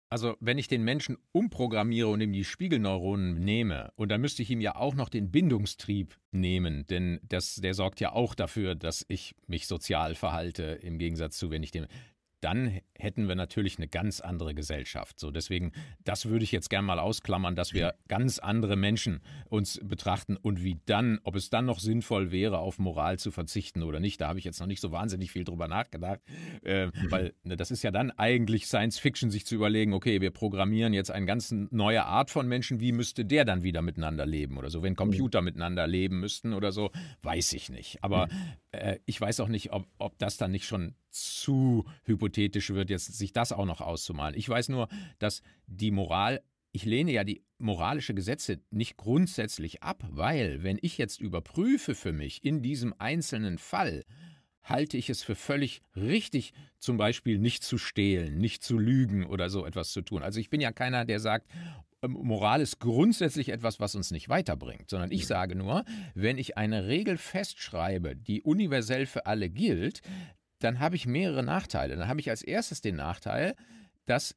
Also, 0.09 0.37
wenn 0.39 0.57
ich 0.57 0.69
den 0.69 0.83
Menschen 0.83 1.17
umprogrammiere 1.33 2.07
und 2.07 2.21
ihm 2.21 2.31
die 2.31 2.45
Spiegelneuronen 2.45 3.43
nehme, 3.43 3.91
und 3.95 4.09
dann 4.09 4.21
müsste 4.21 4.41
ich 4.41 4.49
ihm 4.49 4.61
ja 4.61 4.75
auch 4.77 4.95
noch 4.95 5.09
den 5.09 5.31
Bindungstrieb 5.31 6.17
nehmen, 6.31 6.85
denn 6.87 7.19
das, 7.23 7.55
der 7.55 7.73
sorgt 7.73 7.99
ja 7.99 8.13
auch 8.13 8.33
dafür, 8.33 8.75
dass 8.75 9.03
ich 9.09 9.35
mich 9.47 9.67
sozial 9.67 10.15
verhalte, 10.15 10.63
im 10.63 10.97
Gegensatz 10.97 11.37
zu, 11.37 11.51
wenn 11.51 11.61
ich 11.61 11.71
dem 11.71 11.87
dann 12.41 12.80
hätten 12.93 13.28
wir 13.28 13.36
natürlich 13.36 13.78
eine 13.78 13.88
ganz 13.88 14.21
andere 14.21 14.54
Gesellschaft. 14.54 15.19
So, 15.19 15.32
deswegen, 15.32 15.71
das 16.04 16.28
würde 16.28 16.43
ich 16.43 16.52
jetzt 16.52 16.69
gerne 16.69 16.86
mal 16.86 17.00
ausklammern, 17.00 17.56
dass 17.56 17.73
wir 17.73 17.95
ganz 18.08 18.39
andere 18.39 18.76
Menschen 18.76 19.21
uns 19.50 19.80
betrachten 19.84 20.38
und 20.38 20.63
wie 20.63 20.80
dann, 20.86 21.19
ob 21.23 21.36
es 21.36 21.50
dann 21.50 21.65
noch 21.65 21.80
sinnvoll 21.80 22.32
wäre, 22.32 22.60
auf 22.60 22.80
Moral 22.80 23.17
zu 23.17 23.32
verzichten 23.32 23.84
oder 23.84 24.00
nicht. 24.00 24.21
Da 24.21 24.28
habe 24.28 24.39
ich 24.39 24.45
jetzt 24.45 24.60
noch 24.60 24.67
nicht 24.67 24.82
so 24.82 24.91
wahnsinnig 24.91 25.32
viel 25.32 25.43
drüber 25.43 25.67
nachgedacht, 25.67 26.19
äh, 26.63 26.89
weil 27.10 27.34
ne, 27.43 27.58
das 27.58 27.71
ist 27.71 27.84
ja 27.84 27.91
dann 27.91 28.12
eigentlich 28.12 28.67
Science 28.67 29.00
Fiction, 29.00 29.32
sich 29.32 29.45
zu 29.45 29.56
überlegen, 29.56 29.93
okay, 29.93 30.21
wir 30.21 30.32
programmieren 30.32 30.93
jetzt 30.93 31.12
eine 31.12 31.26
ganz 31.26 31.52
neue 31.52 32.06
Art 32.06 32.30
von 32.30 32.47
Menschen, 32.47 32.80
wie 32.80 32.91
müsste 32.91 33.26
der 33.26 33.45
dann 33.45 33.63
wieder 33.63 33.82
miteinander 33.82 34.26
leben 34.26 34.58
oder 34.58 34.69
so, 34.69 34.84
wenn 34.84 34.95
Computer 34.95 35.41
miteinander 35.41 35.88
leben 35.88 36.19
müssten 36.19 36.54
oder 36.54 36.71
so, 36.71 36.91
weiß 37.23 37.54
ich 37.54 37.69
nicht. 37.69 38.04
Aber 38.04 38.28
äh, 38.71 38.97
ich 39.06 39.19
weiß 39.19 39.39
auch 39.39 39.47
nicht, 39.47 39.71
ob, 39.71 39.88
ob 39.97 40.17
das 40.19 40.38
dann 40.38 40.52
nicht 40.52 40.65
schon 40.65 40.95
zu 41.10 41.86
hypothetisch 42.04 42.26
wird, 42.35 42.89
jetzt 42.89 43.17
sich 43.17 43.33
das 43.33 43.51
auch 43.51 43.65
noch 43.65 43.81
auszumalen. 43.81 44.37
Ich 44.37 44.47
weiß 44.47 44.69
nur, 44.69 44.87
dass 45.19 45.41
die 45.67 45.91
Moral, 45.91 46.41
ich 46.71 46.85
lehne 46.85 47.11
ja 47.11 47.23
die 47.23 47.43
moralische 47.57 48.13
Gesetze 48.13 48.59
nicht 48.69 48.97
grundsätzlich 48.97 49.83
ab, 49.83 50.03
weil 50.09 50.63
wenn 50.63 50.77
ich 50.81 50.97
jetzt 50.97 51.19
überprüfe 51.19 51.95
für 51.95 52.13
mich 52.13 52.43
in 52.43 52.61
diesem 52.61 52.93
einzelnen 52.97 53.57
Fall, 53.57 54.03
halte 54.63 54.97
ich 54.97 55.09
es 55.09 55.23
für 55.23 55.35
völlig 55.35 55.81
richtig, 55.95 56.53
zum 56.77 56.97
Beispiel 56.97 57.39
nicht 57.39 57.63
zu 57.63 57.77
stehlen, 57.77 58.37
nicht 58.37 58.63
zu 58.63 58.77
lügen 58.77 59.25
oder 59.25 59.49
so 59.49 59.65
etwas 59.65 59.91
zu 59.91 60.01
tun. 60.01 60.21
Also 60.21 60.39
ich 60.39 60.49
bin 60.49 60.61
ja 60.61 60.71
keiner, 60.71 61.05
der 61.05 61.19
sagt, 61.19 61.49
ähm, 62.03 62.11
Moral 62.11 62.61
ist 62.61 62.79
grundsätzlich 62.79 63.49
etwas, 63.49 63.79
was 63.79 63.95
uns 63.95 64.11
nicht 64.11 64.29
weiterbringt, 64.29 64.89
sondern 64.89 65.11
ich 65.11 65.25
sage 65.25 65.55
nur, 65.55 65.83
wenn 66.13 66.37
ich 66.37 66.57
eine 66.57 66.87
Regel 66.87 67.17
festschreibe, 67.17 68.15
die 68.15 68.41
universell 68.41 69.05
für 69.05 69.25
alle 69.25 69.49
gilt, 69.49 70.01
dann 70.59 70.79
habe 70.79 70.95
ich 70.95 71.05
mehrere 71.05 71.43
Nachteile. 71.43 71.95
Dann 71.95 72.07
habe 72.07 72.19
ich 72.19 72.29
als 72.29 72.41
erstes 72.41 72.81
den 72.81 72.95
Nachteil, 72.95 73.55
dass 74.05 74.35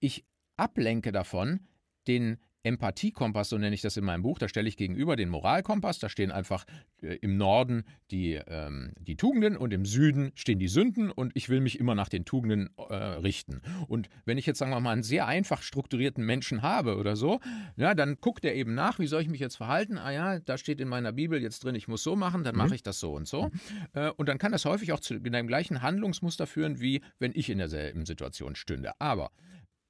ich 0.00 0.24
ablenke 0.56 1.12
davon, 1.12 1.66
den 2.06 2.38
Empathiekompass, 2.62 3.48
so 3.48 3.58
nenne 3.58 3.74
ich 3.74 3.82
das 3.82 3.96
in 3.96 4.04
meinem 4.04 4.22
Buch, 4.22 4.38
da 4.38 4.48
stelle 4.48 4.68
ich 4.68 4.76
gegenüber 4.76 5.16
den 5.16 5.28
Moralkompass, 5.28 5.98
da 5.98 6.08
stehen 6.08 6.30
einfach 6.30 6.64
äh, 7.02 7.16
im 7.16 7.36
Norden 7.36 7.84
die, 8.10 8.34
ähm, 8.46 8.92
die 9.00 9.16
Tugenden 9.16 9.56
und 9.56 9.72
im 9.72 9.84
Süden 9.84 10.32
stehen 10.34 10.58
die 10.58 10.68
Sünden 10.68 11.10
und 11.10 11.32
ich 11.34 11.48
will 11.48 11.60
mich 11.60 11.80
immer 11.80 11.94
nach 11.94 12.08
den 12.08 12.24
Tugenden 12.24 12.70
äh, 12.76 12.94
richten. 12.94 13.62
Und 13.88 14.08
wenn 14.24 14.38
ich 14.38 14.46
jetzt, 14.46 14.58
sagen 14.58 14.70
wir 14.70 14.80
mal, 14.80 14.92
einen 14.92 15.02
sehr 15.02 15.26
einfach 15.26 15.62
strukturierten 15.62 16.24
Menschen 16.24 16.62
habe 16.62 16.96
oder 16.96 17.16
so, 17.16 17.40
ja, 17.76 17.94
dann 17.94 18.16
guckt 18.20 18.44
er 18.44 18.54
eben 18.54 18.74
nach, 18.74 18.98
wie 18.98 19.06
soll 19.06 19.22
ich 19.22 19.28
mich 19.28 19.40
jetzt 19.40 19.56
verhalten? 19.56 19.98
Ah 19.98 20.10
ja, 20.10 20.38
da 20.38 20.58
steht 20.58 20.80
in 20.80 20.88
meiner 20.88 21.12
Bibel 21.12 21.42
jetzt 21.42 21.64
drin, 21.64 21.74
ich 21.74 21.88
muss 21.88 22.02
so 22.02 22.16
machen, 22.16 22.44
dann 22.44 22.54
mhm. 22.54 22.62
mache 22.62 22.74
ich 22.74 22.82
das 22.82 23.00
so 23.00 23.14
und 23.14 23.26
so. 23.26 23.44
Mhm. 23.44 23.50
Äh, 23.94 24.10
und 24.10 24.28
dann 24.28 24.38
kann 24.38 24.52
das 24.52 24.64
häufig 24.64 24.92
auch 24.92 25.00
zu 25.00 25.18
dem 25.18 25.46
gleichen 25.46 25.82
Handlungsmuster 25.82 26.46
führen, 26.46 26.80
wie 26.80 27.02
wenn 27.18 27.32
ich 27.34 27.50
in 27.50 27.58
derselben 27.58 28.06
Situation 28.06 28.54
stünde. 28.54 28.92
Aber 29.00 29.32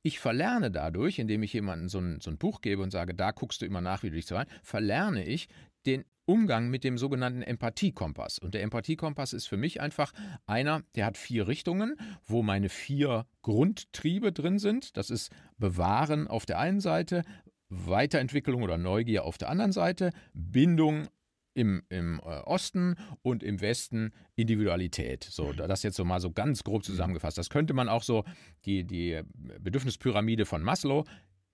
ich 0.02 0.18
verlerne 0.18 0.70
dadurch, 0.70 1.18
indem 1.18 1.42
ich 1.42 1.52
jemandem 1.52 1.88
so 1.88 1.98
ein, 1.98 2.20
so 2.20 2.30
ein 2.30 2.38
Buch 2.38 2.60
gebe 2.60 2.82
und 2.82 2.90
sage, 2.90 3.14
da 3.14 3.30
guckst 3.30 3.62
du 3.62 3.66
immer 3.66 3.80
nach, 3.80 4.02
wie 4.02 4.10
du 4.10 4.16
dich 4.16 4.26
zu 4.26 4.34
verhalten, 4.34 4.52
verlerne 4.62 5.24
ich 5.24 5.48
den 5.86 6.04
Umgang 6.24 6.70
mit 6.70 6.84
dem 6.84 6.98
sogenannten 6.98 7.42
Empathiekompass. 7.42 8.38
Und 8.38 8.54
der 8.54 8.62
Empathiekompass 8.62 9.32
ist 9.32 9.46
für 9.46 9.56
mich 9.56 9.80
einfach 9.80 10.12
einer, 10.46 10.82
der 10.94 11.06
hat 11.06 11.16
vier 11.16 11.48
Richtungen, 11.48 11.96
wo 12.24 12.42
meine 12.42 12.68
vier 12.68 13.26
Grundtriebe 13.42 14.32
drin 14.32 14.58
sind. 14.58 14.96
Das 14.96 15.10
ist 15.10 15.32
Bewahren 15.58 16.28
auf 16.28 16.46
der 16.46 16.58
einen 16.58 16.80
Seite, 16.80 17.22
Weiterentwicklung 17.68 18.62
oder 18.62 18.78
Neugier 18.78 19.24
auf 19.24 19.38
der 19.38 19.48
anderen 19.48 19.72
Seite, 19.72 20.12
Bindung 20.32 21.08
im, 21.54 21.82
im 21.88 22.20
äh, 22.20 22.40
Osten 22.40 22.96
und 23.22 23.42
im 23.42 23.60
Westen 23.60 24.12
Individualität. 24.36 25.24
So, 25.24 25.52
mhm. 25.52 25.56
das 25.56 25.82
jetzt 25.82 25.96
so 25.96 26.04
mal 26.04 26.20
so 26.20 26.30
ganz 26.30 26.64
grob 26.64 26.82
mhm. 26.82 26.86
zusammengefasst. 26.86 27.38
Das 27.38 27.50
könnte 27.50 27.74
man 27.74 27.88
auch 27.88 28.02
so, 28.02 28.24
die, 28.64 28.84
die 28.84 29.20
Bedürfnispyramide 29.60 30.44
von 30.46 30.62
Maslow, 30.62 31.04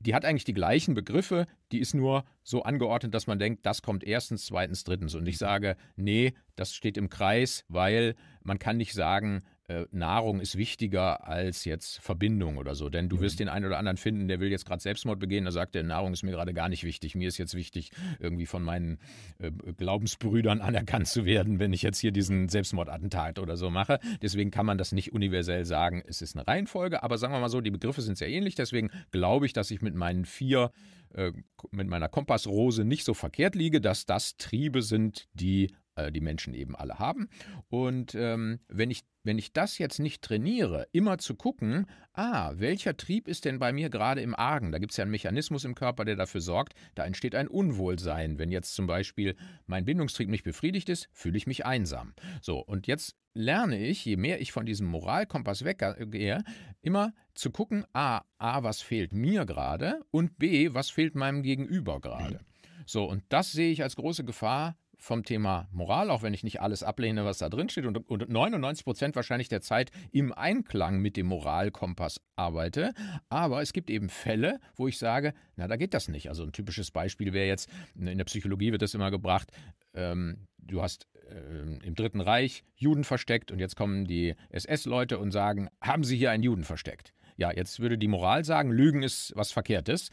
die 0.00 0.14
hat 0.14 0.24
eigentlich 0.24 0.44
die 0.44 0.54
gleichen 0.54 0.94
Begriffe, 0.94 1.46
die 1.72 1.80
ist 1.80 1.94
nur 1.94 2.24
so 2.44 2.62
angeordnet, 2.62 3.14
dass 3.14 3.26
man 3.26 3.38
denkt, 3.38 3.66
das 3.66 3.82
kommt 3.82 4.04
erstens, 4.04 4.46
zweitens, 4.46 4.84
drittens. 4.84 5.14
Und 5.14 5.26
ich 5.26 5.36
mhm. 5.36 5.38
sage, 5.38 5.76
nee, 5.96 6.34
das 6.54 6.74
steht 6.74 6.96
im 6.96 7.08
Kreis, 7.08 7.64
weil 7.68 8.14
man 8.42 8.58
kann 8.58 8.76
nicht 8.76 8.92
sagen, 8.92 9.42
Nahrung 9.90 10.40
ist 10.40 10.56
wichtiger 10.56 11.26
als 11.26 11.64
jetzt 11.64 12.00
Verbindung 12.00 12.56
oder 12.56 12.74
so. 12.74 12.88
Denn 12.88 13.08
du 13.08 13.20
wirst 13.20 13.36
mhm. 13.36 13.44
den 13.44 13.48
einen 13.50 13.66
oder 13.66 13.78
anderen 13.78 13.98
finden, 13.98 14.26
der 14.26 14.40
will 14.40 14.50
jetzt 14.50 14.64
gerade 14.64 14.82
Selbstmord 14.82 15.18
begehen, 15.18 15.44
da 15.44 15.50
sagt 15.50 15.76
er, 15.76 15.82
Nahrung 15.82 16.12
ist 16.12 16.22
mir 16.22 16.30
gerade 16.30 16.54
gar 16.54 16.68
nicht 16.68 16.84
wichtig. 16.84 17.14
Mir 17.14 17.28
ist 17.28 17.36
jetzt 17.36 17.54
wichtig, 17.54 17.90
irgendwie 18.18 18.46
von 18.46 18.62
meinen 18.62 18.98
äh, 19.38 19.50
Glaubensbrüdern 19.50 20.60
anerkannt 20.62 21.06
zu 21.06 21.26
werden, 21.26 21.58
wenn 21.58 21.72
ich 21.72 21.82
jetzt 21.82 21.98
hier 21.98 22.12
diesen 22.12 22.48
Selbstmordattentat 22.48 23.38
oder 23.38 23.56
so 23.56 23.68
mache. 23.68 24.00
Deswegen 24.22 24.50
kann 24.50 24.64
man 24.64 24.78
das 24.78 24.92
nicht 24.92 25.12
universell 25.12 25.64
sagen, 25.64 26.02
es 26.06 26.22
ist 26.22 26.34
eine 26.34 26.46
Reihenfolge, 26.46 27.02
aber 27.02 27.18
sagen 27.18 27.34
wir 27.34 27.40
mal 27.40 27.48
so, 27.50 27.60
die 27.60 27.70
Begriffe 27.70 28.00
sind 28.00 28.16
sehr 28.16 28.28
ähnlich. 28.28 28.54
Deswegen 28.54 28.90
glaube 29.10 29.44
ich, 29.44 29.52
dass 29.52 29.70
ich 29.70 29.82
mit 29.82 29.94
meinen 29.94 30.24
vier 30.24 30.72
äh, 31.14 31.32
mit 31.70 31.88
meiner 31.88 32.08
Kompassrose 32.08 32.84
nicht 32.84 33.04
so 33.04 33.14
verkehrt 33.14 33.54
liege, 33.54 33.80
dass 33.80 34.06
das 34.06 34.36
Triebe 34.36 34.82
sind, 34.82 35.26
die 35.32 35.72
äh, 35.98 36.12
die 36.12 36.20
Menschen 36.20 36.54
eben 36.54 36.76
alle 36.76 36.98
haben. 36.98 37.28
Und 37.68 38.14
ähm, 38.14 38.60
wenn, 38.68 38.90
ich, 38.90 39.02
wenn 39.24 39.38
ich 39.38 39.52
das 39.52 39.78
jetzt 39.78 39.98
nicht 39.98 40.22
trainiere, 40.22 40.86
immer 40.92 41.18
zu 41.18 41.34
gucken, 41.34 41.86
ah, 42.12 42.52
welcher 42.56 42.96
Trieb 42.96 43.28
ist 43.28 43.44
denn 43.44 43.58
bei 43.58 43.72
mir 43.72 43.90
gerade 43.90 44.20
im 44.20 44.34
Argen? 44.34 44.72
Da 44.72 44.78
gibt 44.78 44.92
es 44.92 44.96
ja 44.96 45.02
einen 45.02 45.10
Mechanismus 45.10 45.64
im 45.64 45.74
Körper, 45.74 46.04
der 46.04 46.16
dafür 46.16 46.40
sorgt, 46.40 46.74
da 46.94 47.04
entsteht 47.04 47.34
ein 47.34 47.48
Unwohlsein. 47.48 48.38
Wenn 48.38 48.50
jetzt 48.50 48.74
zum 48.74 48.86
Beispiel 48.86 49.36
mein 49.66 49.84
Bindungstrieb 49.84 50.28
nicht 50.28 50.44
befriedigt 50.44 50.88
ist, 50.88 51.08
fühle 51.12 51.36
ich 51.36 51.46
mich 51.46 51.66
einsam. 51.66 52.14
So, 52.40 52.58
und 52.58 52.86
jetzt 52.86 53.16
lerne 53.34 53.78
ich, 53.78 54.04
je 54.04 54.16
mehr 54.16 54.40
ich 54.40 54.52
von 54.52 54.66
diesem 54.66 54.86
Moralkompass 54.88 55.64
weggehe, 55.64 56.42
immer 56.80 57.12
zu 57.34 57.50
gucken, 57.50 57.84
a, 57.92 58.22
a, 58.38 58.62
was 58.62 58.82
fehlt 58.82 59.12
mir 59.12 59.46
gerade 59.46 60.00
und 60.10 60.38
b, 60.38 60.74
was 60.74 60.90
fehlt 60.90 61.14
meinem 61.14 61.42
Gegenüber 61.42 62.00
gerade. 62.00 62.40
So, 62.84 63.04
und 63.04 63.22
das 63.28 63.52
sehe 63.52 63.70
ich 63.70 63.82
als 63.82 63.96
große 63.96 64.24
Gefahr 64.24 64.76
vom 64.98 65.22
Thema 65.22 65.68
Moral, 65.72 66.10
auch 66.10 66.22
wenn 66.22 66.34
ich 66.34 66.42
nicht 66.42 66.60
alles 66.60 66.82
ablehne, 66.82 67.24
was 67.24 67.38
da 67.38 67.48
drin 67.48 67.68
steht 67.68 67.86
und, 67.86 67.96
und 68.10 68.28
99 68.28 68.84
Prozent 68.84 69.16
wahrscheinlich 69.16 69.48
der 69.48 69.60
Zeit 69.60 69.90
im 70.10 70.32
Einklang 70.32 71.00
mit 71.00 71.16
dem 71.16 71.26
Moralkompass 71.26 72.20
arbeite. 72.36 72.92
Aber 73.28 73.62
es 73.62 73.72
gibt 73.72 73.90
eben 73.90 74.08
Fälle, 74.08 74.60
wo 74.74 74.88
ich 74.88 74.98
sage, 74.98 75.34
na, 75.56 75.68
da 75.68 75.76
geht 75.76 75.94
das 75.94 76.08
nicht. 76.08 76.28
Also 76.28 76.42
ein 76.42 76.52
typisches 76.52 76.90
Beispiel 76.90 77.32
wäre 77.32 77.46
jetzt, 77.46 77.70
in 77.94 78.18
der 78.18 78.24
Psychologie 78.24 78.72
wird 78.72 78.82
das 78.82 78.94
immer 78.94 79.10
gebracht, 79.10 79.50
ähm, 79.94 80.48
du 80.58 80.82
hast 80.82 81.06
äh, 81.30 81.86
im 81.86 81.94
Dritten 81.94 82.20
Reich 82.20 82.64
Juden 82.74 83.04
versteckt 83.04 83.50
und 83.52 83.60
jetzt 83.60 83.76
kommen 83.76 84.04
die 84.04 84.34
SS-Leute 84.50 85.18
und 85.18 85.30
sagen, 85.30 85.68
haben 85.80 86.04
Sie 86.04 86.16
hier 86.16 86.30
einen 86.30 86.42
Juden 86.42 86.64
versteckt? 86.64 87.14
Ja, 87.36 87.52
jetzt 87.52 87.78
würde 87.78 87.98
die 87.98 88.08
Moral 88.08 88.44
sagen, 88.44 88.72
Lügen 88.72 89.02
ist 89.02 89.32
was 89.36 89.52
Verkehrtes. 89.52 90.10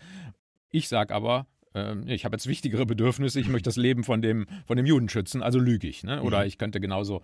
Ich 0.70 0.88
sage 0.88 1.14
aber, 1.14 1.48
ähm, 1.76 2.08
ich 2.08 2.26
habe 2.26 2.36
jetzt 2.36 2.48
wichtigere 2.48 2.86
Bedürfnisse, 2.86 3.40
ich 3.40 3.50
möchte 3.50 3.68
das 3.68 3.76
Leben 3.76 4.04
von 4.04 4.22
dem, 4.22 4.48
von 4.66 4.78
dem 4.78 4.86
Juden 4.86 5.10
schützen, 5.10 5.44
also 5.44 5.60
lüge 5.60 5.88
ich. 5.88 6.04
Ne? 6.04 6.24
Oder 6.24 6.40
mhm. 6.40 6.48
ich 6.48 6.58
könnte 6.58 6.80
genauso, 6.80 7.22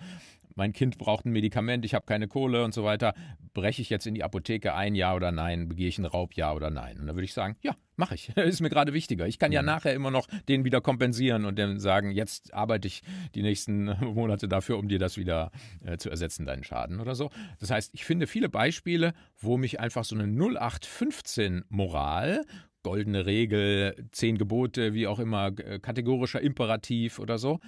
mein 0.56 0.74
Kind 0.74 0.98
braucht 0.98 1.26
ein 1.26 1.32
Medikament, 1.32 1.86
ich 1.86 1.94
habe 1.94 2.06
keine 2.06 2.28
Kohle 2.28 2.64
und 2.64 2.74
so 2.74 2.84
weiter. 2.84 3.14
Breche 3.54 3.82
ich 3.82 3.90
jetzt 3.90 4.06
in 4.06 4.14
die 4.14 4.24
Apotheke 4.24 4.74
ein, 4.74 4.96
ja 4.96 5.16
oder 5.16 5.32
nein? 5.32 5.70
Begehe 5.70 5.88
ich 5.88 5.98
einen 5.98 6.06
Raub, 6.06 6.34
ja 6.34 6.54
oder 6.54 6.70
nein? 6.70 7.00
Und 7.00 7.08
dann 7.08 7.16
würde 7.16 7.26
ich 7.26 7.34
sagen, 7.34 7.56
ja, 7.62 7.76
mache 7.96 8.16
ich. 8.16 8.30
ist 8.36 8.62
mir 8.62 8.70
gerade 8.70 8.94
wichtiger. 8.94 9.28
Ich 9.28 9.40
kann 9.40 9.54
ja 9.54 9.62
mhm. 9.62 9.68
nachher 9.68 9.94
immer 9.94 10.12
noch 10.12 10.28
den 10.50 10.66
wieder 10.66 10.82
kompensieren 10.82 11.46
und 11.46 11.58
dann 11.58 11.80
sagen, 11.80 12.12
jetzt 12.12 12.54
arbeite 12.54 12.88
ich 12.88 13.02
die 13.36 13.42
nächsten 13.42 13.86
Monate 14.14 14.48
dafür, 14.50 14.78
um 14.78 14.90
dir 14.90 15.00
das 15.00 15.18
wieder 15.18 15.52
äh, 15.86 15.98
zu 15.98 16.10
ersetzen, 16.10 16.46
deinen 16.46 16.64
Schaden 16.64 17.00
oder 17.00 17.16
so. 17.16 17.30
Das 17.60 17.72
heißt, 17.72 17.92
ich 17.94 18.04
finde 18.04 18.28
viele 18.28 18.50
Beispiele, 18.50 19.14
wo 19.38 19.58
mich 19.58 19.80
einfach 19.80 20.04
so 20.04 20.16
eine 20.16 20.26
0815 20.26 21.64
Moral 21.70 22.44
goldene 22.84 23.26
Regel, 23.26 24.08
zehn 24.12 24.38
Gebote, 24.38 24.94
wie 24.94 25.08
auch 25.08 25.20
immer, 25.20 25.52
kategorischer 25.52 26.41
Imperativ 26.41 27.20
oder 27.20 27.38
so, 27.38 27.60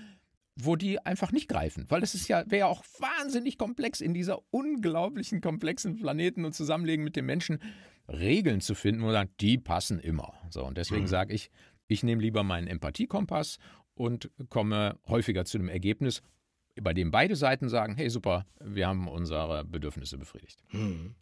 wo 0.55 0.75
die 0.75 0.99
einfach 0.99 1.31
nicht 1.31 1.47
greifen. 1.47 1.85
Weil 1.89 2.01
das 2.01 2.15
ist 2.15 2.27
ja, 2.27 2.43
wäre 2.47 2.59
ja 2.61 2.65
auch 2.67 2.83
wahnsinnig 2.99 3.57
komplex 3.57 4.01
in 4.01 4.13
dieser 4.13 4.39
unglaublichen 4.51 5.41
komplexen 5.41 5.95
Planeten 5.95 6.45
und 6.45 6.53
Zusammenlegen 6.53 7.03
mit 7.03 7.15
den 7.15 7.25
Menschen 7.25 7.59
Regeln 8.07 8.61
zu 8.61 8.75
finden, 8.75 9.01
wo 9.01 9.05
man 9.05 9.13
sagt, 9.13 9.41
die 9.41 9.57
passen 9.57 9.99
immer. 9.99 10.33
So, 10.49 10.65
und 10.65 10.77
deswegen 10.77 11.03
mhm. 11.03 11.07
sage 11.07 11.33
ich, 11.33 11.49
ich 11.87 12.03
nehme 12.03 12.21
lieber 12.21 12.43
meinen 12.43 12.67
Empathiekompass 12.67 13.57
und 13.95 14.29
komme 14.49 14.99
häufiger 15.07 15.45
zu 15.45 15.57
einem 15.57 15.69
Ergebnis, 15.69 16.21
bei 16.81 16.93
dem 16.93 17.11
beide 17.11 17.35
Seiten 17.35 17.69
sagen, 17.69 17.95
hey 17.95 18.09
super, 18.09 18.45
wir 18.59 18.87
haben 18.87 19.07
unsere 19.07 19.63
Bedürfnisse 19.63 20.17
befriedigt. 20.17 20.63
Mhm. 20.71 21.15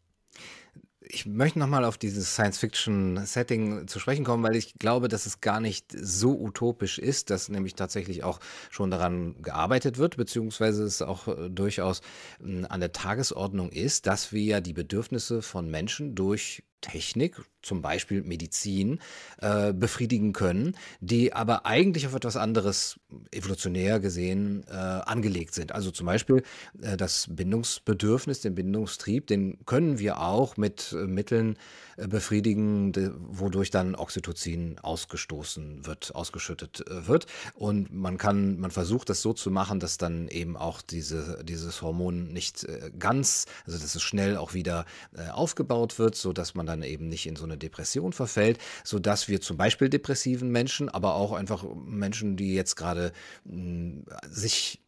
Ich 1.04 1.26
möchte 1.26 1.58
nochmal 1.58 1.84
auf 1.84 1.98
dieses 1.98 2.34
Science-Fiction-Setting 2.34 3.88
zu 3.88 4.00
sprechen 4.00 4.24
kommen, 4.24 4.44
weil 4.44 4.56
ich 4.56 4.76
glaube, 4.76 5.08
dass 5.08 5.26
es 5.26 5.42
gar 5.42 5.60
nicht 5.60 5.92
so 6.00 6.40
utopisch 6.40 7.00
ist, 7.00 7.32
dass 7.32 7.50
nämlich 7.50 7.74
tatsächlich 7.74 8.24
auch 8.24 8.40
schon 8.70 8.92
daran 8.92 9.42
gearbeitet 9.42 9.98
wird, 9.98 10.16
beziehungsweise 10.16 10.84
es 10.84 11.02
auch 11.02 11.28
äh, 11.28 11.50
durchaus 11.50 12.02
hm, 12.40 12.68
an 12.70 12.80
der 12.80 12.92
Tagesordnung 12.92 13.72
ist, 13.72 14.06
dass 14.06 14.32
wir 14.32 14.44
ja 14.44 14.62
die 14.62 14.74
Bedürfnisse 14.74 15.42
von 15.42 15.72
Menschen 15.72 16.14
durch 16.14 16.64
Technik, 16.82 17.42
zum 17.62 17.82
Beispiel 17.82 18.24
Medizin, 18.24 19.00
äh, 19.40 19.74
befriedigen 19.74 20.34
können, 20.34 20.76
die 21.00 21.34
aber 21.34 21.66
eigentlich 21.66 22.08
auf 22.08 22.16
etwas 22.16 22.36
anderes 22.36 23.00
evolutionär 23.32 24.00
gesehen 24.00 24.66
äh, 24.68 24.74
angelegt 24.74 25.54
sind. 25.54 25.72
Also 25.72 25.92
zum 25.92 26.06
Beispiel 26.08 26.44
äh, 26.82 26.98
das 26.98 27.28
Bindungsbedürfnis, 27.30 28.42
den 28.42 28.56
Bindungstrieb, 28.56 29.28
den 29.28 29.58
können 29.66 30.00
wir 30.00 30.22
auch 30.22 30.58
mit 30.58 30.94
äh, 30.94 31.06
Mitteln 31.06 31.58
äh, 31.98 32.08
befriedigen, 32.08 32.94
wodurch 33.30 33.70
dann 33.70 33.96
Oxytocin 33.96 34.80
ausgestoßen 34.80 35.86
wird, 35.86 36.16
ausgeschüttet 36.16 36.86
äh, 36.88 37.08
wird. 37.08 37.28
Und 37.54 37.94
man 37.94 38.18
kann, 38.18 38.60
man 38.60 38.72
versucht 38.72 39.10
das 39.10 39.22
so 39.22 39.34
zu 39.34 39.52
machen, 39.52 39.80
dass 39.80 39.98
dann 39.98 40.28
eben 40.28 40.58
auch 40.58 40.82
diese, 40.82 41.44
dieses 41.44 41.82
Hormon 41.82 42.34
nicht 42.34 42.68
ganz, 42.98 43.46
also 43.66 43.78
dass 43.78 43.96
es 43.96 44.02
schnell 44.02 44.38
auch 44.38 44.54
wieder 44.54 44.86
aufgebaut 45.32 46.00
wird, 46.00 46.16
so 46.16 46.34
dass 46.34 46.56
man 46.56 46.66
dann 46.72 46.84
eben 46.84 47.08
nicht 47.08 47.28
in 47.28 47.36
so 47.36 47.44
eine 47.44 47.58
Depression 47.58 48.14
verfällt, 48.14 48.58
sodass 48.84 49.28
wir 49.28 49.42
zum 49.42 49.58
Beispiel 49.58 49.90
depressiven 49.90 50.50
Menschen, 50.50 50.90
aber 50.90 51.16
auch 51.16 51.32
einfach 51.34 51.66
Menschen, 51.86 52.38
die 52.38 52.54
jetzt 52.54 52.76
gerade 52.76 53.12
hm, 53.46 54.06
sich 54.30 54.82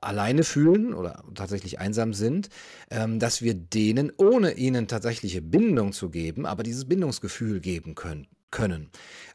alleine 0.00 0.44
fühlen 0.44 0.94
oder 0.94 1.22
tatsächlich 1.34 1.78
einsam 1.78 2.14
sind, 2.14 2.48
ähm, 2.90 3.18
dass 3.18 3.42
wir 3.42 3.54
denen, 3.54 4.12
ohne 4.16 4.52
ihnen 4.52 4.88
tatsächliche 4.88 5.42
Bindung 5.42 5.92
zu 5.92 6.10
geben, 6.10 6.46
aber 6.46 6.62
dieses 6.62 6.86
Bindungsgefühl 6.86 7.60
geben 7.60 7.94
können. 7.94 8.26
können. 8.50 8.90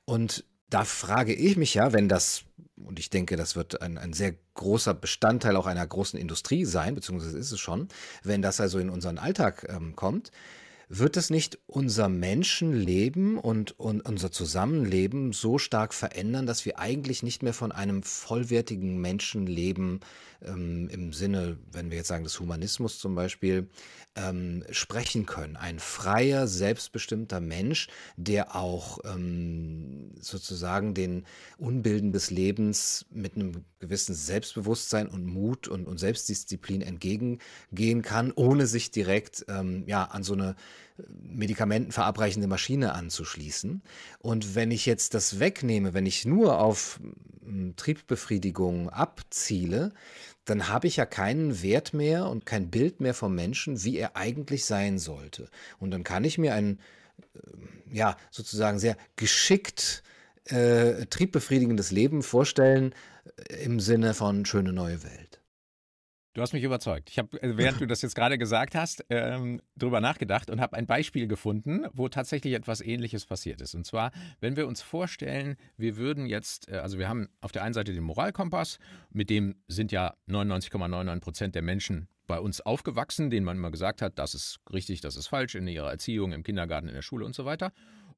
Und 0.06 0.44
da 0.70 0.84
frage 0.84 1.34
ich 1.34 1.58
mich 1.58 1.76
ja, 1.76 1.94
wenn 1.94 2.10
das, 2.10 2.44
und 2.76 3.00
ich 3.00 3.10
denke, 3.10 3.36
das 3.36 3.56
wird 3.56 3.82
ein, 3.82 3.98
ein 3.98 4.14
sehr 4.14 4.36
großer 4.56 4.94
Bestandteil 4.94 5.56
auch 5.56 5.68
einer 5.68 5.86
großen 5.86 6.20
Industrie 6.20 6.66
sein, 6.66 6.96
beziehungsweise 6.96 7.38
ist 7.38 7.52
es 7.52 7.60
schon, 7.60 7.88
wenn 8.24 8.42
das 8.42 8.60
also 8.60 8.80
in 8.80 8.90
unseren 8.90 9.18
Alltag 9.18 9.68
ähm, 9.70 9.96
kommt, 9.96 10.32
wird 10.90 11.18
es 11.18 11.30
nicht 11.30 11.60
unser 11.68 12.10
Menschenleben 12.10 13.38
und, 13.38 13.80
und 13.80 14.02
unser 14.02 14.32
Zusammenleben 14.32 15.34
so 15.34 15.58
stark 15.58 15.94
verändern, 15.94 16.46
dass 16.46 16.66
wir 16.66 16.80
eigentlich 16.80 17.24
nicht 17.24 17.44
mehr 17.44 17.54
von 17.54 17.72
einem 17.72 18.04
vollwertigen 18.04 19.00
Menschenleben 19.00 20.02
ähm, 20.44 20.90
im 20.90 21.14
Sinne, 21.14 21.58
wenn 21.72 21.90
wir 21.90 21.98
jetzt 21.98 22.08
sagen, 22.08 22.24
des 22.24 22.40
Humanismus 22.40 23.00
zum 23.00 23.16
Beispiel, 23.16 23.68
ähm, 24.16 24.64
sprechen 24.70 25.26
können. 25.26 25.58
Ein 25.58 25.80
freier, 25.80 26.48
selbstbestimmter 26.48 27.42
Mensch, 27.42 27.88
der 28.16 28.56
auch 28.56 29.00
ähm, 29.04 30.12
sozusagen 30.22 30.94
den 30.94 31.26
Unbilden 31.58 32.12
des 32.14 32.32
Lebens 32.32 33.06
mit 33.10 33.36
einem 33.36 33.66
gewissen 33.80 34.16
Selbstbewusstsein 34.16 35.08
und 35.08 35.26
Mut 35.26 35.68
und, 35.68 35.86
und 35.86 35.98
Selbstdisziplin 35.98 36.82
entgegengehen 36.82 38.02
kann, 38.02 38.32
ohne 38.32 38.68
sich 38.68 38.92
direkt 38.92 39.46
ähm, 39.50 39.84
ja, 39.88 40.06
an 40.06 40.24
so 40.24 40.34
eine 40.34 40.56
Medikamenten 41.22 41.92
verabreichende 41.92 42.48
Maschine 42.48 42.94
anzuschließen. 42.94 43.82
Und 44.20 44.56
wenn 44.56 44.72
ich 44.72 44.86
jetzt 44.86 45.14
das 45.14 45.40
wegnehme, 45.40 45.94
wenn 45.94 46.06
ich 46.06 46.26
nur 46.26 46.60
auf 46.60 47.00
hm, 47.44 47.76
Triebbefriedigung 47.76 48.90
abziele, 48.90 49.92
dann 50.46 50.70
habe 50.70 50.88
ich 50.88 50.98
ja 50.98 51.06
keinen 51.06 51.62
Wert 51.62 51.94
mehr 51.94 52.28
und 52.28 52.46
kein 52.46 52.70
Bild 52.70 53.02
mehr 53.02 53.14
vom 53.14 53.36
Menschen, 53.36 53.84
wie 53.84 53.98
er 53.98 54.16
eigentlich 54.16 54.66
sein 54.66 55.00
sollte. 55.00 55.50
Und 55.80 55.92
dann 55.92 56.04
kann 56.04 56.24
ich 56.24 56.38
mir 56.38 56.54
ein, 56.54 56.80
äh, 57.34 57.96
ja, 57.96 58.16
sozusagen 58.32 58.80
sehr 58.80 58.96
geschickt 59.16 60.04
äh, 60.46 61.06
triebbefriedigendes 61.08 61.92
Leben 61.92 62.22
vorstellen 62.22 62.94
äh, 63.50 63.64
im 63.64 63.80
Sinne 63.80 64.14
von 64.14 64.46
schöne 64.46 64.72
neue 64.72 65.04
Welt. 65.04 65.42
Du 66.36 66.42
hast 66.42 66.52
mich 66.52 66.66
überzeugt. 66.66 67.10
Ich 67.10 67.18
habe, 67.18 67.42
äh, 67.42 67.56
während 67.56 67.80
du 67.80 67.88
das 67.88 68.02
jetzt 68.02 68.14
gerade 68.14 68.38
gesagt 68.38 68.76
hast, 68.76 69.06
ähm, 69.10 69.62
drüber 69.78 70.02
nachgedacht 70.02 70.50
und 70.50 70.60
habe 70.60 70.76
ein 70.76 70.86
Beispiel 70.86 71.28
gefunden, 71.28 71.86
wo 71.94 72.10
tatsächlich 72.10 72.54
etwas 72.56 72.82
Ähnliches 72.82 73.26
passiert 73.26 73.62
ist. 73.62 73.74
Und 73.74 73.86
zwar, 73.86 74.12
wenn 74.42 74.58
wir 74.58 74.68
uns 74.68 74.82
vorstellen, 74.82 75.56
wir 75.78 75.96
würden 75.96 76.26
jetzt, 76.26 76.68
äh, 76.68 76.80
also 76.80 77.00
wir 77.00 77.08
haben 77.08 77.30
auf 77.40 77.54
der 77.54 77.64
einen 77.64 77.74
Seite 77.74 77.94
den 77.94 78.04
Moralkompass, 78.04 78.80
mit 79.12 79.30
dem 79.30 79.56
sind 79.70 79.94
ja 79.94 80.14
99,99 80.28 81.20
Prozent 81.22 81.56
der 81.56 81.62
Menschen 81.62 82.10
bei 82.28 82.38
uns 82.38 82.60
aufgewachsen, 82.60 83.30
denen 83.30 83.46
man 83.46 83.56
immer 83.56 83.72
gesagt 83.72 84.02
hat, 84.02 84.20
das 84.20 84.34
ist 84.34 84.60
richtig, 84.74 85.00
das 85.00 85.16
ist 85.16 85.28
falsch 85.28 85.56
in 85.56 85.66
ihrer 85.70 85.90
Erziehung, 85.90 86.34
im 86.34 86.44
Kindergarten, 86.44 86.90
in 86.90 86.96
der 86.96 87.02
Schule 87.02 87.26
und 87.26 87.34
so 87.34 87.46
weiter. 87.46 87.72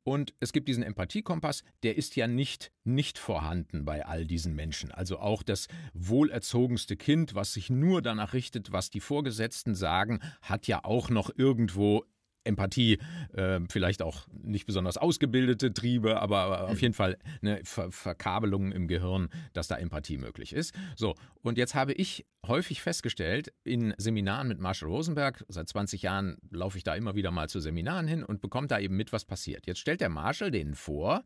Und 0.08 0.34
es 0.40 0.54
gibt 0.54 0.70
diesen 0.70 0.84
Empathiekompass, 0.84 1.66
der 1.84 1.98
ist 1.98 2.16
ja 2.16 2.28
nicht 2.28 2.72
nicht 2.86 3.18
vorhanden 3.18 3.84
bei 3.84 4.06
all 4.06 4.26
diesen 4.26 4.56
Menschen. 4.56 4.90
Also 4.90 5.20
auch 5.20 5.44
das 5.44 5.68
wohlerzogenste 5.94 6.96
Kind, 6.96 7.36
was 7.36 7.52
sich 7.52 7.70
nur 7.70 8.02
danach 8.02 8.32
richtet, 8.32 8.72
was 8.72 8.90
die 8.90 9.02
Vorgesetzten 9.02 9.76
sagen, 9.76 10.22
hat 10.42 10.66
ja 10.66 10.86
auch 10.86 11.10
noch 11.10 11.30
irgendwo 11.36 12.06
Empathie, 12.48 12.98
äh, 13.34 13.60
vielleicht 13.70 14.02
auch 14.02 14.28
nicht 14.32 14.66
besonders 14.66 14.98
ausgebildete 14.98 15.74
Triebe, 15.74 16.20
aber 16.22 16.64
auf 16.66 16.76
mhm. 16.76 16.80
jeden 16.80 16.94
Fall 16.94 17.18
eine 17.42 17.62
Ver 17.64 17.92
Verkabelung 17.92 18.72
im 18.72 18.88
Gehirn, 18.88 19.30
dass 19.54 19.68
da 19.68 19.76
Empathie 19.76 20.18
möglich 20.18 20.54
ist. 20.54 20.74
So, 20.96 21.16
und 21.42 21.58
jetzt 21.58 21.76
habe 21.76 21.94
ich 21.94 22.26
häufig 22.46 22.82
festgestellt, 22.82 23.54
in 23.64 23.94
Seminaren 23.98 24.48
mit 24.48 24.60
Marshall 24.60 24.90
Rosenberg, 24.90 25.44
seit 25.48 25.70
20 25.70 26.02
Jahren 26.02 26.38
laufe 26.50 26.78
ich 26.78 26.84
da 26.84 26.96
immer 26.96 27.16
wieder 27.16 27.32
mal 27.32 27.50
zu 27.50 27.60
Seminaren 27.60 28.08
hin 28.08 28.24
und 28.24 28.42
bekomme 28.42 28.68
da 28.68 28.80
eben 28.80 28.96
mit, 28.96 29.14
was 29.14 29.26
passiert. 29.26 29.68
Jetzt 29.68 29.80
stellt 29.80 30.02
der 30.02 30.10
Marshall 30.10 30.52
denen 30.52 30.76
vor, 30.76 31.24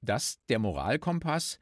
dass 0.00 0.44
der 0.48 0.58
Moralkompass 0.58 1.60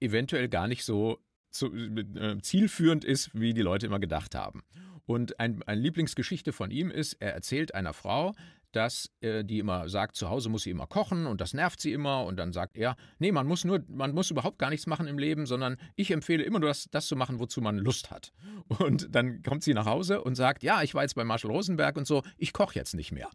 eventuell 0.00 0.48
gar 0.48 0.68
nicht 0.68 0.84
so 0.84 1.18
zu, 1.50 1.72
äh, 1.72 2.38
zielführend 2.40 3.04
ist, 3.04 3.30
wie 3.32 3.54
die 3.54 3.62
Leute 3.62 3.86
immer 3.86 4.00
gedacht 4.00 4.34
haben. 4.34 4.62
Und 5.06 5.38
ein, 5.38 5.62
eine 5.64 5.80
Lieblingsgeschichte 5.80 6.52
von 6.52 6.70
ihm 6.70 6.90
ist, 6.90 7.14
er 7.20 7.34
erzählt 7.34 7.74
einer 7.74 7.92
Frau, 7.92 8.34
dass 8.74 9.10
äh, 9.20 9.44
die 9.44 9.58
immer 9.58 9.88
sagt, 9.88 10.16
zu 10.16 10.30
Hause 10.30 10.48
muss 10.48 10.62
sie 10.62 10.70
immer 10.70 10.86
kochen 10.86 11.26
und 11.26 11.40
das 11.40 11.54
nervt 11.54 11.80
sie 11.80 11.92
immer 11.92 12.24
und 12.24 12.36
dann 12.36 12.52
sagt 12.52 12.76
er, 12.76 12.96
nee, 13.18 13.32
man 13.32 13.46
muss 13.46 13.64
nur, 13.64 13.84
man 13.88 14.12
muss 14.12 14.30
überhaupt 14.30 14.58
gar 14.58 14.70
nichts 14.70 14.86
machen 14.86 15.06
im 15.06 15.18
Leben, 15.18 15.46
sondern 15.46 15.76
ich 15.96 16.10
empfehle 16.10 16.42
immer 16.42 16.58
nur 16.58 16.68
das, 16.68 16.88
das 16.90 17.06
zu 17.06 17.16
machen, 17.16 17.38
wozu 17.38 17.60
man 17.60 17.78
Lust 17.78 18.10
hat. 18.10 18.32
Und 18.68 19.14
dann 19.14 19.42
kommt 19.42 19.62
sie 19.62 19.74
nach 19.74 19.86
Hause 19.86 20.22
und 20.22 20.34
sagt, 20.34 20.62
ja, 20.62 20.82
ich 20.82 20.94
war 20.94 21.02
jetzt 21.02 21.14
bei 21.14 21.24
Marshall 21.24 21.50
Rosenberg 21.50 21.96
und 21.96 22.06
so, 22.06 22.22
ich 22.38 22.52
koche 22.52 22.74
jetzt 22.74 22.94
nicht 22.94 23.12
mehr. 23.12 23.28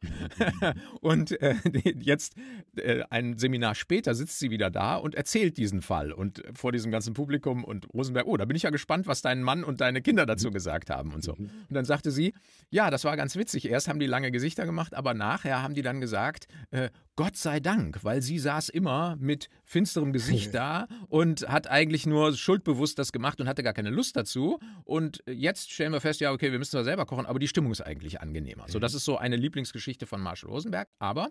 und 1.01 1.39
äh, 1.41 1.55
jetzt 1.99 2.35
äh, 2.75 3.03
ein 3.09 3.37
Seminar 3.37 3.75
später 3.75 4.15
sitzt 4.15 4.39
sie 4.39 4.49
wieder 4.49 4.69
da 4.69 4.95
und 4.95 5.15
erzählt 5.15 5.57
diesen 5.57 5.81
Fall 5.81 6.11
und 6.11 6.43
vor 6.53 6.71
diesem 6.71 6.91
ganzen 6.91 7.13
Publikum 7.13 7.63
und 7.63 7.87
Rosenberg, 7.93 8.25
oh, 8.27 8.37
da 8.37 8.45
bin 8.45 8.57
ich 8.57 8.63
ja 8.63 8.69
gespannt, 8.71 9.07
was 9.07 9.21
dein 9.21 9.43
Mann 9.43 9.63
und 9.63 9.81
deine 9.81 10.01
Kinder 10.01 10.25
dazu 10.25 10.51
gesagt 10.51 10.89
haben 10.89 11.13
und 11.13 11.23
so. 11.23 11.33
Und 11.33 11.51
dann 11.69 11.85
sagte 11.85 12.11
sie, 12.11 12.33
ja, 12.69 12.89
das 12.89 13.03
war 13.03 13.15
ganz 13.15 13.35
witzig. 13.35 13.69
Erst 13.69 13.87
haben 13.87 13.99
die 13.99 14.07
lange 14.07 14.31
Gesichter 14.31 14.65
gemacht, 14.65 14.93
aber 14.93 15.13
nach 15.13 15.28
nachher 15.29 15.61
haben 15.61 15.75
die 15.75 15.81
dann 15.83 16.01
gesagt, 16.01 16.47
äh, 16.71 16.89
Gott 17.15 17.37
sei 17.37 17.59
Dank, 17.59 18.03
weil 18.03 18.21
sie 18.21 18.39
saß 18.39 18.69
immer 18.69 19.15
mit 19.19 19.49
finsterem 19.63 20.13
Gesicht 20.13 20.53
da 20.55 20.87
und 21.07 21.47
hat 21.47 21.67
eigentlich 21.67 22.05
nur 22.05 22.35
schuldbewusst 22.35 22.97
das 22.97 23.11
gemacht 23.11 23.39
und 23.39 23.47
hatte 23.47 23.61
gar 23.61 23.73
keine 23.73 23.89
Lust 23.91 24.15
dazu. 24.15 24.59
Und 24.85 25.21
jetzt 25.27 25.71
stellen 25.71 25.91
wir 25.91 26.01
fest, 26.01 26.19
ja, 26.21 26.31
okay, 26.31 26.51
wir 26.51 26.57
müssen 26.57 26.71
zwar 26.71 26.83
selber 26.83 27.05
kochen, 27.05 27.25
aber 27.25 27.39
die 27.39 27.47
Stimmung 27.47 27.71
ist 27.71 27.81
eigentlich 27.81 28.21
angenehmer. 28.21 28.65
So, 28.67 28.79
das 28.79 28.93
ist 28.93 29.05
so 29.05 29.17
eine 29.17 29.35
Lieblingsgeschichte 29.35 30.07
von 30.07 30.21
Marshall 30.21 30.49
Rosenberg. 30.49 30.87
Aber 30.97 31.29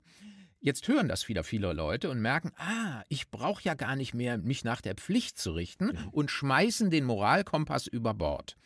Jetzt 0.61 0.89
hören 0.89 1.07
das 1.07 1.29
wieder 1.29 1.45
viele 1.45 1.73
Leute 1.73 2.11
und 2.11 2.21
merken, 2.21 2.51
ah, 2.57 3.05
ich 3.09 3.31
brauche 3.31 3.63
ja 3.63 3.75
gar 3.75 3.95
nicht 3.95 4.13
mehr, 4.13 4.39
mich 4.39 4.65
nach 4.65 4.81
der 4.81 4.97
Pflicht 4.97 5.39
zu 5.39 5.53
richten 5.53 5.97
und 6.11 6.33
schmeißen 6.33 6.91
den 6.91 7.05
Moralkompass 7.05 7.87
über 7.87 8.13
Bord. 8.13 8.57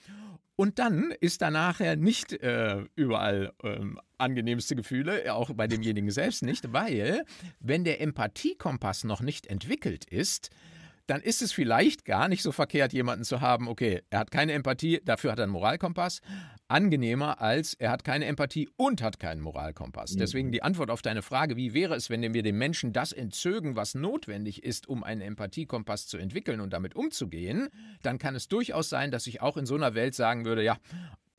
Und 0.63 0.79
dann 0.79 1.13
ist 1.19 1.43
da 1.43 1.51
nachher 1.51 1.97
nicht 1.97 2.35
äh, 2.35 2.85
überall 2.95 3.53
ähm, 3.65 3.99
angenehmste 4.17 4.77
Gefühle, 4.77 5.35
auch 5.35 5.51
bei 5.55 5.67
demjenigen 5.67 6.13
selbst 6.13 6.45
nicht, 6.45 6.73
weil 6.73 7.25
wenn 7.59 7.83
der 7.83 8.01
Empathiekompass 8.01 9.03
noch 9.03 9.23
nicht 9.23 9.49
entwickelt 9.49 10.05
ist, 10.05 10.51
dann 11.09 11.21
ist 11.21 11.43
es 11.43 11.51
vielleicht 11.51 12.05
gar 12.05 12.29
nicht 12.29 12.45
so 12.45 12.53
verkehrt, 12.53 12.93
jemanden 12.93 13.25
zu 13.25 13.41
haben, 13.41 13.67
okay, 13.67 14.03
er 14.11 14.21
hat 14.21 14.31
keine 14.31 14.53
Empathie, 14.53 15.01
dafür 15.05 15.33
hat 15.33 15.41
er 15.41 15.47
einen 15.47 15.53
Moralkompass, 15.53 16.21
angenehmer 16.73 17.41
als 17.41 17.75
er 17.75 17.91
hat 17.91 18.05
keine 18.05 18.25
Empathie 18.25 18.69
und 18.77 19.03
hat 19.03 19.21
keinen 19.21 19.41
Moralkompass. 19.41 20.15
Mhm. 20.15 20.19
Deswegen 20.19 20.53
die 20.53 20.63
Antwort 20.63 20.91
auf 20.91 21.03
deine 21.03 21.23
Frage, 21.23 21.57
wie 21.57 21.75
wäre 21.75 21.95
es, 21.95 22.11
wenn 22.11 22.23
wir 22.35 22.43
dem 22.43 22.59
Menschen 22.59 22.93
das 22.93 23.13
entzögen, 23.13 23.77
was 23.77 23.95
notwendig 23.95 24.65
ist, 24.65 24.89
um 24.89 25.05
einen 25.05 25.21
Empathiekompass 25.21 26.07
zu 26.07 26.19
entwickeln 26.19 26.61
und 26.61 26.73
damit 26.73 26.97
umzugehen, 26.97 27.69
dann 28.03 28.19
kann 28.19 28.35
es 28.35 28.49
durchaus 28.49 28.89
sein, 28.89 29.11
dass 29.11 29.27
ich 29.27 29.41
auch 29.41 29.57
in 29.57 29.67
so 29.67 29.75
einer 29.75 29.95
Welt 29.95 30.15
sagen 30.15 30.45
würde, 30.45 30.63
ja, 30.65 30.79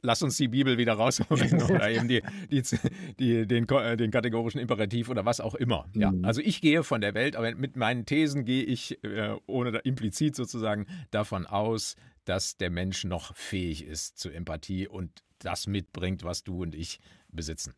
lass 0.03 0.21
uns 0.21 0.37
die 0.37 0.49
Bibel 0.49 0.77
wieder 0.77 0.93
rausholen 0.93 1.63
oder 1.69 1.89
eben 1.89 2.07
die, 2.07 2.21
die, 2.51 2.61
die, 3.19 3.47
den, 3.47 3.67
äh, 3.69 3.97
den 3.97 4.11
kategorischen 4.11 4.59
Imperativ 4.59 5.09
oder 5.09 5.25
was 5.25 5.39
auch 5.39 5.55
immer. 5.55 5.85
Ja, 5.95 6.11
mhm. 6.11 6.25
also 6.25 6.41
ich 6.41 6.61
gehe 6.61 6.83
von 6.83 7.01
der 7.01 7.15
Welt, 7.15 7.35
aber 7.35 7.55
mit 7.55 7.75
meinen 7.75 8.05
Thesen 8.05 8.45
gehe 8.45 8.63
ich, 8.63 9.03
äh, 9.03 9.35
ohne 9.47 9.79
implizit 9.79 10.35
sozusagen, 10.35 10.85
davon 11.09 11.47
aus, 11.47 11.95
dass 12.25 12.57
der 12.57 12.69
Mensch 12.69 13.03
noch 13.03 13.36
fähig 13.36 13.86
ist 13.86 14.17
zu 14.17 14.29
Empathie 14.29 14.88
und 14.88 15.23
das 15.39 15.67
mitbringt, 15.67 16.23
was 16.23 16.43
du 16.43 16.62
und 16.62 16.75
ich 16.75 16.99
besitzen. 17.29 17.73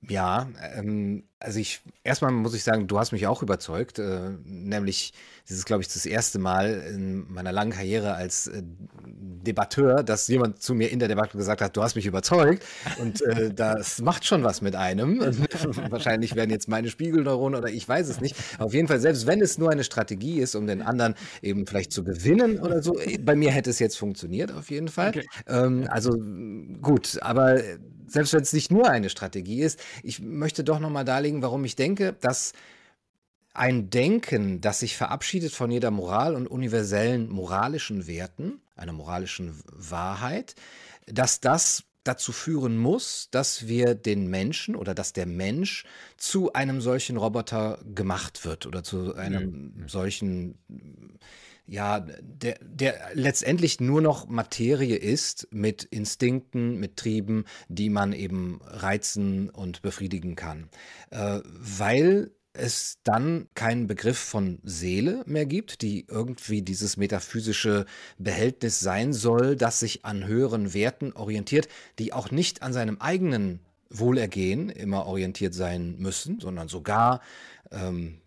Ja, 0.00 0.48
ähm, 0.74 1.28
also 1.38 1.58
ich 1.58 1.80
erstmal 2.02 2.32
muss 2.32 2.54
ich 2.54 2.64
sagen, 2.64 2.86
du 2.86 2.98
hast 2.98 3.12
mich 3.12 3.26
auch 3.26 3.42
überzeugt. 3.42 3.98
Äh, 3.98 4.30
nämlich, 4.44 5.12
das 5.46 5.58
ist, 5.58 5.66
glaube 5.66 5.82
ich, 5.82 5.88
das 5.88 6.06
erste 6.06 6.38
Mal 6.38 6.82
in 6.94 7.30
meiner 7.30 7.52
langen 7.52 7.72
Karriere 7.72 8.14
als 8.14 8.46
äh, 8.46 8.62
Debatteur, 9.04 10.02
dass 10.02 10.28
jemand 10.28 10.62
zu 10.62 10.74
mir 10.74 10.90
in 10.90 10.98
der 10.98 11.08
Debatte 11.08 11.36
gesagt 11.36 11.60
hat, 11.60 11.76
du 11.76 11.82
hast 11.82 11.94
mich 11.94 12.06
überzeugt. 12.06 12.64
Und 12.98 13.20
äh, 13.22 13.50
das 13.54 14.00
macht 14.00 14.24
schon 14.24 14.44
was 14.44 14.62
mit 14.62 14.76
einem. 14.76 15.20
Wahrscheinlich 15.90 16.34
werden 16.36 16.50
jetzt 16.50 16.68
meine 16.68 16.88
Spiegelneuronen 16.88 17.58
oder 17.58 17.68
ich 17.68 17.86
weiß 17.86 18.08
es 18.08 18.20
nicht. 18.20 18.34
Auf 18.58 18.72
jeden 18.72 18.88
Fall, 18.88 19.00
selbst 19.00 19.26
wenn 19.26 19.42
es 19.42 19.58
nur 19.58 19.70
eine 19.70 19.84
Strategie 19.84 20.40
ist, 20.40 20.54
um 20.54 20.66
den 20.66 20.80
anderen 20.80 21.14
eben 21.42 21.66
vielleicht 21.66 21.92
zu 21.92 22.02
gewinnen 22.02 22.60
oder 22.60 22.82
so, 22.82 22.98
bei 23.20 23.36
mir 23.36 23.50
hätte 23.50 23.70
es 23.70 23.78
jetzt 23.78 23.98
funktioniert, 23.98 24.52
auf 24.52 24.70
jeden 24.70 24.88
Fall. 24.88 25.10
Okay. 25.10 25.26
Ähm, 25.46 25.86
also 25.90 26.16
gut, 26.80 27.18
aber 27.20 27.60
selbst 28.06 28.32
wenn 28.32 28.42
es 28.42 28.52
nicht 28.52 28.70
nur 28.70 28.88
eine 28.88 29.10
Strategie 29.10 29.62
ist, 29.62 29.80
ich 30.02 30.20
möchte 30.20 30.64
doch 30.64 30.78
nochmal 30.80 31.04
darlegen, 31.04 31.25
warum 31.42 31.64
ich 31.64 31.76
denke, 31.76 32.14
dass 32.20 32.52
ein 33.54 33.90
Denken, 33.90 34.60
das 34.60 34.80
sich 34.80 34.96
verabschiedet 34.96 35.52
von 35.52 35.70
jeder 35.70 35.90
Moral 35.90 36.34
und 36.34 36.46
universellen 36.46 37.28
moralischen 37.30 38.06
Werten, 38.06 38.60
einer 38.76 38.92
moralischen 38.92 39.54
Wahrheit, 39.72 40.54
dass 41.06 41.40
das 41.40 41.84
dazu 42.04 42.32
führen 42.32 42.76
muss, 42.76 43.28
dass 43.30 43.66
wir 43.66 43.94
den 43.94 44.28
Menschen 44.28 44.76
oder 44.76 44.94
dass 44.94 45.12
der 45.12 45.26
Mensch 45.26 45.84
zu 46.16 46.52
einem 46.52 46.80
solchen 46.80 47.16
Roboter 47.16 47.78
gemacht 47.94 48.44
wird 48.44 48.66
oder 48.66 48.82
zu 48.82 49.14
einem 49.14 49.72
mhm. 49.76 49.88
solchen 49.88 50.58
ja, 51.66 52.00
der, 52.20 52.58
der 52.62 52.94
letztendlich 53.14 53.80
nur 53.80 54.00
noch 54.00 54.28
Materie 54.28 54.96
ist 54.96 55.48
mit 55.50 55.84
Instinkten, 55.84 56.78
mit 56.78 56.96
Trieben, 56.96 57.44
die 57.68 57.90
man 57.90 58.12
eben 58.12 58.60
reizen 58.62 59.50
und 59.50 59.82
befriedigen 59.82 60.36
kann. 60.36 60.68
Äh, 61.10 61.40
weil 61.44 62.30
es 62.52 62.98
dann 63.04 63.48
keinen 63.54 63.86
Begriff 63.86 64.18
von 64.18 64.60
Seele 64.62 65.22
mehr 65.26 65.46
gibt, 65.46 65.82
die 65.82 66.06
irgendwie 66.08 66.62
dieses 66.62 66.96
metaphysische 66.96 67.84
Behältnis 68.18 68.80
sein 68.80 69.12
soll, 69.12 69.56
das 69.56 69.80
sich 69.80 70.04
an 70.04 70.26
höheren 70.26 70.72
Werten 70.72 71.12
orientiert, 71.12 71.68
die 71.98 72.12
auch 72.12 72.30
nicht 72.30 72.62
an 72.62 72.72
seinem 72.72 73.00
eigenen 73.00 73.60
Wohlergehen 73.90 74.68
immer 74.68 75.06
orientiert 75.06 75.54
sein 75.54 75.96
müssen, 75.98 76.40
sondern 76.40 76.68
sogar 76.68 77.20
ähm, 77.70 78.20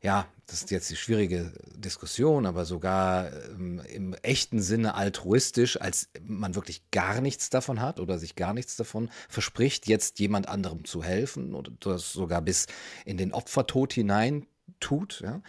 ja, 0.00 0.26
das 0.46 0.60
ist 0.60 0.70
jetzt 0.70 0.90
die 0.90 0.96
schwierige 0.96 1.52
Diskussion, 1.74 2.46
aber 2.46 2.64
sogar 2.64 3.32
ähm, 3.50 3.80
im 3.88 4.14
echten 4.22 4.62
Sinne 4.62 4.94
altruistisch, 4.94 5.80
als 5.80 6.08
man 6.22 6.54
wirklich 6.54 6.90
gar 6.90 7.20
nichts 7.20 7.50
davon 7.50 7.80
hat 7.80 8.00
oder 8.00 8.18
sich 8.18 8.36
gar 8.36 8.54
nichts 8.54 8.76
davon 8.76 9.10
verspricht, 9.28 9.88
jetzt 9.88 10.20
jemand 10.20 10.48
anderem 10.48 10.84
zu 10.84 11.02
helfen 11.02 11.54
oder 11.54 11.72
das 11.80 12.12
sogar 12.12 12.42
bis 12.42 12.66
in 13.04 13.16
den 13.16 13.32
Opfertod 13.32 13.92
hinein 13.92 14.46
tut, 14.80 15.20
ja, 15.20 15.42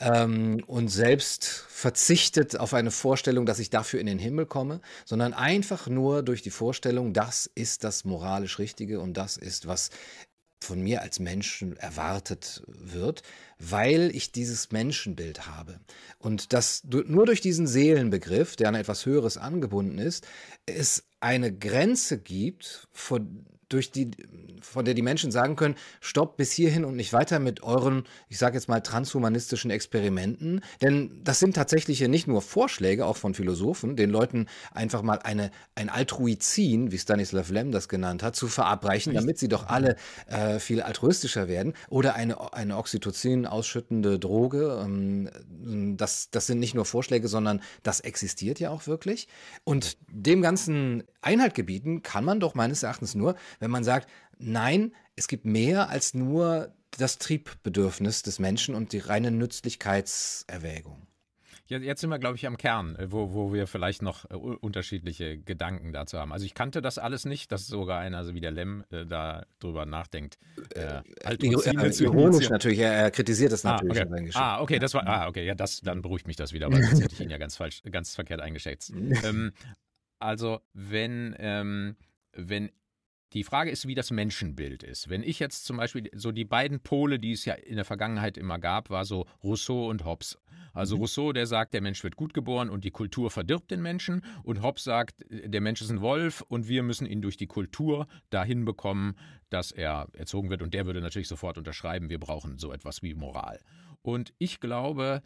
ähm, 0.00 0.62
und 0.66 0.88
selbst 0.88 1.44
verzichtet 1.44 2.58
auf 2.58 2.72
eine 2.72 2.92
Vorstellung, 2.92 3.46
dass 3.46 3.58
ich 3.58 3.70
dafür 3.70 4.00
in 4.00 4.06
den 4.06 4.18
Himmel 4.18 4.46
komme, 4.46 4.80
sondern 5.04 5.34
einfach 5.34 5.88
nur 5.88 6.22
durch 6.22 6.42
die 6.42 6.50
Vorstellung, 6.50 7.12
das 7.12 7.50
ist 7.54 7.82
das 7.82 8.04
moralisch 8.04 8.58
Richtige 8.60 9.00
und 9.00 9.14
das 9.14 9.36
ist, 9.36 9.66
was 9.66 9.90
von 10.60 10.80
mir 10.80 11.02
als 11.02 11.18
Menschen 11.18 11.76
erwartet 11.76 12.62
wird, 12.66 13.22
weil 13.58 14.10
ich 14.14 14.32
dieses 14.32 14.72
Menschenbild 14.72 15.46
habe. 15.46 15.80
Und 16.18 16.52
dass 16.52 16.82
nur 16.84 17.26
durch 17.26 17.40
diesen 17.40 17.66
Seelenbegriff, 17.66 18.56
der 18.56 18.68
an 18.68 18.74
etwas 18.74 19.06
Höheres 19.06 19.36
angebunden 19.36 19.98
ist, 19.98 20.26
es 20.66 21.04
eine 21.20 21.56
Grenze 21.56 22.18
gibt, 22.18 22.88
vor 22.92 23.20
durch 23.68 23.90
die, 23.90 24.10
von 24.62 24.84
der 24.84 24.94
die 24.94 25.02
Menschen 25.02 25.30
sagen 25.30 25.56
können, 25.56 25.74
stopp 26.00 26.36
bis 26.36 26.52
hierhin 26.52 26.84
und 26.84 26.96
nicht 26.96 27.12
weiter 27.12 27.38
mit 27.38 27.62
euren, 27.62 28.04
ich 28.28 28.38
sage 28.38 28.56
jetzt 28.56 28.68
mal, 28.68 28.80
transhumanistischen 28.80 29.70
Experimenten. 29.70 30.62
Denn 30.82 31.20
das 31.24 31.38
sind 31.38 31.54
tatsächlich 31.54 32.00
nicht 32.00 32.26
nur 32.26 32.42
Vorschläge, 32.42 33.06
auch 33.06 33.16
von 33.16 33.34
Philosophen, 33.34 33.96
den 33.96 34.10
Leuten 34.10 34.46
einfach 34.72 35.02
mal 35.02 35.18
eine, 35.18 35.50
ein 35.74 35.88
Altruizin, 35.88 36.92
wie 36.92 36.98
Stanislav 36.98 37.50
Lem 37.50 37.72
das 37.72 37.88
genannt 37.88 38.22
hat, 38.22 38.36
zu 38.36 38.48
verabreichen, 38.48 39.14
damit 39.14 39.38
sie 39.38 39.48
doch 39.48 39.66
alle 39.66 39.96
äh, 40.26 40.58
viel 40.58 40.82
altruistischer 40.82 41.48
werden. 41.48 41.74
Oder 41.88 42.14
eine, 42.14 42.52
eine 42.52 42.76
Oxytocin 42.76 43.46
ausschüttende 43.46 44.18
Droge. 44.18 44.82
Ähm, 44.84 45.96
das, 45.96 46.30
das 46.30 46.46
sind 46.46 46.58
nicht 46.58 46.74
nur 46.74 46.84
Vorschläge, 46.84 47.28
sondern 47.28 47.60
das 47.82 48.00
existiert 48.00 48.60
ja 48.60 48.70
auch 48.70 48.86
wirklich. 48.86 49.28
Und 49.64 49.98
dem 50.08 50.42
Ganzen 50.42 51.04
Einhalt 51.20 51.54
gebieten 51.54 52.02
kann 52.02 52.24
man 52.24 52.40
doch 52.40 52.54
meines 52.54 52.82
Erachtens 52.82 53.14
nur, 53.14 53.34
wenn 53.58 53.70
man 53.70 53.84
sagt, 53.84 54.08
nein, 54.38 54.92
es 55.16 55.28
gibt 55.28 55.44
mehr 55.44 55.88
als 55.88 56.14
nur 56.14 56.72
das 56.96 57.18
Triebbedürfnis 57.18 58.22
des 58.22 58.38
Menschen 58.38 58.74
und 58.74 58.92
die 58.92 58.98
reine 58.98 59.30
Nützlichkeitserwägung. 59.30 61.08
Jetzt 61.68 62.00
sind 62.00 62.08
wir, 62.08 62.18
glaube 62.18 62.36
ich, 62.36 62.46
am 62.46 62.56
Kern, 62.56 62.96
äh, 62.96 63.12
wo, 63.12 63.34
wo 63.34 63.52
wir 63.52 63.66
vielleicht 63.66 64.00
noch 64.00 64.24
äh, 64.30 64.34
unterschiedliche 64.34 65.36
Gedanken 65.36 65.92
dazu 65.92 66.18
haben. 66.18 66.32
Also 66.32 66.46
ich 66.46 66.54
kannte 66.54 66.80
das 66.80 66.96
alles 66.96 67.26
nicht, 67.26 67.52
dass 67.52 67.66
sogar 67.66 68.00
einer 68.00 68.16
also 68.16 68.32
wie 68.32 68.40
der 68.40 68.52
Lem 68.52 68.84
äh, 68.90 69.04
da 69.04 69.44
drüber 69.58 69.84
nachdenkt. 69.84 70.38
Äh, 70.74 71.02
halt 71.26 71.42
ironisch 71.42 72.48
natürlich, 72.48 72.78
er, 72.78 72.94
er, 72.94 73.10
kritisiert 73.10 73.52
das 73.52 73.64
natürlich. 73.64 74.00
Ah, 74.00 74.06
okay, 74.06 74.30
ah, 74.34 74.60
okay 74.62 74.78
das 74.78 74.94
war, 74.94 75.06
ah, 75.06 75.28
okay, 75.28 75.44
ja, 75.44 75.54
das, 75.54 75.82
dann 75.82 76.00
beruhigt 76.00 76.26
mich 76.26 76.36
das 76.36 76.54
wieder, 76.54 76.72
weil 76.72 76.82
sonst 76.84 77.02
hätte 77.02 77.14
ich 77.14 77.20
ihn 77.20 77.30
ja 77.30 77.38
ganz 77.38 77.56
falsch, 77.56 77.82
ganz 77.90 78.14
verkehrt 78.14 78.40
eingeschätzt. 78.40 78.94
ähm, 79.24 79.52
also 80.20 80.60
wenn, 80.72 81.36
ähm, 81.38 81.96
wenn 82.32 82.70
die 83.32 83.44
Frage 83.44 83.70
ist, 83.70 83.86
wie 83.86 83.94
das 83.94 84.10
Menschenbild 84.10 84.82
ist. 84.82 85.08
Wenn 85.08 85.22
ich 85.22 85.38
jetzt 85.38 85.64
zum 85.64 85.76
Beispiel 85.76 86.10
so 86.14 86.32
die 86.32 86.44
beiden 86.44 86.80
Pole, 86.80 87.18
die 87.18 87.32
es 87.32 87.44
ja 87.44 87.54
in 87.54 87.76
der 87.76 87.84
Vergangenheit 87.84 88.38
immer 88.38 88.58
gab, 88.58 88.90
war 88.90 89.04
so 89.04 89.26
Rousseau 89.42 89.88
und 89.88 90.04
Hobbes. 90.04 90.38
Also 90.72 90.96
mhm. 90.96 91.02
Rousseau, 91.02 91.32
der 91.32 91.46
sagt, 91.46 91.74
der 91.74 91.82
Mensch 91.82 92.02
wird 92.04 92.16
gut 92.16 92.32
geboren 92.32 92.70
und 92.70 92.84
die 92.84 92.90
Kultur 92.90 93.30
verdirbt 93.30 93.70
den 93.70 93.82
Menschen. 93.82 94.22
Und 94.42 94.62
Hobbes 94.62 94.84
sagt, 94.84 95.24
der 95.28 95.60
Mensch 95.60 95.82
ist 95.82 95.90
ein 95.90 96.00
Wolf 96.00 96.40
und 96.42 96.68
wir 96.68 96.82
müssen 96.82 97.06
ihn 97.06 97.20
durch 97.20 97.36
die 97.36 97.46
Kultur 97.46 98.06
dahin 98.30 98.64
bekommen, 98.64 99.16
dass 99.50 99.72
er 99.72 100.08
erzogen 100.14 100.50
wird. 100.50 100.62
Und 100.62 100.74
der 100.74 100.86
würde 100.86 101.00
natürlich 101.00 101.28
sofort 101.28 101.58
unterschreiben, 101.58 102.08
wir 102.10 102.20
brauchen 102.20 102.58
so 102.58 102.72
etwas 102.72 103.02
wie 103.02 103.14
Moral. 103.14 103.60
Und 104.02 104.32
ich 104.38 104.60
glaube, 104.60 105.22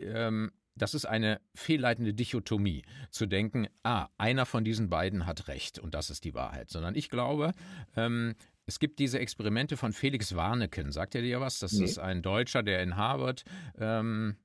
ähm, 0.00 0.50
das 0.78 0.94
ist 0.94 1.04
eine 1.04 1.40
fehlleitende 1.54 2.14
Dichotomie, 2.14 2.82
zu 3.10 3.26
denken, 3.26 3.68
ah, 3.82 4.08
einer 4.18 4.46
von 4.46 4.64
diesen 4.64 4.88
beiden 4.88 5.26
hat 5.26 5.48
recht 5.48 5.78
und 5.78 5.94
das 5.94 6.10
ist 6.10 6.24
die 6.24 6.34
Wahrheit, 6.34 6.70
sondern 6.70 6.94
ich 6.94 7.10
glaube, 7.10 7.52
ähm, 7.96 8.34
es 8.68 8.78
gibt 8.78 8.98
diese 8.98 9.18
Experimente 9.18 9.78
von 9.78 9.94
Felix 9.94 10.36
Warneken. 10.36 10.92
Sagt 10.92 11.14
er 11.14 11.22
dir 11.22 11.40
was? 11.40 11.58
Das 11.58 11.72
nee. 11.72 11.86
ist 11.86 11.98
ein 11.98 12.20
Deutscher, 12.20 12.62
der 12.62 12.82
in 12.82 12.96
Harvard 12.96 13.44
ähm, 13.78 14.36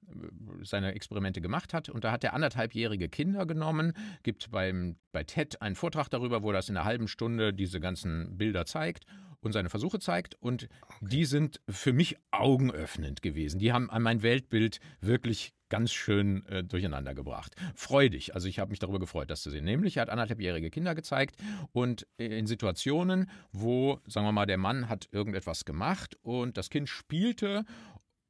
seine 0.62 0.94
Experimente 0.94 1.42
gemacht 1.42 1.74
hat. 1.74 1.90
Und 1.90 2.06
da 2.06 2.14
hat 2.14 2.24
er 2.24 2.34
anderthalbjährige 2.34 3.10
Kinder 3.10 3.46
genommen, 3.46 3.92
gibt 4.24 4.50
beim, 4.50 4.96
bei 5.12 5.26
TED 5.26 5.62
einen 5.62 5.76
Vortrag 5.76 6.08
darüber, 6.08 6.42
wo 6.42 6.54
das 6.54 6.70
in 6.70 6.78
einer 6.78 6.86
halben 6.86 7.10
Stunde 7.10 7.54
diese 7.54 7.82
ganzen 7.82 8.38
Bilder 8.38 8.66
zeigt 8.66 9.06
und 9.42 9.52
seine 9.52 9.70
Versuche 9.70 10.00
zeigt. 10.00 10.36
Und 10.36 10.70
okay. 10.82 10.96
die 11.02 11.26
sind 11.26 11.60
für 11.70 11.92
mich 11.92 12.16
augenöffnend 12.32 13.22
gewesen. 13.22 13.60
Die 13.60 13.74
haben 13.74 13.90
an 13.90 14.04
mein 14.04 14.24
Weltbild 14.24 14.80
wirklich 15.02 15.54
ganz 15.74 15.92
schön 15.92 16.46
äh, 16.46 16.64
durcheinander 16.64 17.16
gebracht. 17.16 17.56
Freudig, 17.74 18.36
also 18.36 18.48
ich 18.48 18.60
habe 18.60 18.70
mich 18.70 18.78
darüber 18.78 19.00
gefreut, 19.00 19.32
das 19.32 19.42
zu 19.42 19.50
sehen. 19.50 19.66
Nämlich, 19.66 19.98
er 19.98 20.04
hat 20.04 20.12
anderthalbjährige 20.12 20.70
Kinder 20.70 20.94
gezeigt 20.94 21.36
und 21.72 22.06
in 22.18 22.46
Situationen, 22.46 23.28
wo, 23.52 24.00
sagen 24.06 24.28
wir 24.28 24.32
mal, 24.32 24.46
der 24.46 24.60
Mann 24.60 24.88
hat 24.88 25.10
irgendetwas 25.12 25.66
gemacht 25.66 26.16
und 26.22 26.58
das 26.58 26.70
Kind 26.70 26.90
spielte 26.90 27.66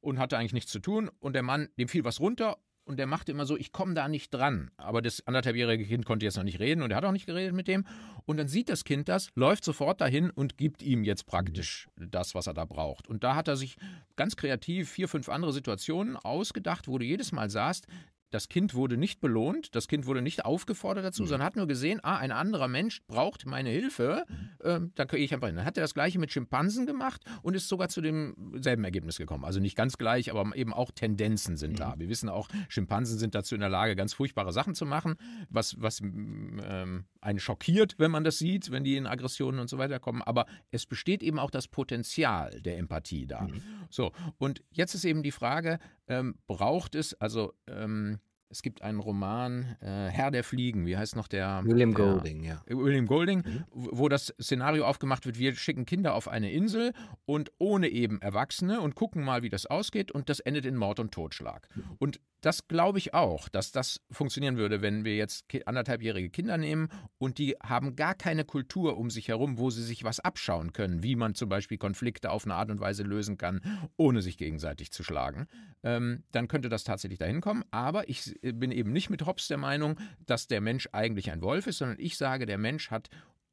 und 0.00 0.18
hatte 0.18 0.38
eigentlich 0.38 0.54
nichts 0.54 0.72
zu 0.72 0.78
tun 0.78 1.10
und 1.20 1.34
der 1.34 1.42
Mann, 1.42 1.68
dem 1.78 1.88
fiel 1.88 2.02
was 2.02 2.18
runter 2.18 2.56
und 2.84 2.98
der 2.98 3.06
machte 3.06 3.32
immer 3.32 3.46
so, 3.46 3.56
ich 3.56 3.72
komme 3.72 3.94
da 3.94 4.08
nicht 4.08 4.32
dran. 4.32 4.70
Aber 4.76 5.02
das 5.02 5.26
anderthalbjährige 5.26 5.84
Kind 5.84 6.04
konnte 6.04 6.24
jetzt 6.24 6.36
noch 6.36 6.44
nicht 6.44 6.60
reden 6.60 6.82
und 6.82 6.90
er 6.90 6.96
hat 6.98 7.04
auch 7.04 7.12
nicht 7.12 7.26
geredet 7.26 7.54
mit 7.54 7.68
dem. 7.68 7.84
Und 8.26 8.36
dann 8.36 8.48
sieht 8.48 8.68
das 8.68 8.84
Kind 8.84 9.08
das, 9.08 9.30
läuft 9.34 9.64
sofort 9.64 10.00
dahin 10.00 10.30
und 10.30 10.56
gibt 10.58 10.82
ihm 10.82 11.04
jetzt 11.04 11.26
praktisch 11.26 11.88
das, 11.96 12.34
was 12.34 12.46
er 12.46 12.54
da 12.54 12.64
braucht. 12.64 13.08
Und 13.08 13.24
da 13.24 13.34
hat 13.34 13.48
er 13.48 13.56
sich 13.56 13.76
ganz 14.16 14.36
kreativ 14.36 14.90
vier, 14.90 15.08
fünf 15.08 15.28
andere 15.28 15.52
Situationen 15.52 16.16
ausgedacht, 16.16 16.88
wo 16.88 16.98
du 16.98 17.04
jedes 17.04 17.32
Mal 17.32 17.50
saßt, 17.50 17.86
das 18.34 18.48
Kind 18.48 18.74
wurde 18.74 18.96
nicht 18.96 19.20
belohnt, 19.20 19.76
das 19.76 19.86
Kind 19.86 20.06
wurde 20.06 20.20
nicht 20.20 20.44
aufgefordert 20.44 21.04
dazu, 21.04 21.22
mhm. 21.22 21.28
sondern 21.28 21.46
hat 21.46 21.54
nur 21.56 21.68
gesehen, 21.68 22.00
ah, 22.02 22.16
ein 22.16 22.32
anderer 22.32 22.66
Mensch 22.66 23.00
braucht 23.06 23.46
meine 23.46 23.70
Hilfe, 23.70 24.24
mhm. 24.28 24.50
ähm, 24.64 24.92
dann 24.96 25.06
gehe 25.06 25.20
ich 25.20 25.32
einfach 25.32 25.46
hin. 25.46 25.56
Dann 25.56 25.64
hat 25.64 25.78
er 25.78 25.82
das 25.82 25.94
gleiche 25.94 26.18
mit 26.18 26.32
Schimpansen 26.32 26.84
gemacht 26.84 27.22
und 27.42 27.54
ist 27.54 27.68
sogar 27.68 27.88
zu 27.88 28.00
demselben 28.00 28.82
Ergebnis 28.82 29.18
gekommen. 29.18 29.44
Also 29.44 29.60
nicht 29.60 29.76
ganz 29.76 29.98
gleich, 29.98 30.32
aber 30.32 30.54
eben 30.56 30.72
auch 30.72 30.90
Tendenzen 30.90 31.56
sind 31.56 31.74
mhm. 31.74 31.76
da. 31.76 31.94
Wir 31.96 32.08
wissen 32.08 32.28
auch, 32.28 32.48
Schimpansen 32.68 33.18
sind 33.18 33.36
dazu 33.36 33.54
in 33.54 33.60
der 33.60 33.70
Lage, 33.70 33.94
ganz 33.94 34.14
furchtbare 34.14 34.52
Sachen 34.52 34.74
zu 34.74 34.84
machen, 34.84 35.14
was, 35.48 35.80
was 35.80 36.00
ähm, 36.00 37.04
einen 37.20 37.38
schockiert, 37.38 37.94
wenn 37.98 38.10
man 38.10 38.24
das 38.24 38.38
sieht, 38.38 38.72
wenn 38.72 38.82
die 38.82 38.96
in 38.96 39.06
Aggressionen 39.06 39.60
und 39.60 39.70
so 39.70 39.78
weiter 39.78 40.00
kommen. 40.00 40.22
Aber 40.22 40.46
es 40.72 40.86
besteht 40.86 41.22
eben 41.22 41.38
auch 41.38 41.52
das 41.52 41.68
Potenzial 41.68 42.60
der 42.62 42.78
Empathie 42.78 43.28
da. 43.28 43.42
Mhm. 43.42 43.62
So, 43.90 44.10
und 44.38 44.64
jetzt 44.72 44.94
ist 44.94 45.04
eben 45.04 45.22
die 45.22 45.30
Frage, 45.30 45.78
ähm, 46.08 46.36
braucht 46.46 46.94
es, 46.94 47.14
also 47.20 47.54
ähm, 47.66 48.20
es 48.54 48.62
gibt 48.62 48.82
einen 48.82 49.00
Roman, 49.00 49.76
äh, 49.80 50.08
Herr 50.10 50.30
der 50.30 50.44
Fliegen, 50.44 50.86
wie 50.86 50.96
heißt 50.96 51.16
noch 51.16 51.26
der? 51.26 51.62
William 51.64 51.92
der, 51.92 52.04
Golding, 52.04 52.44
ja. 52.44 52.62
William 52.68 53.06
Golding, 53.06 53.42
mhm. 53.44 53.64
wo 53.72 54.08
das 54.08 54.32
Szenario 54.40 54.84
aufgemacht 54.84 55.26
wird, 55.26 55.40
wir 55.40 55.56
schicken 55.56 55.86
Kinder 55.86 56.14
auf 56.14 56.28
eine 56.28 56.52
Insel 56.52 56.92
und 57.24 57.50
ohne 57.58 57.88
eben 57.88 58.22
Erwachsene 58.22 58.80
und 58.80 58.94
gucken 58.94 59.24
mal, 59.24 59.42
wie 59.42 59.48
das 59.48 59.66
ausgeht 59.66 60.12
und 60.12 60.28
das 60.28 60.38
endet 60.38 60.66
in 60.66 60.76
Mord 60.76 61.00
und 61.00 61.10
Totschlag. 61.10 61.68
Mhm. 61.74 61.82
Und 61.98 62.20
das 62.44 62.68
glaube 62.68 62.98
ich 62.98 63.14
auch, 63.14 63.48
dass 63.48 63.72
das 63.72 64.02
funktionieren 64.10 64.58
würde, 64.58 64.82
wenn 64.82 65.04
wir 65.04 65.16
jetzt 65.16 65.46
anderthalbjährige 65.64 66.28
Kinder 66.28 66.58
nehmen 66.58 66.88
und 67.16 67.38
die 67.38 67.56
haben 67.62 67.96
gar 67.96 68.14
keine 68.14 68.44
Kultur 68.44 68.98
um 68.98 69.08
sich 69.08 69.28
herum, 69.28 69.58
wo 69.58 69.70
sie 69.70 69.82
sich 69.82 70.04
was 70.04 70.20
abschauen 70.20 70.74
können, 70.74 71.02
wie 71.02 71.16
man 71.16 71.34
zum 71.34 71.48
Beispiel 71.48 71.78
Konflikte 71.78 72.30
auf 72.30 72.44
eine 72.44 72.54
Art 72.54 72.70
und 72.70 72.80
Weise 72.80 73.02
lösen 73.02 73.38
kann, 73.38 73.62
ohne 73.96 74.20
sich 74.20 74.36
gegenseitig 74.36 74.92
zu 74.92 75.02
schlagen. 75.02 75.46
Ähm, 75.82 76.24
dann 76.32 76.46
könnte 76.46 76.68
das 76.68 76.84
tatsächlich 76.84 77.18
dahin 77.18 77.40
kommen. 77.40 77.64
Aber 77.70 78.10
ich 78.10 78.34
bin 78.52 78.70
eben 78.70 78.92
nicht 78.92 79.10
mit 79.10 79.26
Hobbes 79.26 79.48
der 79.48 79.58
Meinung, 79.58 79.98
dass 80.26 80.46
der 80.46 80.60
Mensch 80.60 80.88
eigentlich 80.92 81.30
ein 81.30 81.42
Wolf 81.42 81.66
ist, 81.66 81.78
sondern 81.78 81.98
ich 81.98 82.16
sage, 82.16 82.46
der 82.46 82.58
Mensch 82.58 82.90
hat 82.90 83.08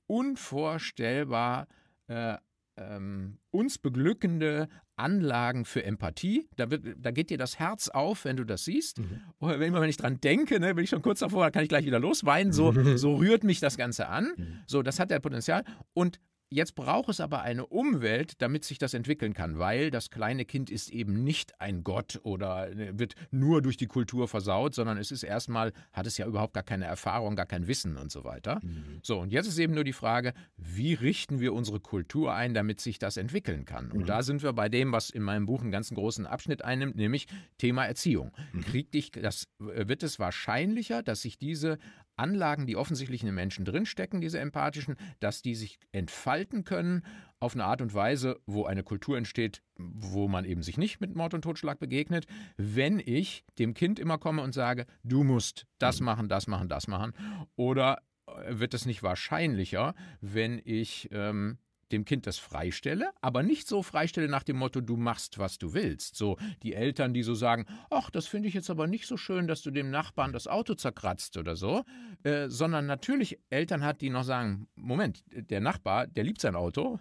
unvorstellbar 0.07 1.67
äh, 2.07 2.35
ähm, 2.77 3.37
uns 3.51 3.77
beglückende 3.77 4.67
Anlagen 4.95 5.65
für 5.65 5.83
Empathie. 5.83 6.47
Da, 6.55 6.69
wird, 6.69 6.83
da 6.97 7.11
geht 7.11 7.29
dir 7.29 7.37
das 7.37 7.59
Herz 7.59 7.89
auf, 7.89 8.25
wenn 8.25 8.37
du 8.37 8.43
das 8.43 8.65
siehst. 8.65 8.99
Mhm. 8.99 9.21
Oder 9.39 9.59
wenn, 9.59 9.73
wenn 9.73 9.89
ich 9.89 9.97
dran 9.97 10.19
denke, 10.21 10.59
ne, 10.59 10.75
bin 10.75 10.83
ich 10.83 10.89
schon 10.89 11.01
kurz 11.01 11.19
davor, 11.19 11.45
da 11.45 11.51
kann 11.51 11.63
ich 11.63 11.69
gleich 11.69 11.85
wieder 11.85 11.99
losweinen. 11.99 12.53
So, 12.53 12.71
so 12.97 13.15
rührt 13.15 13.43
mich 13.43 13.59
das 13.59 13.77
Ganze 13.77 14.07
an. 14.07 14.33
Mhm. 14.35 14.59
So, 14.67 14.83
das 14.83 14.99
hat 14.99 15.11
ja 15.11 15.19
Potenzial. 15.19 15.63
Und 15.93 16.19
Jetzt 16.53 16.75
braucht 16.75 17.07
es 17.07 17.21
aber 17.21 17.43
eine 17.43 17.65
Umwelt, 17.65 18.41
damit 18.41 18.65
sich 18.65 18.77
das 18.77 18.93
entwickeln 18.93 19.33
kann, 19.33 19.57
weil 19.57 19.89
das 19.89 20.09
kleine 20.09 20.43
Kind 20.43 20.69
ist 20.69 20.89
eben 20.89 21.23
nicht 21.23 21.61
ein 21.61 21.85
Gott 21.85 22.19
oder 22.23 22.69
äh, 22.69 22.99
wird 22.99 23.15
nur 23.31 23.61
durch 23.61 23.77
die 23.77 23.87
Kultur 23.87 24.27
versaut, 24.27 24.75
sondern 24.75 24.97
es 24.97 25.11
ist 25.11 25.23
erstmal, 25.23 25.71
hat 25.93 26.07
es 26.07 26.17
ja 26.17 26.27
überhaupt 26.27 26.53
gar 26.53 26.63
keine 26.63 26.83
Erfahrung, 26.83 27.37
gar 27.37 27.45
kein 27.45 27.67
Wissen 27.67 27.95
und 27.95 28.11
so 28.11 28.25
weiter. 28.25 28.59
Mhm. 28.61 28.99
So, 29.01 29.19
und 29.19 29.31
jetzt 29.31 29.47
ist 29.47 29.59
eben 29.59 29.73
nur 29.73 29.85
die 29.85 29.93
Frage, 29.93 30.33
wie 30.57 30.93
richten 30.93 31.39
wir 31.39 31.53
unsere 31.53 31.79
Kultur 31.79 32.33
ein, 32.33 32.53
damit 32.53 32.81
sich 32.81 32.99
das 32.99 33.15
entwickeln 33.15 33.63
kann? 33.63 33.89
Und 33.89 34.01
mhm. 34.01 34.05
da 34.07 34.21
sind 34.21 34.43
wir 34.43 34.51
bei 34.51 34.67
dem, 34.67 34.91
was 34.91 35.09
in 35.09 35.23
meinem 35.23 35.45
Buch 35.45 35.61
einen 35.61 35.71
ganzen 35.71 35.95
großen 35.95 36.25
Abschnitt 36.25 36.65
einnimmt, 36.65 36.97
nämlich 36.97 37.27
Thema 37.59 37.85
Erziehung. 37.85 38.33
Mhm. 38.51 38.61
Kriegt 38.65 38.93
dich, 38.93 39.11
das 39.11 39.47
äh, 39.61 39.87
wird 39.87 40.03
es 40.03 40.19
wahrscheinlicher, 40.19 41.01
dass 41.01 41.21
sich 41.21 41.37
diese 41.37 41.77
Anlagen, 42.21 42.67
die 42.67 42.77
offensichtlich 42.77 43.21
in 43.21 43.25
den 43.27 43.35
Menschen 43.35 43.65
drinstecken, 43.65 44.21
diese 44.21 44.39
empathischen, 44.39 44.95
dass 45.19 45.41
die 45.41 45.55
sich 45.55 45.79
entfalten 45.91 46.63
können 46.63 47.03
auf 47.39 47.55
eine 47.55 47.65
Art 47.65 47.81
und 47.81 47.93
Weise, 47.93 48.39
wo 48.45 48.65
eine 48.65 48.83
Kultur 48.83 49.17
entsteht, 49.17 49.61
wo 49.77 50.27
man 50.27 50.45
eben 50.45 50.63
sich 50.63 50.77
nicht 50.77 51.01
mit 51.01 51.15
Mord 51.15 51.33
und 51.33 51.41
Totschlag 51.41 51.79
begegnet, 51.79 52.27
wenn 52.55 52.99
ich 52.99 53.43
dem 53.57 53.73
Kind 53.73 53.99
immer 53.99 54.17
komme 54.17 54.43
und 54.43 54.53
sage, 54.53 54.85
du 55.03 55.23
musst 55.23 55.65
das 55.79 55.99
mhm. 55.99 56.05
machen, 56.05 56.29
das 56.29 56.47
machen, 56.47 56.69
das 56.69 56.87
machen. 56.87 57.13
Oder 57.55 58.01
äh, 58.27 58.59
wird 58.59 58.73
es 58.73 58.85
nicht 58.85 59.03
wahrscheinlicher, 59.03 59.95
wenn 60.21 60.61
ich 60.63 61.09
ähm, 61.11 61.57
dem 61.91 62.05
Kind 62.05 62.27
das 62.27 62.37
freistelle, 62.37 63.11
aber 63.21 63.43
nicht 63.43 63.67
so 63.67 63.83
freistelle 63.83 64.27
nach 64.27 64.43
dem 64.43 64.57
Motto, 64.57 64.81
du 64.81 64.97
machst, 64.97 65.37
was 65.37 65.57
du 65.57 65.73
willst. 65.73 66.15
So 66.15 66.37
die 66.63 66.73
Eltern, 66.73 67.13
die 67.13 67.23
so 67.23 67.33
sagen, 67.33 67.65
ach, 67.89 68.09
das 68.09 68.27
finde 68.27 68.47
ich 68.47 68.53
jetzt 68.53 68.69
aber 68.69 68.87
nicht 68.87 69.07
so 69.07 69.17
schön, 69.17 69.47
dass 69.47 69.61
du 69.61 69.71
dem 69.71 69.89
Nachbarn 69.89 70.33
das 70.33 70.47
Auto 70.47 70.73
zerkratzt 70.73 71.37
oder 71.37 71.55
so, 71.55 71.83
äh, 72.23 72.49
sondern 72.49 72.85
natürlich 72.85 73.39
Eltern 73.49 73.83
hat, 73.83 74.01
die 74.01 74.09
noch 74.09 74.23
sagen, 74.23 74.67
Moment, 74.75 75.23
der 75.27 75.61
Nachbar, 75.61 76.07
der 76.07 76.23
liebt 76.23 76.41
sein 76.41 76.55
Auto, 76.55 76.99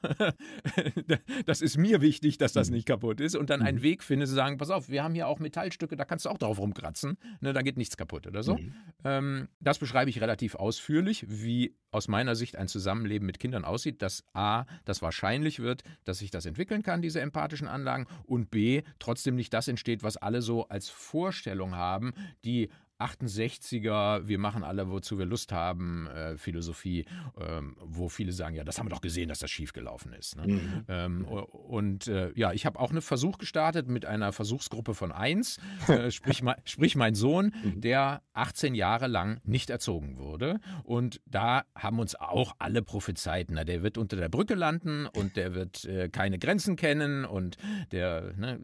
das 1.47 1.61
ist 1.61 1.77
mir 1.77 2.01
wichtig, 2.01 2.39
dass 2.39 2.53
das 2.53 2.71
mhm. 2.71 2.77
nicht 2.77 2.87
kaputt 2.87 3.21
ist 3.21 3.37
und 3.37 3.51
dann 3.51 3.63
einen 3.63 3.79
mhm. 3.79 3.83
Weg 3.83 4.03
finde 4.03 4.27
zu 4.27 4.35
sagen, 4.35 4.59
pass 4.59 4.71
auf, 4.71 4.89
wir 4.89 5.03
haben 5.03 5.15
hier 5.15 5.29
auch 5.29 5.39
Metallstücke, 5.39 5.97
da 5.97 6.05
kannst 6.05 6.25
du 6.25 6.31
auch 6.31 6.39
drauf 6.39 6.59
rumkratzen, 6.59 7.19
ne, 7.41 7.53
da 7.53 7.63
geht 7.63 7.77
nichts 7.77 7.97
kaputt 7.97 8.27
oder 8.27 8.43
so. 8.43 8.57
Mhm. 8.57 8.75
Ähm, 9.05 9.49
das 9.61 9.79
beschreibe 9.79 10.11
ich 10.11 10.21
relativ 10.21 10.55
ausführlich, 10.55 11.27
wie 11.29 11.77
aus 11.91 12.09
meiner 12.09 12.35
Sicht 12.37 12.57
ein 12.57 12.69
Zusammenleben 12.69 13.27
mit 13.27 13.39
Kindern 13.41 13.65
aussieht, 13.65 14.03
dass 14.03 14.25
A, 14.33 14.65
das 14.85 15.03
wahrscheinlich 15.03 15.61
wird, 15.61 15.83
dass 16.05 16.19
sich 16.19 16.31
das 16.31 16.47
entwickeln 16.47 16.83
kann, 16.83 17.03
diese 17.03 17.21
empathischen 17.21 17.69
Anlagen, 17.69 18.07
und 18.25 18.51
B, 18.51 18.83
trotzdem 18.99 19.35
nicht 19.35 19.53
das 19.53 19.69
entsteht, 19.69 20.03
was 20.03 20.17
alle 20.17 20.43
so 20.43 20.69
als 20.69 20.89
Vorstellung 20.89 21.75
haben, 21.75 22.13
die 22.45 22.71
68er, 23.01 24.27
wir 24.27 24.39
machen 24.39 24.63
alle, 24.63 24.91
wozu 24.91 25.19
wir 25.19 25.27
Lust 25.27 25.53
haben, 25.53 26.07
äh, 26.09 26.37
Philosophie, 26.37 27.07
ähm, 27.39 27.77
wo 27.81 28.09
viele 28.09 28.33
sagen, 28.33 28.55
ja, 28.55 28.65
das 28.65 28.79
haben 28.79 28.87
wir 28.87 28.91
doch 28.91 29.01
gesehen, 29.01 29.29
dass 29.29 29.39
das 29.39 29.51
schiefgelaufen 29.51 30.13
ist. 30.13 30.37
Ne? 30.37 30.47
Mhm. 30.47 30.85
Ähm, 30.89 31.25
und 31.25 32.09
äh, 32.09 32.33
ja, 32.35 32.53
ich 32.53 32.67
habe 32.67 32.79
auch 32.79 32.91
einen 32.91 33.03
Versuch 33.03 33.39
gestartet 33.39 33.89
mit 33.89 34.05
einer 34.07 34.33
Versuchsgruppe 34.33 34.95
von 34.95 35.13
eins, 35.13 35.59
äh, 35.89 36.11
sprich, 36.11 36.43
sprich 36.65 36.97
mein 36.97 37.15
Sohn, 37.15 37.55
mhm. 37.63 37.81
der 37.81 38.23
18 38.35 38.75
Jahre 38.75 39.07
lang 39.07 39.41
nicht 39.45 39.71
erzogen 39.71 40.19
wurde. 40.19 40.61
Und 40.85 41.21
da 41.27 41.65
haben 41.75 41.99
uns 41.99 42.15
auch 42.15 42.55
alle 42.59 42.83
prophezeit, 42.83 43.49
na, 43.51 43.65
der 43.65 43.83
wird 43.83 43.99
unter 43.99 44.17
der 44.17 44.29
Brücke 44.29 44.55
landen 44.55 45.07
und 45.07 45.37
der 45.37 45.55
wird 45.55 45.85
äh, 45.85 46.09
keine 46.09 46.39
Grenzen 46.39 46.77
kennen 46.77 47.25
und 47.25 47.57
der, 47.93 48.35
ne, 48.37 48.61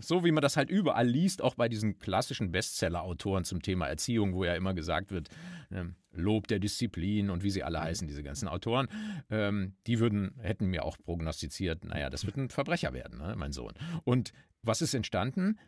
so 0.00 0.24
wie 0.24 0.32
man 0.32 0.42
das 0.42 0.56
halt 0.56 0.70
überall 0.70 1.06
liest, 1.06 1.42
auch 1.42 1.54
bei 1.54 1.68
diesen 1.68 1.98
klassischen 1.98 2.52
Bestseller-Autoren 2.52 3.44
zum 3.44 3.62
Thema 3.62 3.79
Thema 3.80 3.88
Erziehung, 3.88 4.34
wo 4.34 4.44
ja 4.44 4.54
immer 4.54 4.74
gesagt 4.74 5.10
wird, 5.10 5.28
ähm, 5.72 5.94
Lob 6.12 6.48
der 6.48 6.58
Disziplin 6.58 7.30
und 7.30 7.42
wie 7.42 7.50
sie 7.50 7.62
alle 7.62 7.78
mhm. 7.78 7.84
heißen, 7.84 8.08
diese 8.08 8.22
ganzen 8.22 8.48
Autoren, 8.48 8.88
ähm, 9.30 9.74
die 9.86 10.00
würden, 10.00 10.34
hätten 10.38 10.66
mir 10.66 10.84
auch 10.84 10.98
prognostiziert, 10.98 11.84
naja, 11.84 12.10
das 12.10 12.26
wird 12.26 12.36
ein 12.36 12.50
Verbrecher 12.50 12.92
werden, 12.92 13.18
ne, 13.18 13.34
mein 13.36 13.52
Sohn. 13.52 13.72
Und 14.04 14.32
was 14.62 14.82
ist 14.82 14.94
entstanden? 14.94 15.58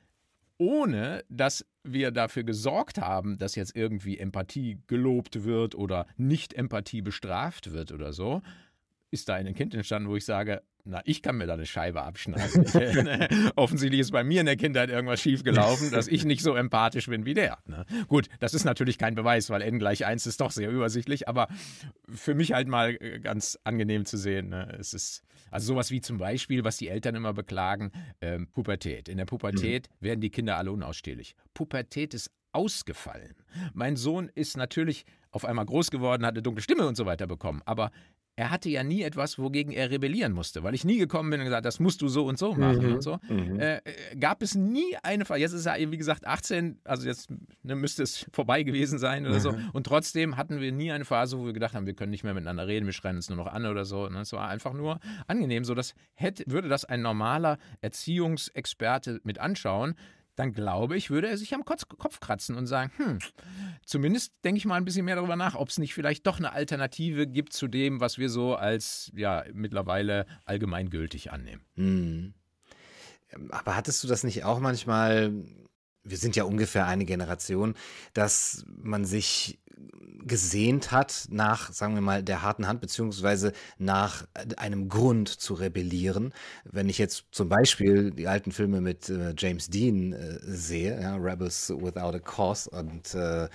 ohne 0.59 1.25
dass 1.29 1.67
wir 1.83 2.13
dafür 2.13 2.45
gesorgt 2.45 2.99
haben, 2.99 3.37
dass 3.37 3.57
jetzt 3.57 3.75
irgendwie 3.75 4.19
Empathie 4.19 4.79
gelobt 4.87 5.43
wird 5.43 5.75
oder 5.75 6.07
nicht 6.17 6.55
Empathie 6.55 7.03
bestraft 7.03 7.73
wird 7.73 7.91
oder 7.91 8.13
so, 8.13 8.43
ist 9.13 9.29
da 9.29 9.35
ein 9.35 9.55
Kind 9.55 9.75
entstanden, 9.75 10.09
wo 10.09 10.17
ich 10.17 10.25
sage, 10.25 10.63
na, 10.85 11.01
ich 11.05 11.23
kann 11.23 11.37
mir 11.37 11.47
da 11.47 11.55
eine 11.55 11.67
Scheibe 11.67 12.03
abschneiden. 12.03 12.65
Ne, 13.05 13.29
offensichtlich 13.57 14.01
ist 14.01 14.11
bei 14.11 14.25
mir 14.25 14.41
in 14.41 14.47
der 14.47 14.57
Kindheit 14.57 14.91
irgendwas 14.91 15.21
schiefgelaufen, 15.21 15.91
dass 15.93 16.09
ich 16.09 16.25
nicht 16.25 16.43
so 16.43 16.57
empathisch 16.57 17.07
bin 17.07 17.25
wie 17.25 17.35
der. 17.35 17.59
Ne? 17.67 17.85
Gut, 18.09 18.29
das 18.41 18.55
ist 18.55 18.65
natürlich 18.65 18.99
kein 18.99 19.15
Beweis, 19.15 19.51
weil 19.51 19.63
n 19.63 19.79
gleich 19.79 20.05
1 20.07 20.27
ist 20.27 20.41
doch 20.41 20.51
sehr 20.51 20.71
übersichtlich, 20.71 21.29
aber 21.29 21.49
für 22.09 22.35
mich 22.35 22.53
halt 22.53 22.67
mal 22.67 22.97
äh, 23.01 23.21
ganz 23.21 23.59
angenehm 23.65 24.07
zu 24.07 24.17
sehen. 24.17 24.49
Ne? 24.49 24.77
Es 24.81 24.95
ist 24.95 25.23
also 25.51 25.75
sowas 25.75 25.91
wie 25.91 26.01
zum 26.01 26.17
Beispiel, 26.17 26.65
was 26.65 26.79
die 26.79 26.89
Eltern 26.89 27.15
immer 27.15 27.35
beklagen, 27.35 27.93
ähm, 28.23 28.49
Pubertät. 28.49 29.09
In 29.09 29.19
der 29.19 29.27
Pubertät 29.27 29.89
mhm. 29.89 30.05
werden 30.05 30.21
die 30.21 30.31
Kinder 30.31 30.57
alle 30.57 30.73
unausstehlich. 30.73 31.37
Pubertät 31.53 32.15
ist 32.15 32.31
ausgefallen. 32.53 33.35
Mein 33.75 33.97
Sohn 33.97 34.31
ist 34.35 34.57
natürlich 34.57 35.05
auf 35.31 35.45
einmal 35.45 35.67
groß 35.67 35.91
geworden, 35.91 36.25
hat 36.25 36.35
eine 36.35 36.43
dunkle 36.43 36.63
Stimme 36.63 36.87
und 36.87 36.97
so 36.97 37.07
weiter 37.07 37.27
bekommen, 37.27 37.63
aber 37.65 37.91
er 38.43 38.51
hatte 38.51 38.69
ja 38.69 38.83
nie 38.83 39.03
etwas, 39.03 39.39
wogegen 39.39 39.73
er 39.73 39.93
rebellieren 39.93 40.33
musste, 40.33 40.65
weil 40.65 40.75
ich 40.75 40.85
nie 40.85 40.99
gekommen 40.99 41.31
bin 41.31 41.39
und 41.39 41.45
gesagt, 41.45 41.65
das 41.65 41.79
musst 41.79 42.03
du 42.03 42.09
so 42.09 42.27
und 42.27 42.41
so 42.41 42.55
machen 42.57 42.89
mhm. 42.89 42.95
und 42.95 43.01
so. 43.01 43.21
Mhm. 43.29 43.61
Äh, 43.61 43.81
gab 44.19 44.43
es 44.43 44.57
nie 44.57 44.97
eine 45.05 45.25
Phase, 45.25 45.39
jetzt 45.39 45.53
ist 45.53 45.65
er, 45.65 45.79
wie 45.93 45.97
gesagt, 45.97 46.27
18, 46.27 46.81
also 46.83 47.07
jetzt 47.07 47.31
ne, 47.63 47.77
müsste 47.77 48.03
es 48.03 48.27
vorbei 48.33 48.65
gewesen 48.65 48.99
sein 48.99 49.27
oder 49.27 49.37
mhm. 49.37 49.41
so. 49.41 49.55
Und 49.73 49.87
trotzdem 49.87 50.37
hatten 50.37 50.61
wir 50.61 50.73
nie 50.73 50.91
eine 50.91 51.05
Phase, 51.05 51.39
wo 51.39 51.47
wir 51.47 51.53
gedacht 51.53 51.75
haben, 51.75 51.87
wir 51.87 51.95
können 51.95 52.11
nicht 52.11 52.25
mehr 52.25 52.35
miteinander 52.35 52.67
reden, 52.67 52.85
wir 52.85 52.93
schreien 52.93 53.15
uns 53.15 53.29
nur 53.29 53.39
noch 53.39 53.47
an 53.47 53.65
oder 53.65 53.85
so. 53.85 54.09
Ne? 54.09 54.23
Es 54.23 54.33
war 54.33 54.49
einfach 54.49 54.73
nur 54.73 54.99
angenehm. 55.29 55.63
So, 55.63 55.77
das 55.77 55.95
hätte, 56.15 56.43
würde 56.49 56.69
das 56.69 56.85
ein 56.85 57.01
normaler 57.01 57.59
Erziehungsexperte 57.81 59.21
mit 59.23 59.39
anschauen 59.39 59.95
dann 60.37 60.53
glaube 60.53 60.97
ich, 60.97 61.11
würde 61.11 61.29
er 61.29 61.37
sich 61.37 61.55
am 61.55 61.65
Kopf 61.65 62.21
kratzen 62.21 62.57
und 62.57 62.67
sagen, 62.67 62.91
hm, 62.97 63.19
zumindest 63.85 64.33
denke 64.45 64.59
ich 64.59 64.65
mal 64.65 64.77
ein 64.77 64.85
bisschen 64.85 65.05
mehr 65.05 65.17
darüber 65.17 65.37
nach, 65.37 65.55
ob 65.55 65.69
es 65.69 65.79
nicht 65.79 65.95
vielleicht 65.95 66.27
doch 66.27 66.39
eine 66.39 66.53
Alternative 66.53 67.27
gibt 67.27 67.53
zu 67.53 67.69
dem, 67.69 68.01
was 68.01 68.19
wir 68.19 68.31
so 68.31 68.55
als 68.55 69.11
ja 69.15 69.45
mittlerweile 69.53 70.27
allgemeingültig 70.45 71.33
annehmen. 71.33 71.63
Hm. 71.75 72.35
Aber 73.51 73.77
hattest 73.77 74.03
du 74.05 74.09
das 74.09 74.25
nicht 74.25 74.45
auch 74.45 74.61
manchmal, 74.61 75.33
wir 76.05 76.17
sind 76.17 76.37
ja 76.37 76.45
ungefähr 76.45 76.87
eine 76.87 77.05
Generation, 77.05 77.75
dass 78.13 78.65
man 78.67 79.05
sich 79.05 79.59
gesehnt 80.25 80.93
hat 80.93 81.27
nach, 81.31 81.73
sagen 81.73 81.95
wir 81.95 82.01
mal, 82.01 82.23
der 82.23 82.43
harten 82.43 82.67
Hand, 82.67 82.81
beziehungsweise 82.81 83.53
nach 83.79 84.27
einem 84.57 84.89
Grund 84.89 85.29
zu 85.29 85.55
rebellieren. 85.55 86.33
Wenn 86.65 86.89
ich 86.89 86.99
jetzt 86.99 87.25
zum 87.33 87.49
Beispiel 87.49 88.11
die 88.11 88.29
alten 88.29 88.53
Filme 88.53 88.81
mit 88.81 89.09
äh, 89.09 89.35
James 89.37 89.69
Dean 89.69 90.13
äh, 90.13 90.39
sehe, 90.43 91.01
ja, 91.01 91.17
Rebels 91.17 91.71
Without 91.71 92.17
a 92.17 92.19
Cause, 92.19 92.71
und 92.71 93.15
äh, 93.15 93.49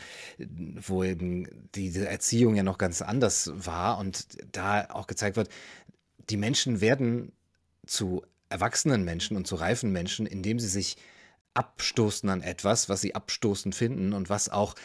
wo 0.85 1.03
eben 1.03 1.47
diese 1.75 2.07
Erziehung 2.07 2.55
ja 2.55 2.63
noch 2.63 2.77
ganz 2.77 3.01
anders 3.01 3.51
war 3.55 3.97
und 3.97 4.27
da 4.51 4.87
auch 4.89 5.07
gezeigt 5.07 5.37
wird, 5.37 5.49
die 6.29 6.37
Menschen 6.37 6.81
werden 6.81 7.31
zu 7.85 8.23
erwachsenen 8.49 9.03
Menschen 9.03 9.37
und 9.37 9.47
zu 9.47 9.55
reifen 9.55 9.91
Menschen, 9.91 10.25
indem 10.25 10.59
sie 10.59 10.67
sich 10.67 10.97
abstoßen 11.53 12.29
an 12.29 12.41
etwas, 12.41 12.89
was 12.89 13.01
sie 13.01 13.15
abstoßend 13.15 13.73
finden 13.73 14.13
und 14.13 14.29
was 14.29 14.49
auch 14.49 14.75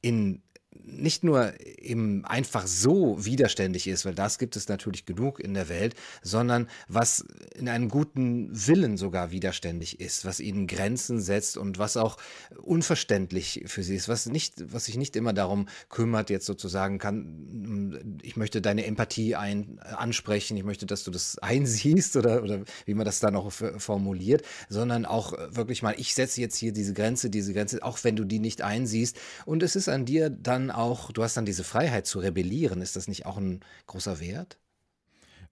in 0.00 0.42
nicht 0.84 1.24
nur 1.24 1.52
eben 1.78 2.24
einfach 2.24 2.66
so 2.66 3.24
widerständig 3.24 3.86
ist, 3.86 4.04
weil 4.04 4.14
das 4.14 4.38
gibt 4.38 4.56
es 4.56 4.68
natürlich 4.68 5.06
genug 5.06 5.40
in 5.40 5.54
der 5.54 5.68
Welt, 5.68 5.94
sondern 6.22 6.68
was 6.88 7.24
in 7.56 7.68
einem 7.68 7.88
guten 7.88 8.50
Willen 8.52 8.96
sogar 8.96 9.30
widerständig 9.30 10.00
ist, 10.00 10.24
was 10.24 10.40
ihnen 10.40 10.66
Grenzen 10.66 11.20
setzt 11.20 11.56
und 11.56 11.78
was 11.78 11.96
auch 11.96 12.16
unverständlich 12.62 13.64
für 13.66 13.82
sie 13.82 13.96
ist, 13.96 14.08
was 14.08 14.26
nicht, 14.26 14.72
was 14.72 14.86
sich 14.86 14.96
nicht 14.96 15.16
immer 15.16 15.32
darum 15.32 15.68
kümmert, 15.88 16.30
jetzt 16.30 16.46
sozusagen 16.46 16.98
kann, 16.98 18.18
ich 18.22 18.36
möchte 18.36 18.60
deine 18.60 18.84
Empathie 18.86 19.36
ein, 19.36 19.78
ansprechen, 19.80 20.56
ich 20.56 20.64
möchte, 20.64 20.86
dass 20.86 21.04
du 21.04 21.10
das 21.10 21.38
einsiehst 21.40 22.16
oder, 22.16 22.42
oder 22.42 22.60
wie 22.86 22.94
man 22.94 23.04
das 23.04 23.20
dann 23.20 23.36
auch 23.36 23.52
formuliert, 23.52 24.42
sondern 24.68 25.04
auch 25.06 25.32
wirklich 25.50 25.82
mal, 25.82 25.94
ich 25.96 26.14
setze 26.14 26.40
jetzt 26.40 26.56
hier 26.56 26.72
diese 26.72 26.94
Grenze, 26.94 27.30
diese 27.30 27.52
Grenze, 27.52 27.82
auch 27.82 27.98
wenn 28.02 28.16
du 28.16 28.24
die 28.24 28.38
nicht 28.38 28.62
einsiehst. 28.62 29.18
Und 29.44 29.62
es 29.62 29.76
ist 29.76 29.88
an 29.88 30.04
dir 30.04 30.30
dann 30.30 30.61
dann 30.68 30.76
auch, 30.76 31.12
du 31.12 31.22
hast 31.22 31.36
dann 31.36 31.46
diese 31.46 31.64
Freiheit 31.64 32.06
zu 32.06 32.18
rebellieren. 32.18 32.82
Ist 32.82 32.96
das 32.96 33.08
nicht 33.08 33.26
auch 33.26 33.36
ein 33.36 33.60
großer 33.86 34.20
Wert? 34.20 34.58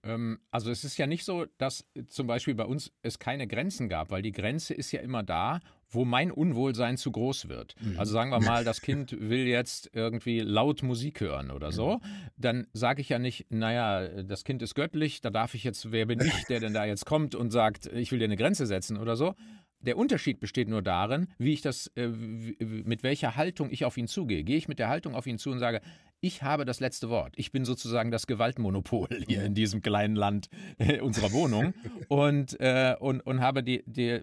Ähm, 0.03 0.39
also 0.49 0.71
es 0.71 0.83
ist 0.83 0.97
ja 0.97 1.07
nicht 1.07 1.25
so, 1.25 1.45
dass 1.57 1.85
zum 2.07 2.27
Beispiel 2.27 2.55
bei 2.55 2.65
uns 2.65 2.91
es 3.03 3.19
keine 3.19 3.47
Grenzen 3.47 3.89
gab, 3.89 4.09
weil 4.11 4.21
die 4.21 4.31
Grenze 4.31 4.73
ist 4.73 4.91
ja 4.91 5.01
immer 5.01 5.23
da, 5.23 5.59
wo 5.89 6.05
mein 6.05 6.31
Unwohlsein 6.31 6.97
zu 6.97 7.11
groß 7.11 7.49
wird. 7.49 7.75
Mhm. 7.81 7.99
Also 7.99 8.13
sagen 8.13 8.31
wir 8.31 8.39
mal, 8.41 8.63
das 8.63 8.81
Kind 8.81 9.11
will 9.19 9.45
jetzt 9.45 9.91
irgendwie 9.93 10.39
laut 10.39 10.83
Musik 10.83 11.21
hören 11.21 11.51
oder 11.51 11.71
so, 11.71 11.95
mhm. 11.95 12.01
dann 12.37 12.67
sage 12.73 13.01
ich 13.01 13.09
ja 13.09 13.19
nicht, 13.19 13.51
naja, 13.51 14.23
das 14.23 14.43
Kind 14.43 14.61
ist 14.61 14.73
göttlich, 14.73 15.21
da 15.21 15.29
darf 15.29 15.53
ich 15.53 15.63
jetzt, 15.63 15.91
wer 15.91 16.05
bin 16.05 16.19
ich, 16.21 16.45
der 16.45 16.59
denn 16.59 16.73
da 16.73 16.85
jetzt 16.85 17.05
kommt 17.05 17.35
und 17.35 17.51
sagt, 17.51 17.87
ich 17.87 18.11
will 18.11 18.19
dir 18.19 18.25
eine 18.25 18.37
Grenze 18.37 18.65
setzen 18.65 18.97
oder 18.97 19.15
so, 19.15 19.35
der 19.81 19.97
Unterschied 19.97 20.39
besteht 20.39 20.69
nur 20.69 20.81
darin, 20.81 21.27
wie 21.37 21.53
ich 21.53 21.61
das, 21.61 21.87
äh, 21.95 22.07
mit 22.07 23.03
welcher 23.03 23.35
Haltung 23.35 23.69
ich 23.71 23.85
auf 23.85 23.97
ihn 23.97 24.07
zugehe. 24.07 24.43
Gehe 24.43 24.57
ich 24.57 24.67
mit 24.67 24.79
der 24.79 24.89
Haltung 24.89 25.15
auf 25.15 25.27
ihn 25.27 25.37
zu 25.37 25.51
und 25.51 25.59
sage, 25.59 25.81
ich 26.21 26.43
habe 26.43 26.65
das 26.65 26.79
letzte 26.79 27.09
Wort. 27.09 27.33
Ich 27.35 27.51
bin 27.51 27.65
sozusagen 27.65 28.11
das 28.11 28.27
Gewaltmonopol 28.27 29.09
hier 29.27 29.43
in 29.43 29.55
diesem 29.55 29.81
kleinen 29.81 30.15
Land 30.15 30.49
äh, 30.77 30.99
unserer 30.99 31.31
Wohnung 31.31 31.73
und, 32.07 32.59
äh, 32.59 32.95
und, 32.99 33.21
und 33.21 33.41
habe 33.41 33.63
die, 33.63 33.83
die, 33.87 34.21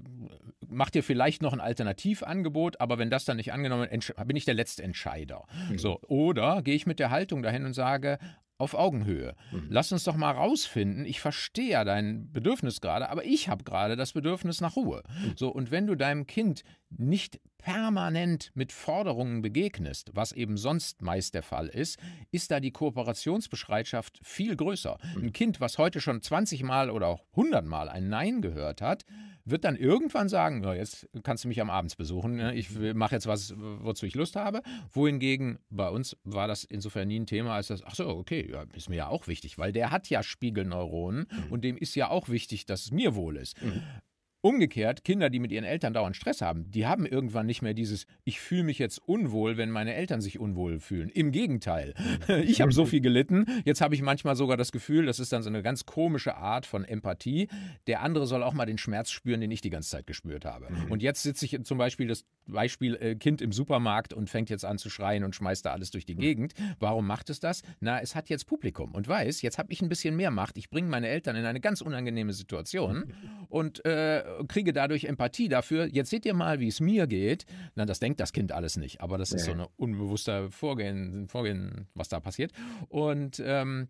mach 0.68 0.90
dir 0.90 1.02
vielleicht 1.02 1.42
noch 1.42 1.52
ein 1.52 1.60
Alternativangebot, 1.60 2.80
aber 2.80 2.98
wenn 2.98 3.10
das 3.10 3.24
dann 3.24 3.36
nicht 3.36 3.52
angenommen 3.52 3.88
wird, 3.90 4.26
bin 4.26 4.36
ich 4.36 4.44
der 4.44 4.54
letzte 4.54 4.84
Entscheider. 4.84 5.44
Mhm. 5.70 5.78
So, 5.78 6.00
oder 6.02 6.62
gehe 6.62 6.76
ich 6.76 6.86
mit 6.86 7.00
der 7.00 7.10
Haltung 7.10 7.42
dahin 7.42 7.64
und 7.64 7.72
sage, 7.72 8.18
auf 8.58 8.74
Augenhöhe. 8.74 9.34
Mhm. 9.52 9.66
Lass 9.70 9.92
uns 9.92 10.04
doch 10.04 10.16
mal 10.16 10.32
rausfinden. 10.32 11.04
Ich 11.04 11.20
verstehe 11.20 11.70
ja 11.70 11.84
dein 11.84 12.30
Bedürfnis 12.32 12.80
gerade, 12.80 13.08
aber 13.08 13.24
ich 13.24 13.48
habe 13.48 13.64
gerade 13.64 13.96
das 13.96 14.12
Bedürfnis 14.12 14.60
nach 14.60 14.76
Ruhe. 14.76 15.02
Mhm. 15.08 15.32
So, 15.36 15.48
und 15.48 15.70
wenn 15.70 15.86
du 15.86 15.94
deinem 15.94 16.26
Kind 16.26 16.64
nicht 16.90 17.40
permanent 17.58 18.50
mit 18.54 18.72
Forderungen 18.72 19.42
begegnest, 19.42 20.10
was 20.14 20.32
eben 20.32 20.56
sonst 20.56 21.02
meist 21.02 21.34
der 21.34 21.42
Fall 21.42 21.66
ist, 21.66 21.98
ist 22.30 22.50
da 22.50 22.60
die 22.60 22.70
Kooperationsbereitschaft 22.70 24.20
viel 24.22 24.56
größer. 24.56 24.98
Mhm. 25.16 25.24
Ein 25.24 25.32
Kind, 25.32 25.60
was 25.60 25.78
heute 25.78 26.00
schon 26.00 26.22
20 26.22 26.62
Mal 26.62 26.90
oder 26.90 27.08
auch 27.08 27.24
100 27.32 27.66
Mal 27.66 27.88
ein 27.88 28.08
Nein 28.08 28.40
gehört 28.40 28.80
hat, 28.80 29.04
wird 29.50 29.64
dann 29.64 29.76
irgendwann 29.76 30.28
sagen, 30.28 30.62
ja, 30.62 30.74
jetzt 30.74 31.08
kannst 31.22 31.44
du 31.44 31.48
mich 31.48 31.60
am 31.60 31.70
Abends 31.70 31.96
besuchen, 31.96 32.36
ne? 32.36 32.54
ich 32.54 32.70
mache 32.94 33.14
jetzt 33.14 33.26
was, 33.26 33.54
wozu 33.56 34.06
ich 34.06 34.14
Lust 34.14 34.36
habe. 34.36 34.62
Wohingegen 34.92 35.58
bei 35.70 35.88
uns 35.88 36.16
war 36.24 36.48
das 36.48 36.64
insofern 36.64 37.08
nie 37.08 37.20
ein 37.20 37.26
Thema, 37.26 37.54
als 37.54 37.68
das, 37.68 37.82
ach 37.84 37.94
so, 37.94 38.08
okay, 38.08 38.48
ja, 38.50 38.64
ist 38.74 38.88
mir 38.88 38.96
ja 38.96 39.08
auch 39.08 39.26
wichtig, 39.26 39.58
weil 39.58 39.72
der 39.72 39.90
hat 39.90 40.08
ja 40.10 40.22
Spiegelneuronen 40.22 41.26
mhm. 41.30 41.52
und 41.52 41.64
dem 41.64 41.76
ist 41.76 41.94
ja 41.94 42.10
auch 42.10 42.28
wichtig, 42.28 42.66
dass 42.66 42.86
es 42.86 42.90
mir 42.90 43.14
wohl 43.14 43.36
ist. 43.36 43.60
Mhm. 43.62 43.82
Umgekehrt, 44.40 45.02
Kinder, 45.02 45.30
die 45.30 45.40
mit 45.40 45.50
ihren 45.50 45.64
Eltern 45.64 45.92
dauernd 45.92 46.14
Stress 46.14 46.42
haben, 46.42 46.70
die 46.70 46.86
haben 46.86 47.04
irgendwann 47.04 47.46
nicht 47.46 47.60
mehr 47.60 47.74
dieses, 47.74 48.06
ich 48.22 48.38
fühle 48.38 48.62
mich 48.62 48.78
jetzt 48.78 48.98
unwohl, 49.04 49.56
wenn 49.56 49.70
meine 49.70 49.94
Eltern 49.94 50.20
sich 50.20 50.38
unwohl 50.38 50.78
fühlen. 50.78 51.08
Im 51.08 51.32
Gegenteil. 51.32 51.94
Ich 52.48 52.60
habe 52.60 52.72
so 52.72 52.86
viel 52.86 53.00
gelitten, 53.00 53.46
jetzt 53.64 53.80
habe 53.80 53.94
ich 53.94 54.02
manchmal 54.02 54.36
sogar 54.36 54.56
das 54.56 54.70
Gefühl, 54.70 55.06
das 55.06 55.18
ist 55.18 55.32
dann 55.32 55.42
so 55.42 55.48
eine 55.48 55.62
ganz 55.62 55.86
komische 55.86 56.36
Art 56.36 56.66
von 56.66 56.84
Empathie. 56.84 57.48
Der 57.86 58.02
andere 58.02 58.26
soll 58.26 58.42
auch 58.42 58.52
mal 58.52 58.66
den 58.66 58.78
Schmerz 58.78 59.10
spüren, 59.10 59.40
den 59.40 59.50
ich 59.50 59.60
die 59.60 59.70
ganze 59.70 59.90
Zeit 59.90 60.06
gespürt 60.06 60.44
habe. 60.44 60.70
Mhm. 60.70 60.90
Und 60.90 61.02
jetzt 61.02 61.22
sitze 61.22 61.44
ich 61.44 61.58
zum 61.64 61.78
Beispiel 61.78 62.06
das 62.06 62.24
Beispiel 62.46 62.94
äh, 62.96 63.14
Kind 63.16 63.42
im 63.42 63.52
Supermarkt 63.52 64.12
und 64.12 64.30
fängt 64.30 64.50
jetzt 64.50 64.64
an 64.64 64.78
zu 64.78 64.90
schreien 64.90 65.24
und 65.24 65.34
schmeißt 65.34 65.64
da 65.64 65.72
alles 65.72 65.90
durch 65.90 66.06
die 66.06 66.16
Gegend. 66.16 66.54
Warum 66.78 67.06
macht 67.06 67.30
es 67.30 67.40
das? 67.40 67.62
Na, 67.80 68.00
es 68.00 68.14
hat 68.14 68.28
jetzt 68.28 68.46
Publikum 68.46 68.94
und 68.94 69.08
weiß, 69.08 69.42
jetzt 69.42 69.58
habe 69.58 69.72
ich 69.72 69.82
ein 69.82 69.88
bisschen 69.88 70.16
mehr 70.16 70.30
Macht. 70.30 70.56
Ich 70.56 70.70
bringe 70.70 70.88
meine 70.88 71.08
Eltern 71.08 71.36
in 71.36 71.44
eine 71.44 71.60
ganz 71.60 71.80
unangenehme 71.80 72.32
Situation 72.32 73.12
und 73.48 73.84
äh, 73.84 74.22
kriege 74.48 74.72
dadurch 74.72 75.04
Empathie 75.04 75.48
dafür. 75.48 75.86
Jetzt 75.86 76.10
seht 76.10 76.26
ihr 76.26 76.34
mal, 76.34 76.60
wie 76.60 76.68
es 76.68 76.80
mir 76.80 77.06
geht. 77.06 77.46
Na, 77.74 77.84
das 77.84 78.00
denkt 78.00 78.20
das 78.20 78.32
Kind 78.32 78.52
alles 78.52 78.76
nicht, 78.76 79.00
aber 79.00 79.18
das 79.18 79.30
nee. 79.30 79.36
ist 79.36 79.44
so 79.44 79.52
ein 79.52 79.66
unbewusster 79.76 80.50
Vorgehen, 80.50 81.28
Vorgehen, 81.28 81.88
was 81.94 82.08
da 82.08 82.20
passiert. 82.20 82.52
Und 82.88 83.42
ähm, 83.44 83.88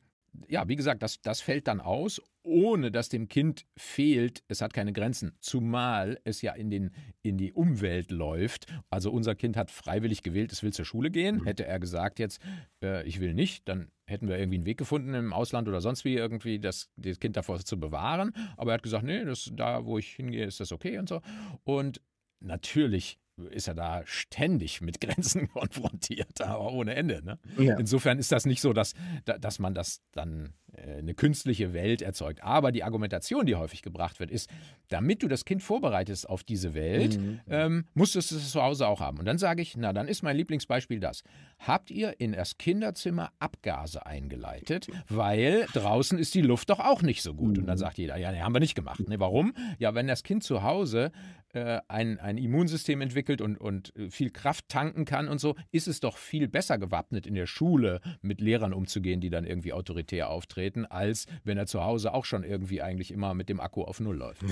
ja, 0.49 0.68
wie 0.68 0.76
gesagt, 0.76 1.03
das, 1.03 1.20
das 1.20 1.41
fällt 1.41 1.66
dann 1.66 1.80
aus, 1.80 2.22
ohne 2.43 2.91
dass 2.91 3.09
dem 3.09 3.28
Kind 3.28 3.66
fehlt, 3.76 4.43
es 4.49 4.61
hat 4.61 4.72
keine 4.72 4.93
Grenzen, 4.93 5.32
zumal 5.41 6.20
es 6.24 6.43
ja 6.43 6.53
in, 6.53 6.70
den, 6.70 6.91
in 7.22 7.36
die 7.36 7.53
Umwelt 7.53 8.11
läuft. 8.11 8.66
Also 8.91 9.11
unser 9.11 9.34
Kind 9.34 9.57
hat 9.57 9.70
freiwillig 9.70 10.22
gewählt, 10.22 10.53
es 10.53 10.62
will 10.62 10.72
zur 10.72 10.84
Schule 10.84 11.11
gehen. 11.11 11.39
Mhm. 11.39 11.45
Hätte 11.45 11.66
er 11.66 11.78
gesagt 11.78 12.18
jetzt, 12.18 12.41
äh, 12.82 13.07
ich 13.07 13.20
will 13.20 13.34
nicht, 13.34 13.68
dann 13.68 13.91
hätten 14.09 14.28
wir 14.28 14.38
irgendwie 14.38 14.56
einen 14.56 14.66
Weg 14.66 14.78
gefunden 14.78 15.14
im 15.14 15.32
Ausland 15.32 15.68
oder 15.68 15.80
sonst 15.80 16.04
wie 16.04 16.14
irgendwie 16.14 16.59
das, 16.59 16.90
das 16.96 17.20
Kind 17.20 17.36
davor 17.36 17.59
zu 17.61 17.78
bewahren. 17.78 18.32
Aber 18.56 18.72
er 18.72 18.74
hat 18.74 18.82
gesagt, 18.82 19.04
nee, 19.04 19.24
das, 19.24 19.50
da 19.52 19.84
wo 19.84 19.98
ich 19.98 20.09
hingehe, 20.09 20.46
ist 20.46 20.61
das 20.61 20.72
okay 20.72 20.98
und 20.98 21.09
so. 21.09 21.20
Und 21.64 22.00
natürlich 22.40 23.20
ist 23.50 23.68
er 23.68 23.74
da 23.74 24.02
ständig 24.04 24.80
mit 24.80 25.00
Grenzen 25.00 25.48
konfrontiert, 25.48 26.40
aber 26.40 26.72
ohne 26.72 26.94
Ende. 26.94 27.22
Ne? 27.22 27.38
Ja. 27.59 27.78
Insofern 27.78 28.18
ist 28.18 28.32
das 28.32 28.46
nicht 28.46 28.61
so, 28.61 28.72
dass, 28.72 28.94
dass 29.24 29.59
man 29.59 29.74
das 29.74 30.02
dann 30.12 30.54
eine 30.76 31.14
künstliche 31.14 31.72
Welt 31.72 32.02
erzeugt. 32.02 32.42
Aber 32.42 32.72
die 32.72 32.84
Argumentation, 32.84 33.46
die 33.46 33.56
häufig 33.56 33.82
gebracht 33.82 34.20
wird, 34.20 34.30
ist, 34.30 34.48
damit 34.88 35.22
du 35.22 35.28
das 35.28 35.44
Kind 35.44 35.62
vorbereitest 35.62 36.28
auf 36.28 36.44
diese 36.44 36.74
Welt, 36.74 37.18
mhm. 37.18 37.40
ähm, 37.48 37.84
musst 37.94 38.14
du 38.14 38.18
es 38.18 38.28
zu 38.28 38.62
Hause 38.62 38.86
auch 38.86 39.00
haben. 39.00 39.18
Und 39.18 39.24
dann 39.24 39.38
sage 39.38 39.62
ich, 39.62 39.76
na, 39.76 39.92
dann 39.92 40.08
ist 40.08 40.22
mein 40.22 40.36
Lieblingsbeispiel 40.36 41.00
das. 41.00 41.22
Habt 41.58 41.90
ihr 41.90 42.20
in 42.20 42.32
das 42.32 42.58
Kinderzimmer 42.58 43.32
Abgase 43.38 44.04
eingeleitet? 44.06 44.88
Weil 45.08 45.66
draußen 45.72 46.18
ist 46.18 46.34
die 46.34 46.42
Luft 46.42 46.70
doch 46.70 46.80
auch 46.80 47.02
nicht 47.02 47.22
so 47.22 47.34
gut. 47.34 47.56
Mhm. 47.56 47.62
Und 47.62 47.66
dann 47.66 47.76
mhm. 47.76 47.80
sagt 47.80 47.98
jeder, 47.98 48.16
ja, 48.16 48.32
nee, 48.32 48.40
haben 48.40 48.54
wir 48.54 48.60
nicht 48.60 48.74
gemacht. 48.74 49.02
Nee, 49.06 49.18
warum? 49.18 49.54
Ja, 49.78 49.94
wenn 49.94 50.06
das 50.06 50.22
Kind 50.22 50.44
zu 50.44 50.62
Hause 50.62 51.12
äh, 51.54 51.80
ein, 51.88 52.20
ein 52.20 52.36
Immunsystem 52.36 53.00
entwickelt 53.00 53.40
und, 53.40 53.56
und 53.56 53.96
äh, 53.96 54.10
viel 54.10 54.30
Kraft 54.30 54.68
tanken 54.68 55.04
kann 55.04 55.28
und 55.28 55.40
so, 55.40 55.56
ist 55.72 55.88
es 55.88 56.00
doch 56.00 56.18
viel 56.18 56.46
besser 56.46 56.78
gewappnet, 56.78 57.26
in 57.26 57.34
der 57.34 57.46
Schule 57.46 58.00
mit 58.20 58.40
Lehrern 58.40 58.74
umzugehen, 58.74 59.20
die 59.20 59.30
dann 59.30 59.44
irgendwie 59.44 59.72
autoritär 59.72 60.28
auftreten, 60.28 60.57
als 60.86 61.26
wenn 61.44 61.59
er 61.59 61.66
zu 61.66 61.84
Hause 61.84 62.12
auch 62.14 62.24
schon 62.24 62.44
irgendwie 62.44 62.82
eigentlich 62.82 63.11
immer 63.11 63.34
mit 63.34 63.48
dem 63.48 63.61
Akku 63.61 63.82
auf 63.82 64.00
Null 64.00 64.16
läuft. 64.16 64.42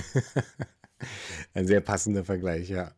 ein 1.53 1.67
sehr 1.67 1.81
passender 1.81 2.23
Vergleich, 2.23 2.69
ja. 2.69 2.91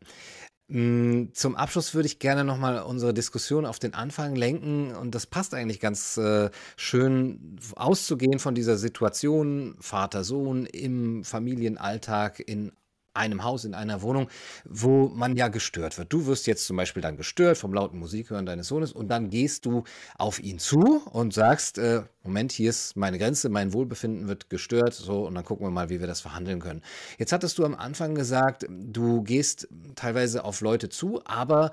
Mm, 0.68 1.34
zum 1.34 1.56
Abschluss 1.56 1.96
würde 1.96 2.06
ich 2.06 2.20
gerne 2.20 2.44
nochmal 2.44 2.84
unsere 2.84 3.12
Diskussion 3.12 3.66
auf 3.66 3.80
den 3.80 3.96
Anfang 3.96 4.36
lenken 4.36 4.96
und 4.96 5.16
das 5.16 5.26
passt 5.26 5.56
eigentlich 5.56 5.80
ganz 5.80 6.18
äh, 6.18 6.52
schön 6.78 7.58
auszugehen 7.76 8.38
von 8.38 8.54
dieser 8.54 8.78
Situation 8.78 9.76
Vater-Sohn 9.80 10.68
im 10.68 11.24
Familienalltag 11.24 12.40
in 12.40 12.72
einem 13.20 13.44
Haus, 13.44 13.66
in 13.66 13.74
einer 13.74 14.02
Wohnung, 14.02 14.30
wo 14.66 15.10
man 15.10 15.36
ja 15.36 15.50
gestört 15.50 15.98
wird. 15.98 16.12
Du 16.12 16.26
wirst 16.26 16.48
jetzt 16.48 16.66
zum 16.66 16.78
Beispiel 16.78 17.02
dann 17.02 17.18
gestört 17.18 17.58
vom 17.58 17.74
lauten 17.74 18.00
Musikhören 18.00 18.46
deines 18.46 18.68
Sohnes 18.68 18.92
und 18.92 19.10
dann 19.10 19.30
gehst 19.30 19.66
du 19.66 19.84
auf 20.18 20.40
ihn 20.40 20.58
zu 20.58 21.02
und 21.12 21.34
sagst, 21.34 21.78
äh, 21.78 22.04
Moment, 22.24 22.52
hier 22.52 22.70
ist 22.70 22.96
meine 22.96 23.18
Grenze, 23.18 23.50
mein 23.50 23.74
Wohlbefinden 23.74 24.28
wird 24.28 24.50
gestört, 24.50 24.94
so 24.94 25.28
und 25.28 25.36
dann 25.36 25.44
gucken 25.44 25.66
wir 25.66 25.72
mal, 25.72 25.90
wie 25.90 26.00
wir 26.00 26.08
das 26.08 26.22
verhandeln 26.22 26.60
können. 26.60 26.82
Jetzt 27.18 27.32
hattest 27.32 27.58
du 27.58 27.66
am 27.66 27.76
Anfang 27.76 28.16
gesagt, 28.16 28.66
du 28.70 29.22
gehst 29.22 29.68
teilweise 29.96 30.44
auf 30.44 30.62
Leute 30.62 30.90
zu, 30.90 31.22
aber 31.26 31.72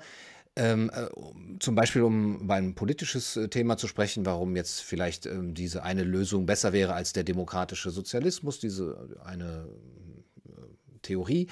ähm, 0.57 0.89
äh, 0.91 1.07
zum 1.59 1.75
Beispiel, 1.75 2.01
um 2.01 2.39
über 2.39 2.55
ein 2.55 2.73
politisches 2.73 3.37
äh, 3.37 3.47
Thema 3.47 3.77
zu 3.77 3.87
sprechen, 3.87 4.25
warum 4.25 4.55
jetzt 4.55 4.81
vielleicht 4.81 5.27
ähm, 5.27 5.53
diese 5.53 5.83
eine 5.83 6.03
Lösung 6.03 6.47
besser 6.47 6.73
wäre 6.73 6.93
als 6.93 7.13
der 7.13 7.23
demokratische 7.23 7.91
Sozialismus, 7.91 8.59
diese 8.59 9.19
eine 9.23 9.67
Theorie. 11.07 11.47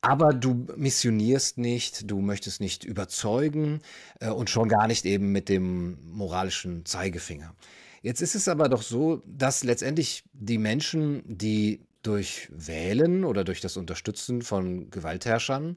Aber 0.00 0.32
du 0.32 0.66
missionierst 0.76 1.58
nicht, 1.58 2.10
du 2.10 2.20
möchtest 2.20 2.60
nicht 2.60 2.84
überzeugen 2.84 3.80
äh, 4.20 4.28
und 4.28 4.50
schon 4.50 4.68
gar 4.68 4.86
nicht 4.86 5.04
eben 5.04 5.32
mit 5.32 5.48
dem 5.48 5.98
moralischen 6.12 6.84
Zeigefinger. 6.84 7.54
Jetzt 8.02 8.20
ist 8.20 8.36
es 8.36 8.46
aber 8.46 8.68
doch 8.68 8.82
so, 8.82 9.22
dass 9.26 9.64
letztendlich 9.64 10.22
die 10.32 10.58
Menschen, 10.58 11.22
die 11.26 11.80
durch 12.02 12.48
Wählen 12.52 13.24
oder 13.24 13.42
durch 13.42 13.60
das 13.60 13.76
Unterstützen 13.76 14.42
von 14.42 14.90
Gewaltherrschern 14.90 15.76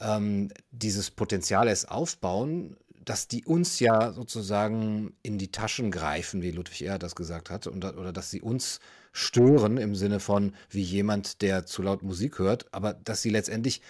ähm, 0.00 0.50
dieses 0.70 1.10
Potenzial 1.10 1.68
erst 1.68 1.90
aufbauen, 1.90 2.76
dass 3.04 3.26
die 3.26 3.44
uns 3.44 3.80
ja 3.80 4.12
sozusagen 4.12 5.14
in 5.22 5.38
die 5.38 5.50
Taschen 5.50 5.90
greifen, 5.90 6.42
wie 6.42 6.50
Ludwig 6.50 6.82
Erhard 6.82 7.02
das 7.02 7.14
gesagt 7.14 7.50
hat, 7.50 7.66
und, 7.66 7.84
oder 7.84 8.12
dass 8.12 8.30
sie 8.30 8.42
uns 8.42 8.80
stören 9.12 9.76
im 9.76 9.94
Sinne 9.94 10.20
von 10.20 10.54
wie 10.70 10.82
jemand, 10.82 11.42
der 11.42 11.66
zu 11.66 11.82
laut 11.82 12.02
Musik 12.02 12.38
hört, 12.38 12.72
aber 12.72 12.94
dass 12.94 13.22
sie 13.22 13.30
letztendlich 13.30 13.82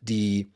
die 0.00 0.50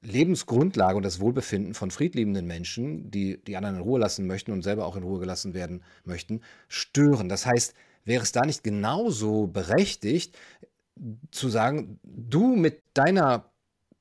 Lebensgrundlage 0.00 0.96
und 0.96 1.02
das 1.02 1.20
Wohlbefinden 1.20 1.74
von 1.74 1.90
friedliebenden 1.90 2.46
Menschen, 2.46 3.10
die 3.10 3.42
die 3.42 3.56
anderen 3.56 3.76
in 3.76 3.82
Ruhe 3.82 3.98
lassen 3.98 4.26
möchten 4.26 4.52
und 4.52 4.62
selber 4.62 4.86
auch 4.86 4.96
in 4.96 5.02
Ruhe 5.02 5.20
gelassen 5.20 5.54
werden 5.54 5.82
möchten, 6.04 6.40
stören. 6.68 7.28
Das 7.28 7.46
heißt, 7.46 7.74
wäre 8.04 8.22
es 8.22 8.32
da 8.32 8.44
nicht 8.44 8.62
genauso 8.62 9.46
berechtigt 9.48 10.36
zu 11.30 11.48
sagen, 11.48 12.00
du 12.02 12.56
mit 12.56 12.82
deiner 12.94 13.50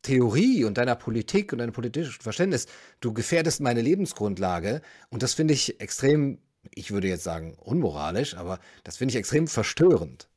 Theorie 0.02 0.64
und 0.64 0.78
deiner 0.78 0.96
Politik 0.96 1.52
und 1.52 1.60
deinem 1.60 1.74
politischen 1.74 2.22
Verständnis, 2.22 2.68
du 3.02 3.14
gefährdest 3.14 3.62
meine 3.62 3.82
Lebensgrundlage 3.82 4.82
und 5.10 5.24
das 5.24 5.34
finde 5.34 5.54
ich 5.54 5.82
extrem 5.82 6.40
ich 6.78 6.92
würde 6.92 7.08
jetzt 7.08 7.24
sagen 7.24 7.56
unmoralisch, 7.56 8.36
aber 8.36 8.60
das 8.84 8.98
finde 8.98 9.14
ich 9.14 9.18
extrem 9.18 9.48
verstörend. 9.48 10.30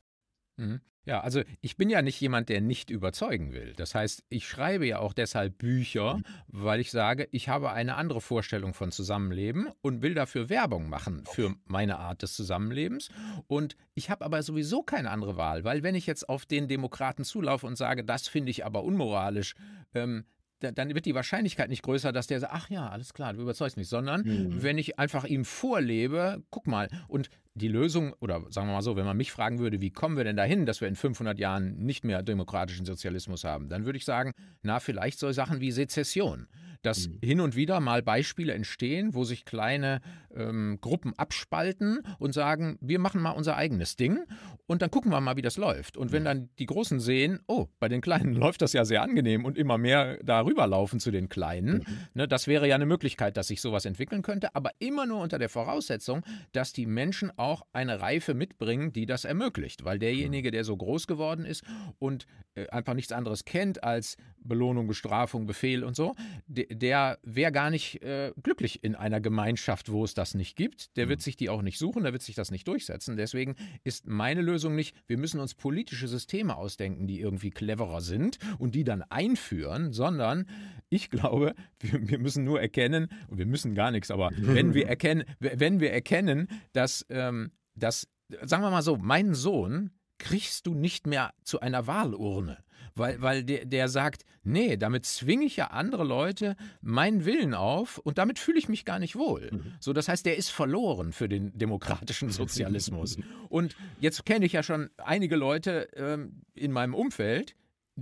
Mhm. 0.57 0.80
Ja, 1.07 1.22
also 1.22 1.43
ich 1.62 1.76
bin 1.76 1.88
ja 1.88 2.03
nicht 2.03 2.20
jemand, 2.20 2.51
der 2.51 2.61
nicht 2.61 2.91
überzeugen 2.91 3.53
will. 3.53 3.72
Das 3.74 3.95
heißt, 3.95 4.22
ich 4.28 4.47
schreibe 4.47 4.86
ja 4.86 4.99
auch 4.99 5.14
deshalb 5.14 5.57
Bücher, 5.57 6.18
mhm. 6.18 6.24
weil 6.47 6.78
ich 6.78 6.91
sage, 6.91 7.26
ich 7.32 7.49
habe 7.49 7.72
eine 7.72 7.97
andere 7.97 8.20
Vorstellung 8.20 8.74
von 8.74 8.93
Zusammenleben 8.93 9.70
und 9.80 10.03
will 10.03 10.14
dafür 10.14 10.51
Werbung 10.51 10.91
machen 10.91 11.24
für 11.26 11.55
meine 11.64 11.99
Art 11.99 12.22
des 12.22 12.34
Zusammenlebens. 12.34 13.09
Und 13.47 13.76
ich 13.95 14.11
habe 14.11 14.24
aber 14.24 14.43
sowieso 14.43 14.82
keine 14.82 15.11
andere 15.11 15.36
Wahl, 15.36 15.64
weil 15.64 15.82
wenn 15.82 15.95
ich 15.95 16.07
jetzt 16.07 16.28
auf 16.28 16.45
den 16.45 16.68
Demokraten 16.68 17.24
zulaufe 17.24 17.66
und 17.66 17.76
sage, 17.76 18.05
das 18.05 18.28
finde 18.28 18.51
ich 18.51 18.66
aber 18.66 18.84
unmoralisch, 18.84 19.55
ähm, 19.95 20.26
dann 20.61 20.95
wird 20.95 21.07
die 21.07 21.15
Wahrscheinlichkeit 21.15 21.69
nicht 21.69 21.83
größer, 21.83 22.13
dass 22.13 22.27
der 22.27 22.41
sagt, 22.41 22.53
ach 22.55 22.71
ja, 22.71 22.89
alles 22.89 23.15
klar, 23.15 23.33
du 23.33 23.43
überzeugst 23.43 23.77
mich, 23.77 23.89
sondern 23.89 24.23
mhm. 24.23 24.63
wenn 24.63 24.79
ich 24.79 24.99
einfach 24.99 25.25
ihm 25.25 25.45
vorlebe, 25.45 26.43
guck 26.51 26.67
mal, 26.67 26.89
und 27.09 27.31
die 27.55 27.69
Lösung, 27.69 28.15
oder 28.21 28.45
sagen 28.51 28.69
wir 28.69 28.75
mal 28.75 28.83
so, 28.83 28.97
wenn 28.97 29.05
man 29.05 29.17
mich 29.17 29.33
fragen 29.33 29.59
würde, 29.59 29.81
wie 29.81 29.91
kommen 29.91 30.17
wir 30.17 30.25
denn 30.25 30.37
dahin, 30.37 30.67
dass 30.67 30.81
wir 30.81 30.89
in 30.89 30.97
500 30.97 31.39
Jahren 31.39 31.77
nicht 31.77 32.05
mehr 32.05 32.23
demokratischen 32.23 32.87
Sozialismus 32.87 33.45
haben, 33.45 33.69
dann 33.69 33.85
würde 33.85 33.99
ich 33.99 34.05
sagen, 34.05 34.33
na, 34.63 34.81
vielleicht 34.81 35.19
so 35.19 35.31
Sachen 35.33 35.61
wie 35.61 35.73
Sezession 35.73 36.47
dass 36.83 37.09
mhm. 37.09 37.19
hin 37.23 37.41
und 37.41 37.57
wieder 37.57 37.81
mal 37.81 38.03
Beispiele 38.03 38.55
entstehen, 38.55 39.15
wo 39.15 39.25
sich 39.25 39.45
kleine 39.45 40.01
ähm, 40.35 40.79
Gruppen 40.81 41.13
abspalten 41.17 42.01
und 42.19 42.33
sagen, 42.33 42.79
wir 42.81 42.99
machen 42.99 43.21
mal 43.21 43.31
unser 43.31 43.57
eigenes 43.57 43.97
Ding 43.97 44.21
und 44.67 44.83
dann 44.83 44.91
gucken 44.91 45.11
wir 45.11 45.21
mal, 45.21 45.37
wie 45.37 45.43
das 45.43 45.57
läuft. 45.57 45.97
Und 45.97 46.13
wenn 46.13 46.25
dann 46.25 46.49
die 46.59 46.67
Großen 46.67 47.01
sehen, 47.01 47.41
oh, 47.49 47.67
bei 47.79 47.89
den 47.89 48.01
Kleinen 48.01 48.33
läuft 48.35 48.63
das 48.63 48.73
ja 48.73 48.85
sehr 48.85 49.03
angenehm 49.03 49.45
und 49.45 49.59
immer 49.59 49.79
mehr 49.79 50.19
darüber 50.23 50.67
laufen 50.67 51.01
zu 51.01 51.11
den 51.11 51.29
Kleinen, 51.29 51.79
mhm. 51.79 51.85
ne, 52.15 52.29
das 52.29 52.47
wäre 52.47 52.67
ja 52.67 52.77
eine 52.77 52.87
Möglichkeit, 52.87 53.37
dass 53.37 53.49
sich 53.49 53.61
sowas 53.61 53.85
entwickeln 53.85 54.23
könnte, 54.23 54.55
aber 54.55 54.71
immer 54.79 55.07
nur 55.07 55.21
unter 55.21 55.39
der 55.39 55.49
Voraussetzung, 55.49 56.23
dass 56.53 56.73
die 56.73 56.87
Menschen 56.87 57.31
auch 57.41 57.66
eine 57.72 58.01
Reife 58.01 58.34
mitbringen, 58.34 58.93
die 58.93 59.07
das 59.07 59.24
ermöglicht. 59.24 59.84
Weil 59.84 59.99
derjenige, 59.99 60.51
der 60.51 60.64
so 60.64 60.76
groß 60.76 61.07
geworden 61.07 61.45
ist 61.45 61.64
und 61.99 62.26
äh, 62.55 62.68
einfach 62.68 62.95
nichts 62.95 63.12
anderes 63.12 63.45
kennt 63.45 63.82
als 63.82 64.16
Belohnung, 64.43 64.86
Bestrafung, 64.86 65.47
Befehl 65.47 65.84
und 65.84 65.97
so, 65.97 66.14
der, 66.47 67.18
wäre 67.22 67.53
gar 67.53 67.70
nicht 67.70 68.03
äh, 68.03 68.32
glücklich 68.43 68.82
in 68.82 68.95
einer 68.95 69.20
Gemeinschaft, 69.20 69.91
wo 69.91 70.05
es 70.05 70.14
das 70.14 70.34
nicht 70.34 70.57
gibt. 70.57 70.97
Der 70.97 71.09
wird 71.09 71.20
mhm. 71.20 71.22
sich 71.22 71.36
die 71.36 71.51
auch 71.51 71.62
nicht 71.62 71.78
suchen, 71.78 72.03
der 72.03 72.12
wird 72.12 72.22
sich 72.22 72.34
das 72.34 72.51
nicht 72.51 72.66
durchsetzen. 72.68 73.16
Deswegen 73.16 73.57
ist 73.84 74.07
meine 74.07 74.43
Lösung 74.43 74.74
nicht, 74.74 74.97
wir 75.07 75.18
müssen 75.18 75.41
uns 75.41 75.55
politische 75.55 76.09
Systeme 76.09 76.57
ausdenken, 76.57 77.07
die 77.07 77.20
irgendwie 77.20 77.51
cleverer 77.51 78.01
sind 78.01 78.38
und 78.59 78.74
die 78.74 78.84
dann 78.84 79.03
einführen, 79.03 79.93
sondern 79.93 80.47
ich 80.88 81.09
glaube, 81.09 81.55
wir, 81.78 82.09
wir 82.09 82.18
müssen 82.18 82.45
nur 82.45 82.61
erkennen, 82.61 83.09
und 83.28 83.38
wir 83.38 83.47
müssen 83.47 83.74
gar 83.74 83.91
nichts, 83.91 84.11
aber 84.11 84.30
wenn 84.36 84.74
wir 84.74 84.88
erkennen, 84.88 85.24
wenn 85.38 85.80
wir 85.80 85.93
erkennen, 85.93 86.49
dass, 86.72 87.07
ähm, 87.31 87.53
dass, 87.74 88.09
sagen 88.43 88.62
wir 88.62 88.70
mal 88.70 88.83
so, 88.83 88.97
mein 88.97 89.35
Sohn 89.35 89.91
kriegst 90.18 90.66
du 90.66 90.74
nicht 90.74 91.07
mehr 91.07 91.33
zu 91.43 91.61
einer 91.61 91.87
Wahlurne. 91.87 92.59
Weil, 92.95 93.22
weil 93.22 93.45
der, 93.45 93.64
der 93.66 93.89
sagt, 93.89 94.24
nee, 94.43 94.76
damit 94.76 95.07
zwinge 95.07 95.45
ich 95.47 95.57
ja 95.57 95.68
andere 95.68 96.05
Leute 96.05 96.57
meinen 96.83 97.24
Willen 97.24 97.55
auf 97.55 97.99
und 97.99 98.18
damit 98.18 98.39
fühle 98.39 98.59
ich 98.59 98.68
mich 98.68 98.85
gar 98.85 98.99
nicht 98.99 99.16
wohl. 99.16 99.49
Mhm. 99.53 99.72
So, 99.81 99.93
das 99.93 100.09
heißt, 100.09 100.26
der 100.26 100.37
ist 100.37 100.51
verloren 100.51 101.12
für 101.12 101.28
den 101.28 101.57
demokratischen 101.57 102.31
Sozialismus. 102.31 103.16
und 103.49 103.76
jetzt 104.01 104.26
kenne 104.26 104.45
ich 104.45 104.53
ja 104.53 104.62
schon 104.62 104.91
einige 104.99 105.37
Leute 105.37 105.89
ähm, 105.95 106.43
in 106.55 106.72
meinem 106.72 106.95
Umfeld, 106.95 107.55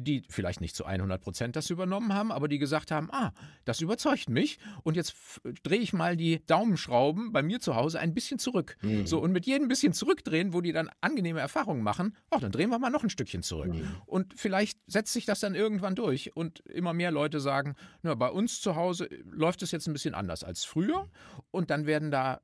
die 0.04 0.22
vielleicht 0.28 0.60
nicht 0.60 0.74
zu 0.74 0.84
100 0.84 1.20
Prozent 1.20 1.56
das 1.56 1.70
übernommen 1.70 2.14
haben, 2.14 2.32
aber 2.32 2.48
die 2.48 2.58
gesagt 2.58 2.90
haben, 2.90 3.08
ah, 3.12 3.32
das 3.64 3.80
überzeugt 3.80 4.28
mich 4.28 4.58
und 4.82 4.96
jetzt 4.96 5.14
drehe 5.62 5.80
ich 5.80 5.92
mal 5.92 6.16
die 6.16 6.44
Daumenschrauben 6.46 7.32
bei 7.32 7.42
mir 7.42 7.60
zu 7.60 7.76
Hause 7.76 8.00
ein 8.00 8.14
bisschen 8.14 8.38
zurück. 8.38 8.76
Mhm. 8.82 9.06
So 9.06 9.20
und 9.20 9.32
mit 9.32 9.46
jedem 9.46 9.68
bisschen 9.68 9.92
zurückdrehen, 9.92 10.52
wo 10.52 10.60
die 10.60 10.72
dann 10.72 10.90
angenehme 11.00 11.40
Erfahrungen 11.40 11.82
machen, 11.82 12.16
oh, 12.30 12.38
dann 12.38 12.52
drehen 12.52 12.70
wir 12.70 12.78
mal 12.78 12.90
noch 12.90 13.02
ein 13.02 13.10
Stückchen 13.10 13.42
zurück. 13.42 13.74
Mhm. 13.74 13.96
Und 14.06 14.34
vielleicht 14.36 14.78
setzt 14.86 15.12
sich 15.12 15.24
das 15.24 15.40
dann 15.40 15.54
irgendwann 15.54 15.94
durch 15.94 16.36
und 16.36 16.60
immer 16.60 16.92
mehr 16.92 17.10
Leute 17.10 17.40
sagen, 17.40 17.74
na, 18.02 18.14
bei 18.14 18.28
uns 18.28 18.60
zu 18.60 18.76
Hause 18.76 19.08
läuft 19.24 19.62
es 19.62 19.70
jetzt 19.70 19.86
ein 19.86 19.92
bisschen 19.92 20.14
anders 20.14 20.44
als 20.44 20.64
früher 20.64 21.08
und 21.50 21.70
dann 21.70 21.86
werden 21.86 22.10
da 22.10 22.40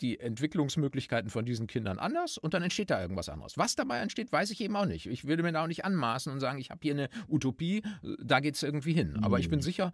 die 0.00 0.20
Entwicklungsmöglichkeiten 0.20 1.30
von 1.30 1.44
diesen 1.44 1.66
Kindern 1.66 1.98
anders 1.98 2.38
und 2.38 2.54
dann 2.54 2.62
entsteht 2.62 2.90
da 2.90 3.00
irgendwas 3.00 3.28
anderes. 3.28 3.56
Was 3.56 3.76
dabei 3.76 3.98
entsteht, 3.98 4.32
weiß 4.32 4.50
ich 4.50 4.60
eben 4.60 4.76
auch 4.76 4.86
nicht. 4.86 5.06
Ich 5.06 5.26
würde 5.26 5.42
mir 5.42 5.52
da 5.52 5.62
auch 5.62 5.68
nicht 5.68 5.84
anmaßen 5.84 6.32
und 6.32 6.40
sagen, 6.40 6.58
ich 6.58 6.70
habe 6.70 6.80
hier 6.82 6.94
eine 6.94 7.08
Utopie, 7.28 7.82
da 8.22 8.40
geht 8.40 8.56
es 8.56 8.62
irgendwie 8.62 8.92
hin. 8.92 9.18
Aber 9.22 9.38
ich 9.38 9.48
bin 9.48 9.60
mhm. 9.60 9.62
sicher, 9.64 9.92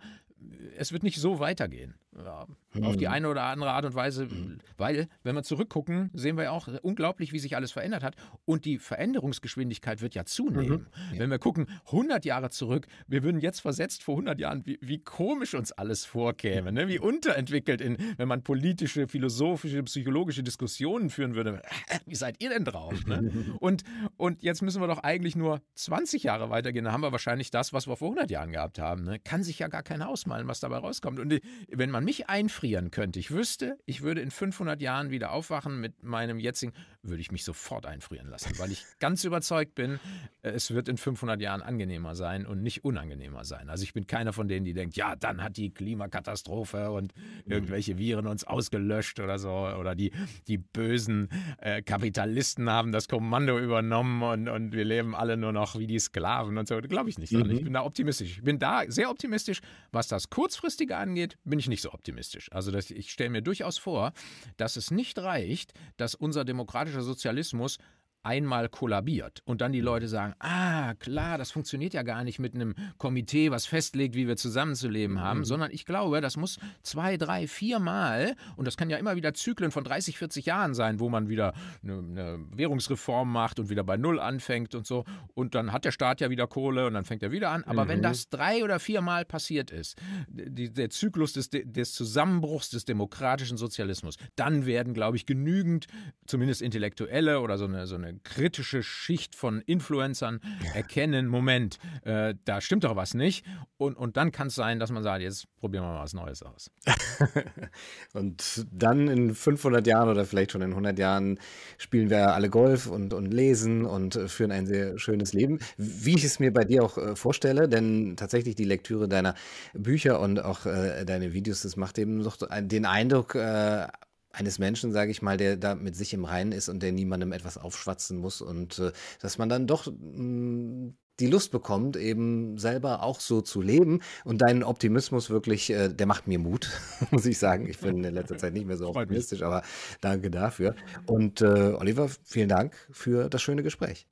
es 0.76 0.92
wird 0.92 1.02
nicht 1.02 1.20
so 1.20 1.38
weitergehen. 1.38 1.94
Ja, 2.24 2.46
mhm. 2.74 2.84
Auf 2.84 2.96
die 2.96 3.08
eine 3.08 3.28
oder 3.28 3.42
andere 3.44 3.70
Art 3.70 3.84
und 3.84 3.94
Weise, 3.94 4.26
mhm. 4.26 4.58
weil, 4.76 5.08
wenn 5.22 5.34
wir 5.34 5.42
zurückgucken, 5.42 6.10
sehen 6.14 6.36
wir 6.36 6.44
ja 6.44 6.50
auch 6.50 6.68
unglaublich, 6.82 7.32
wie 7.32 7.38
sich 7.38 7.56
alles 7.56 7.72
verändert 7.72 8.02
hat. 8.02 8.16
Und 8.44 8.64
die 8.64 8.78
Veränderungsgeschwindigkeit 8.78 10.00
wird 10.00 10.14
ja 10.14 10.24
zunehmen. 10.24 10.86
Mhm. 11.12 11.18
Wenn 11.18 11.30
wir 11.30 11.38
gucken, 11.38 11.66
100 11.86 12.24
Jahre 12.24 12.50
zurück, 12.50 12.86
wir 13.06 13.22
würden 13.22 13.40
jetzt 13.40 13.60
versetzt 13.60 14.02
vor 14.02 14.14
100 14.14 14.38
Jahren, 14.38 14.66
wie, 14.66 14.78
wie 14.80 14.98
komisch 14.98 15.54
uns 15.54 15.72
alles 15.72 16.04
vorkäme, 16.04 16.72
ne? 16.72 16.88
wie 16.88 16.98
unterentwickelt, 16.98 17.80
in, 17.80 17.96
wenn 18.16 18.28
man 18.28 18.42
politische, 18.42 19.08
philosophische, 19.08 19.82
psychologische 19.82 20.42
Diskussionen 20.42 21.10
führen 21.10 21.34
würde. 21.34 21.62
Wie 22.06 22.14
seid 22.14 22.42
ihr 22.42 22.50
denn 22.50 22.64
drauf? 22.64 23.06
Ne? 23.06 23.30
Und, 23.60 23.84
und 24.16 24.42
jetzt 24.42 24.62
müssen 24.62 24.80
wir 24.80 24.88
doch 24.88 24.98
eigentlich 24.98 25.36
nur 25.36 25.60
20 25.74 26.22
Jahre 26.22 26.50
weitergehen. 26.50 26.84
Dann 26.84 26.92
haben 26.92 27.02
wir 27.02 27.12
wahrscheinlich 27.12 27.50
das, 27.50 27.72
was 27.72 27.86
wir 27.86 27.96
vor 27.96 28.08
100 28.08 28.30
Jahren 28.30 28.52
gehabt 28.52 28.78
haben. 28.78 29.04
Ne? 29.04 29.18
Kann 29.18 29.42
sich 29.42 29.58
ja 29.58 29.68
gar 29.68 29.82
keiner 29.82 30.08
ausmalen, 30.08 30.48
was 30.48 30.60
dabei 30.60 30.78
rauskommt. 30.78 31.20
Und 31.20 31.40
wenn 31.68 31.90
man 31.90 32.04
mich 32.04 32.11
einfrieren 32.28 32.90
könnte, 32.90 33.18
ich 33.18 33.30
wüsste, 33.30 33.78
ich 33.86 34.02
würde 34.02 34.20
in 34.20 34.30
500 34.30 34.80
Jahren 34.80 35.10
wieder 35.10 35.32
aufwachen 35.32 35.80
mit 35.80 36.02
meinem 36.02 36.38
jetzigen, 36.38 36.72
würde 37.02 37.20
ich 37.20 37.32
mich 37.32 37.44
sofort 37.44 37.86
einfrieren 37.86 38.28
lassen, 38.28 38.56
weil 38.58 38.70
ich 38.70 38.84
ganz 39.00 39.24
überzeugt 39.24 39.74
bin, 39.74 39.98
es 40.42 40.72
wird 40.72 40.88
in 40.88 40.96
500 40.96 41.40
Jahren 41.40 41.62
angenehmer 41.62 42.14
sein 42.14 42.46
und 42.46 42.62
nicht 42.62 42.84
unangenehmer 42.84 43.44
sein. 43.44 43.68
Also 43.68 43.82
ich 43.82 43.92
bin 43.92 44.06
keiner 44.06 44.32
von 44.32 44.48
denen, 44.48 44.64
die 44.64 44.72
denkt, 44.72 44.96
ja, 44.96 45.16
dann 45.16 45.42
hat 45.42 45.56
die 45.56 45.70
Klimakatastrophe 45.70 46.90
und 46.90 47.12
irgendwelche 47.44 47.98
Viren 47.98 48.26
uns 48.26 48.44
ausgelöscht 48.44 49.18
oder 49.20 49.38
so 49.38 49.50
oder 49.50 49.94
die, 49.94 50.12
die 50.46 50.58
bösen 50.58 51.28
äh, 51.58 51.82
Kapitalisten 51.82 52.70
haben 52.70 52.92
das 52.92 53.08
Kommando 53.08 53.58
übernommen 53.58 54.22
und, 54.22 54.48
und 54.48 54.72
wir 54.72 54.84
leben 54.84 55.14
alle 55.14 55.36
nur 55.36 55.52
noch 55.52 55.78
wie 55.78 55.86
die 55.86 55.98
Sklaven 55.98 56.56
und 56.56 56.68
so. 56.68 56.80
Glaube 56.80 57.10
ich 57.10 57.18
nicht. 57.18 57.32
Mhm. 57.32 57.50
Ich 57.50 57.64
bin 57.64 57.72
da 57.72 57.84
optimistisch. 57.84 58.38
Ich 58.38 58.42
bin 58.44 58.58
da 58.58 58.84
sehr 58.88 59.10
optimistisch. 59.10 59.60
Was 59.90 60.08
das 60.08 60.30
Kurzfristige 60.30 60.96
angeht, 60.96 61.36
bin 61.44 61.58
ich 61.58 61.68
nicht 61.68 61.82
so 61.82 61.92
optimistisch. 61.92 62.50
Also 62.52 62.70
das, 62.70 62.90
ich 62.90 63.10
stelle 63.10 63.30
mir 63.30 63.42
durchaus 63.42 63.78
vor, 63.78 64.12
dass 64.56 64.76
es 64.76 64.90
nicht 64.90 65.18
reicht, 65.18 65.72
dass 65.96 66.14
unser 66.14 66.44
demokratischer 66.92 67.02
Sozialismus 67.02 67.78
einmal 68.22 68.68
kollabiert 68.68 69.42
und 69.44 69.60
dann 69.60 69.72
die 69.72 69.80
mhm. 69.80 69.86
Leute 69.86 70.08
sagen, 70.08 70.34
ah, 70.38 70.94
klar, 70.94 71.38
das 71.38 71.50
funktioniert 71.50 71.94
ja 71.94 72.02
gar 72.02 72.24
nicht 72.24 72.38
mit 72.38 72.54
einem 72.54 72.74
Komitee, 72.98 73.50
was 73.50 73.66
festlegt, 73.66 74.14
wie 74.14 74.28
wir 74.28 74.36
zusammenzuleben 74.36 75.20
haben, 75.20 75.40
mhm. 75.40 75.44
sondern 75.44 75.70
ich 75.72 75.84
glaube, 75.84 76.20
das 76.20 76.36
muss 76.36 76.58
zwei, 76.82 77.16
drei, 77.16 77.46
vier 77.48 77.78
Mal, 77.78 78.34
und 78.56 78.66
das 78.66 78.76
kann 78.76 78.90
ja 78.90 78.96
immer 78.96 79.16
wieder 79.16 79.34
Zyklen 79.34 79.70
von 79.70 79.84
30, 79.84 80.18
40 80.18 80.46
Jahren 80.46 80.74
sein, 80.74 81.00
wo 81.00 81.08
man 81.08 81.28
wieder 81.28 81.52
eine, 81.82 81.98
eine 81.98 82.38
Währungsreform 82.54 83.30
macht 83.30 83.58
und 83.58 83.70
wieder 83.70 83.84
bei 83.84 83.96
Null 83.96 84.20
anfängt 84.20 84.74
und 84.74 84.86
so, 84.86 85.04
und 85.34 85.54
dann 85.54 85.72
hat 85.72 85.84
der 85.84 85.92
Staat 85.92 86.20
ja 86.20 86.30
wieder 86.30 86.46
Kohle 86.46 86.86
und 86.86 86.94
dann 86.94 87.04
fängt 87.04 87.22
er 87.22 87.32
wieder 87.32 87.50
an. 87.50 87.64
Aber 87.64 87.84
mhm. 87.84 87.88
wenn 87.88 88.02
das 88.02 88.28
drei 88.28 88.62
oder 88.62 88.78
vier 88.78 89.00
Mal 89.00 89.24
passiert 89.24 89.70
ist, 89.70 90.00
die, 90.28 90.72
der 90.72 90.90
Zyklus 90.90 91.32
des, 91.32 91.50
des 91.50 91.92
Zusammenbruchs 91.92 92.70
des 92.70 92.84
demokratischen 92.84 93.56
Sozialismus, 93.56 94.16
dann 94.36 94.66
werden, 94.66 94.94
glaube 94.94 95.16
ich, 95.16 95.26
genügend, 95.26 95.86
zumindest 96.26 96.62
Intellektuelle 96.62 97.40
oder 97.40 97.58
so 97.58 97.64
eine, 97.64 97.86
so 97.86 97.96
eine 97.96 98.11
kritische 98.22 98.82
Schicht 98.82 99.34
von 99.34 99.60
Influencern 99.60 100.40
erkennen, 100.74 101.28
Moment, 101.28 101.78
äh, 102.04 102.34
da 102.44 102.60
stimmt 102.60 102.84
doch 102.84 102.96
was 102.96 103.14
nicht. 103.14 103.44
Und, 103.76 103.96
und 103.96 104.16
dann 104.16 104.32
kann 104.32 104.48
es 104.48 104.54
sein, 104.54 104.78
dass 104.78 104.90
man 104.90 105.02
sagt, 105.02 105.22
jetzt 105.22 105.46
probieren 105.56 105.84
wir 105.84 105.92
mal 105.92 106.02
was 106.02 106.14
Neues 106.14 106.42
aus. 106.42 106.70
und 108.12 108.66
dann 108.70 109.08
in 109.08 109.34
500 109.34 109.86
Jahren 109.86 110.08
oder 110.08 110.24
vielleicht 110.24 110.52
schon 110.52 110.62
in 110.62 110.70
100 110.70 110.98
Jahren 110.98 111.38
spielen 111.78 112.10
wir 112.10 112.34
alle 112.34 112.50
Golf 112.50 112.86
und, 112.86 113.12
und 113.14 113.32
lesen 113.32 113.84
und 113.84 114.16
äh, 114.16 114.28
führen 114.28 114.52
ein 114.52 114.66
sehr 114.66 114.98
schönes 114.98 115.32
Leben. 115.32 115.58
Wie 115.76 116.14
ich 116.14 116.24
es 116.24 116.38
mir 116.38 116.52
bei 116.52 116.64
dir 116.64 116.84
auch 116.84 116.98
äh, 116.98 117.16
vorstelle, 117.16 117.68
denn 117.68 118.16
tatsächlich 118.16 118.54
die 118.54 118.64
Lektüre 118.64 119.08
deiner 119.08 119.34
Bücher 119.74 120.20
und 120.20 120.42
auch 120.42 120.66
äh, 120.66 121.04
deine 121.04 121.32
Videos, 121.32 121.62
das 121.62 121.76
macht 121.76 121.98
eben 121.98 122.22
doch 122.22 122.36
den 122.60 122.86
Eindruck, 122.86 123.34
äh, 123.34 123.86
eines 124.32 124.58
Menschen, 124.58 124.92
sage 124.92 125.10
ich 125.10 125.22
mal, 125.22 125.36
der 125.36 125.56
da 125.56 125.74
mit 125.74 125.94
sich 125.94 126.14
im 126.14 126.24
Reinen 126.24 126.52
ist 126.52 126.68
und 126.68 126.82
der 126.82 126.92
niemandem 126.92 127.32
etwas 127.32 127.58
aufschwatzen 127.58 128.18
muss 128.18 128.40
und 128.40 128.78
äh, 128.78 128.92
dass 129.20 129.38
man 129.38 129.48
dann 129.48 129.66
doch 129.66 129.86
mh, 129.86 130.22
mm, 130.22 130.96
die 131.20 131.26
Lust 131.26 131.52
bekommt, 131.52 131.96
eben 131.96 132.58
selber 132.58 133.02
auch 133.02 133.20
so 133.20 133.42
zu 133.42 133.60
leben. 133.60 134.00
Und 134.24 134.42
dein 134.42 134.64
Optimismus 134.64 135.30
wirklich, 135.30 135.70
äh, 135.70 135.88
der 135.88 136.06
macht 136.06 136.26
mir 136.26 136.38
Mut, 136.38 136.70
muss 137.10 137.26
ich 137.26 137.38
sagen. 137.38 137.68
Ich 137.68 137.78
bin 137.78 138.02
in 138.02 138.14
letzter 138.14 138.38
Zeit 138.38 138.54
nicht 138.54 138.66
mehr 138.66 138.76
so 138.76 138.88
optimistisch, 138.88 139.42
aber 139.42 139.62
danke 140.00 140.30
dafür. 140.30 140.74
Und 141.06 141.40
äh, 141.40 141.74
Oliver, 141.74 142.08
vielen 142.24 142.48
Dank 142.48 142.74
für 142.90 143.28
das 143.28 143.42
schöne 143.42 143.62
Gespräch. 143.62 144.06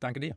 Danke 0.00 0.20
dir. 0.20 0.36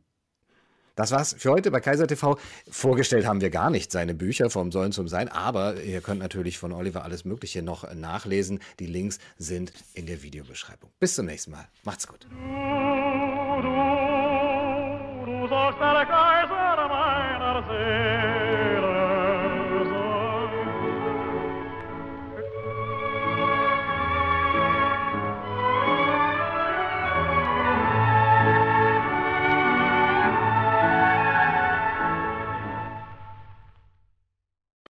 Das 0.98 1.12
war's 1.12 1.36
für 1.38 1.52
heute 1.52 1.70
bei 1.70 1.78
Kaiser 1.78 2.08
TV. 2.08 2.36
Vorgestellt 2.68 3.24
haben 3.24 3.40
wir 3.40 3.50
gar 3.50 3.70
nicht 3.70 3.92
seine 3.92 4.14
Bücher 4.14 4.50
vom 4.50 4.72
Sollen 4.72 4.90
zum 4.90 5.06
Sein, 5.06 5.28
aber 5.28 5.80
ihr 5.80 6.00
könnt 6.00 6.18
natürlich 6.20 6.58
von 6.58 6.72
Oliver 6.72 7.04
alles 7.04 7.24
Mögliche 7.24 7.62
noch 7.62 7.94
nachlesen. 7.94 8.58
Die 8.80 8.86
Links 8.86 9.20
sind 9.36 9.72
in 9.94 10.06
der 10.06 10.24
Videobeschreibung. 10.24 10.90
Bis 10.98 11.14
zum 11.14 11.26
nächsten 11.26 11.52
Mal. 11.52 11.68
Macht's 11.84 12.08
gut. 12.08 12.26
Du, 12.28 12.36
du, 13.62 13.68
du 15.24 15.48
sollst 15.48 15.78
der 15.78 16.04
Kaiser 16.04 16.88
meiner 16.88 17.64
Seele 17.68 17.97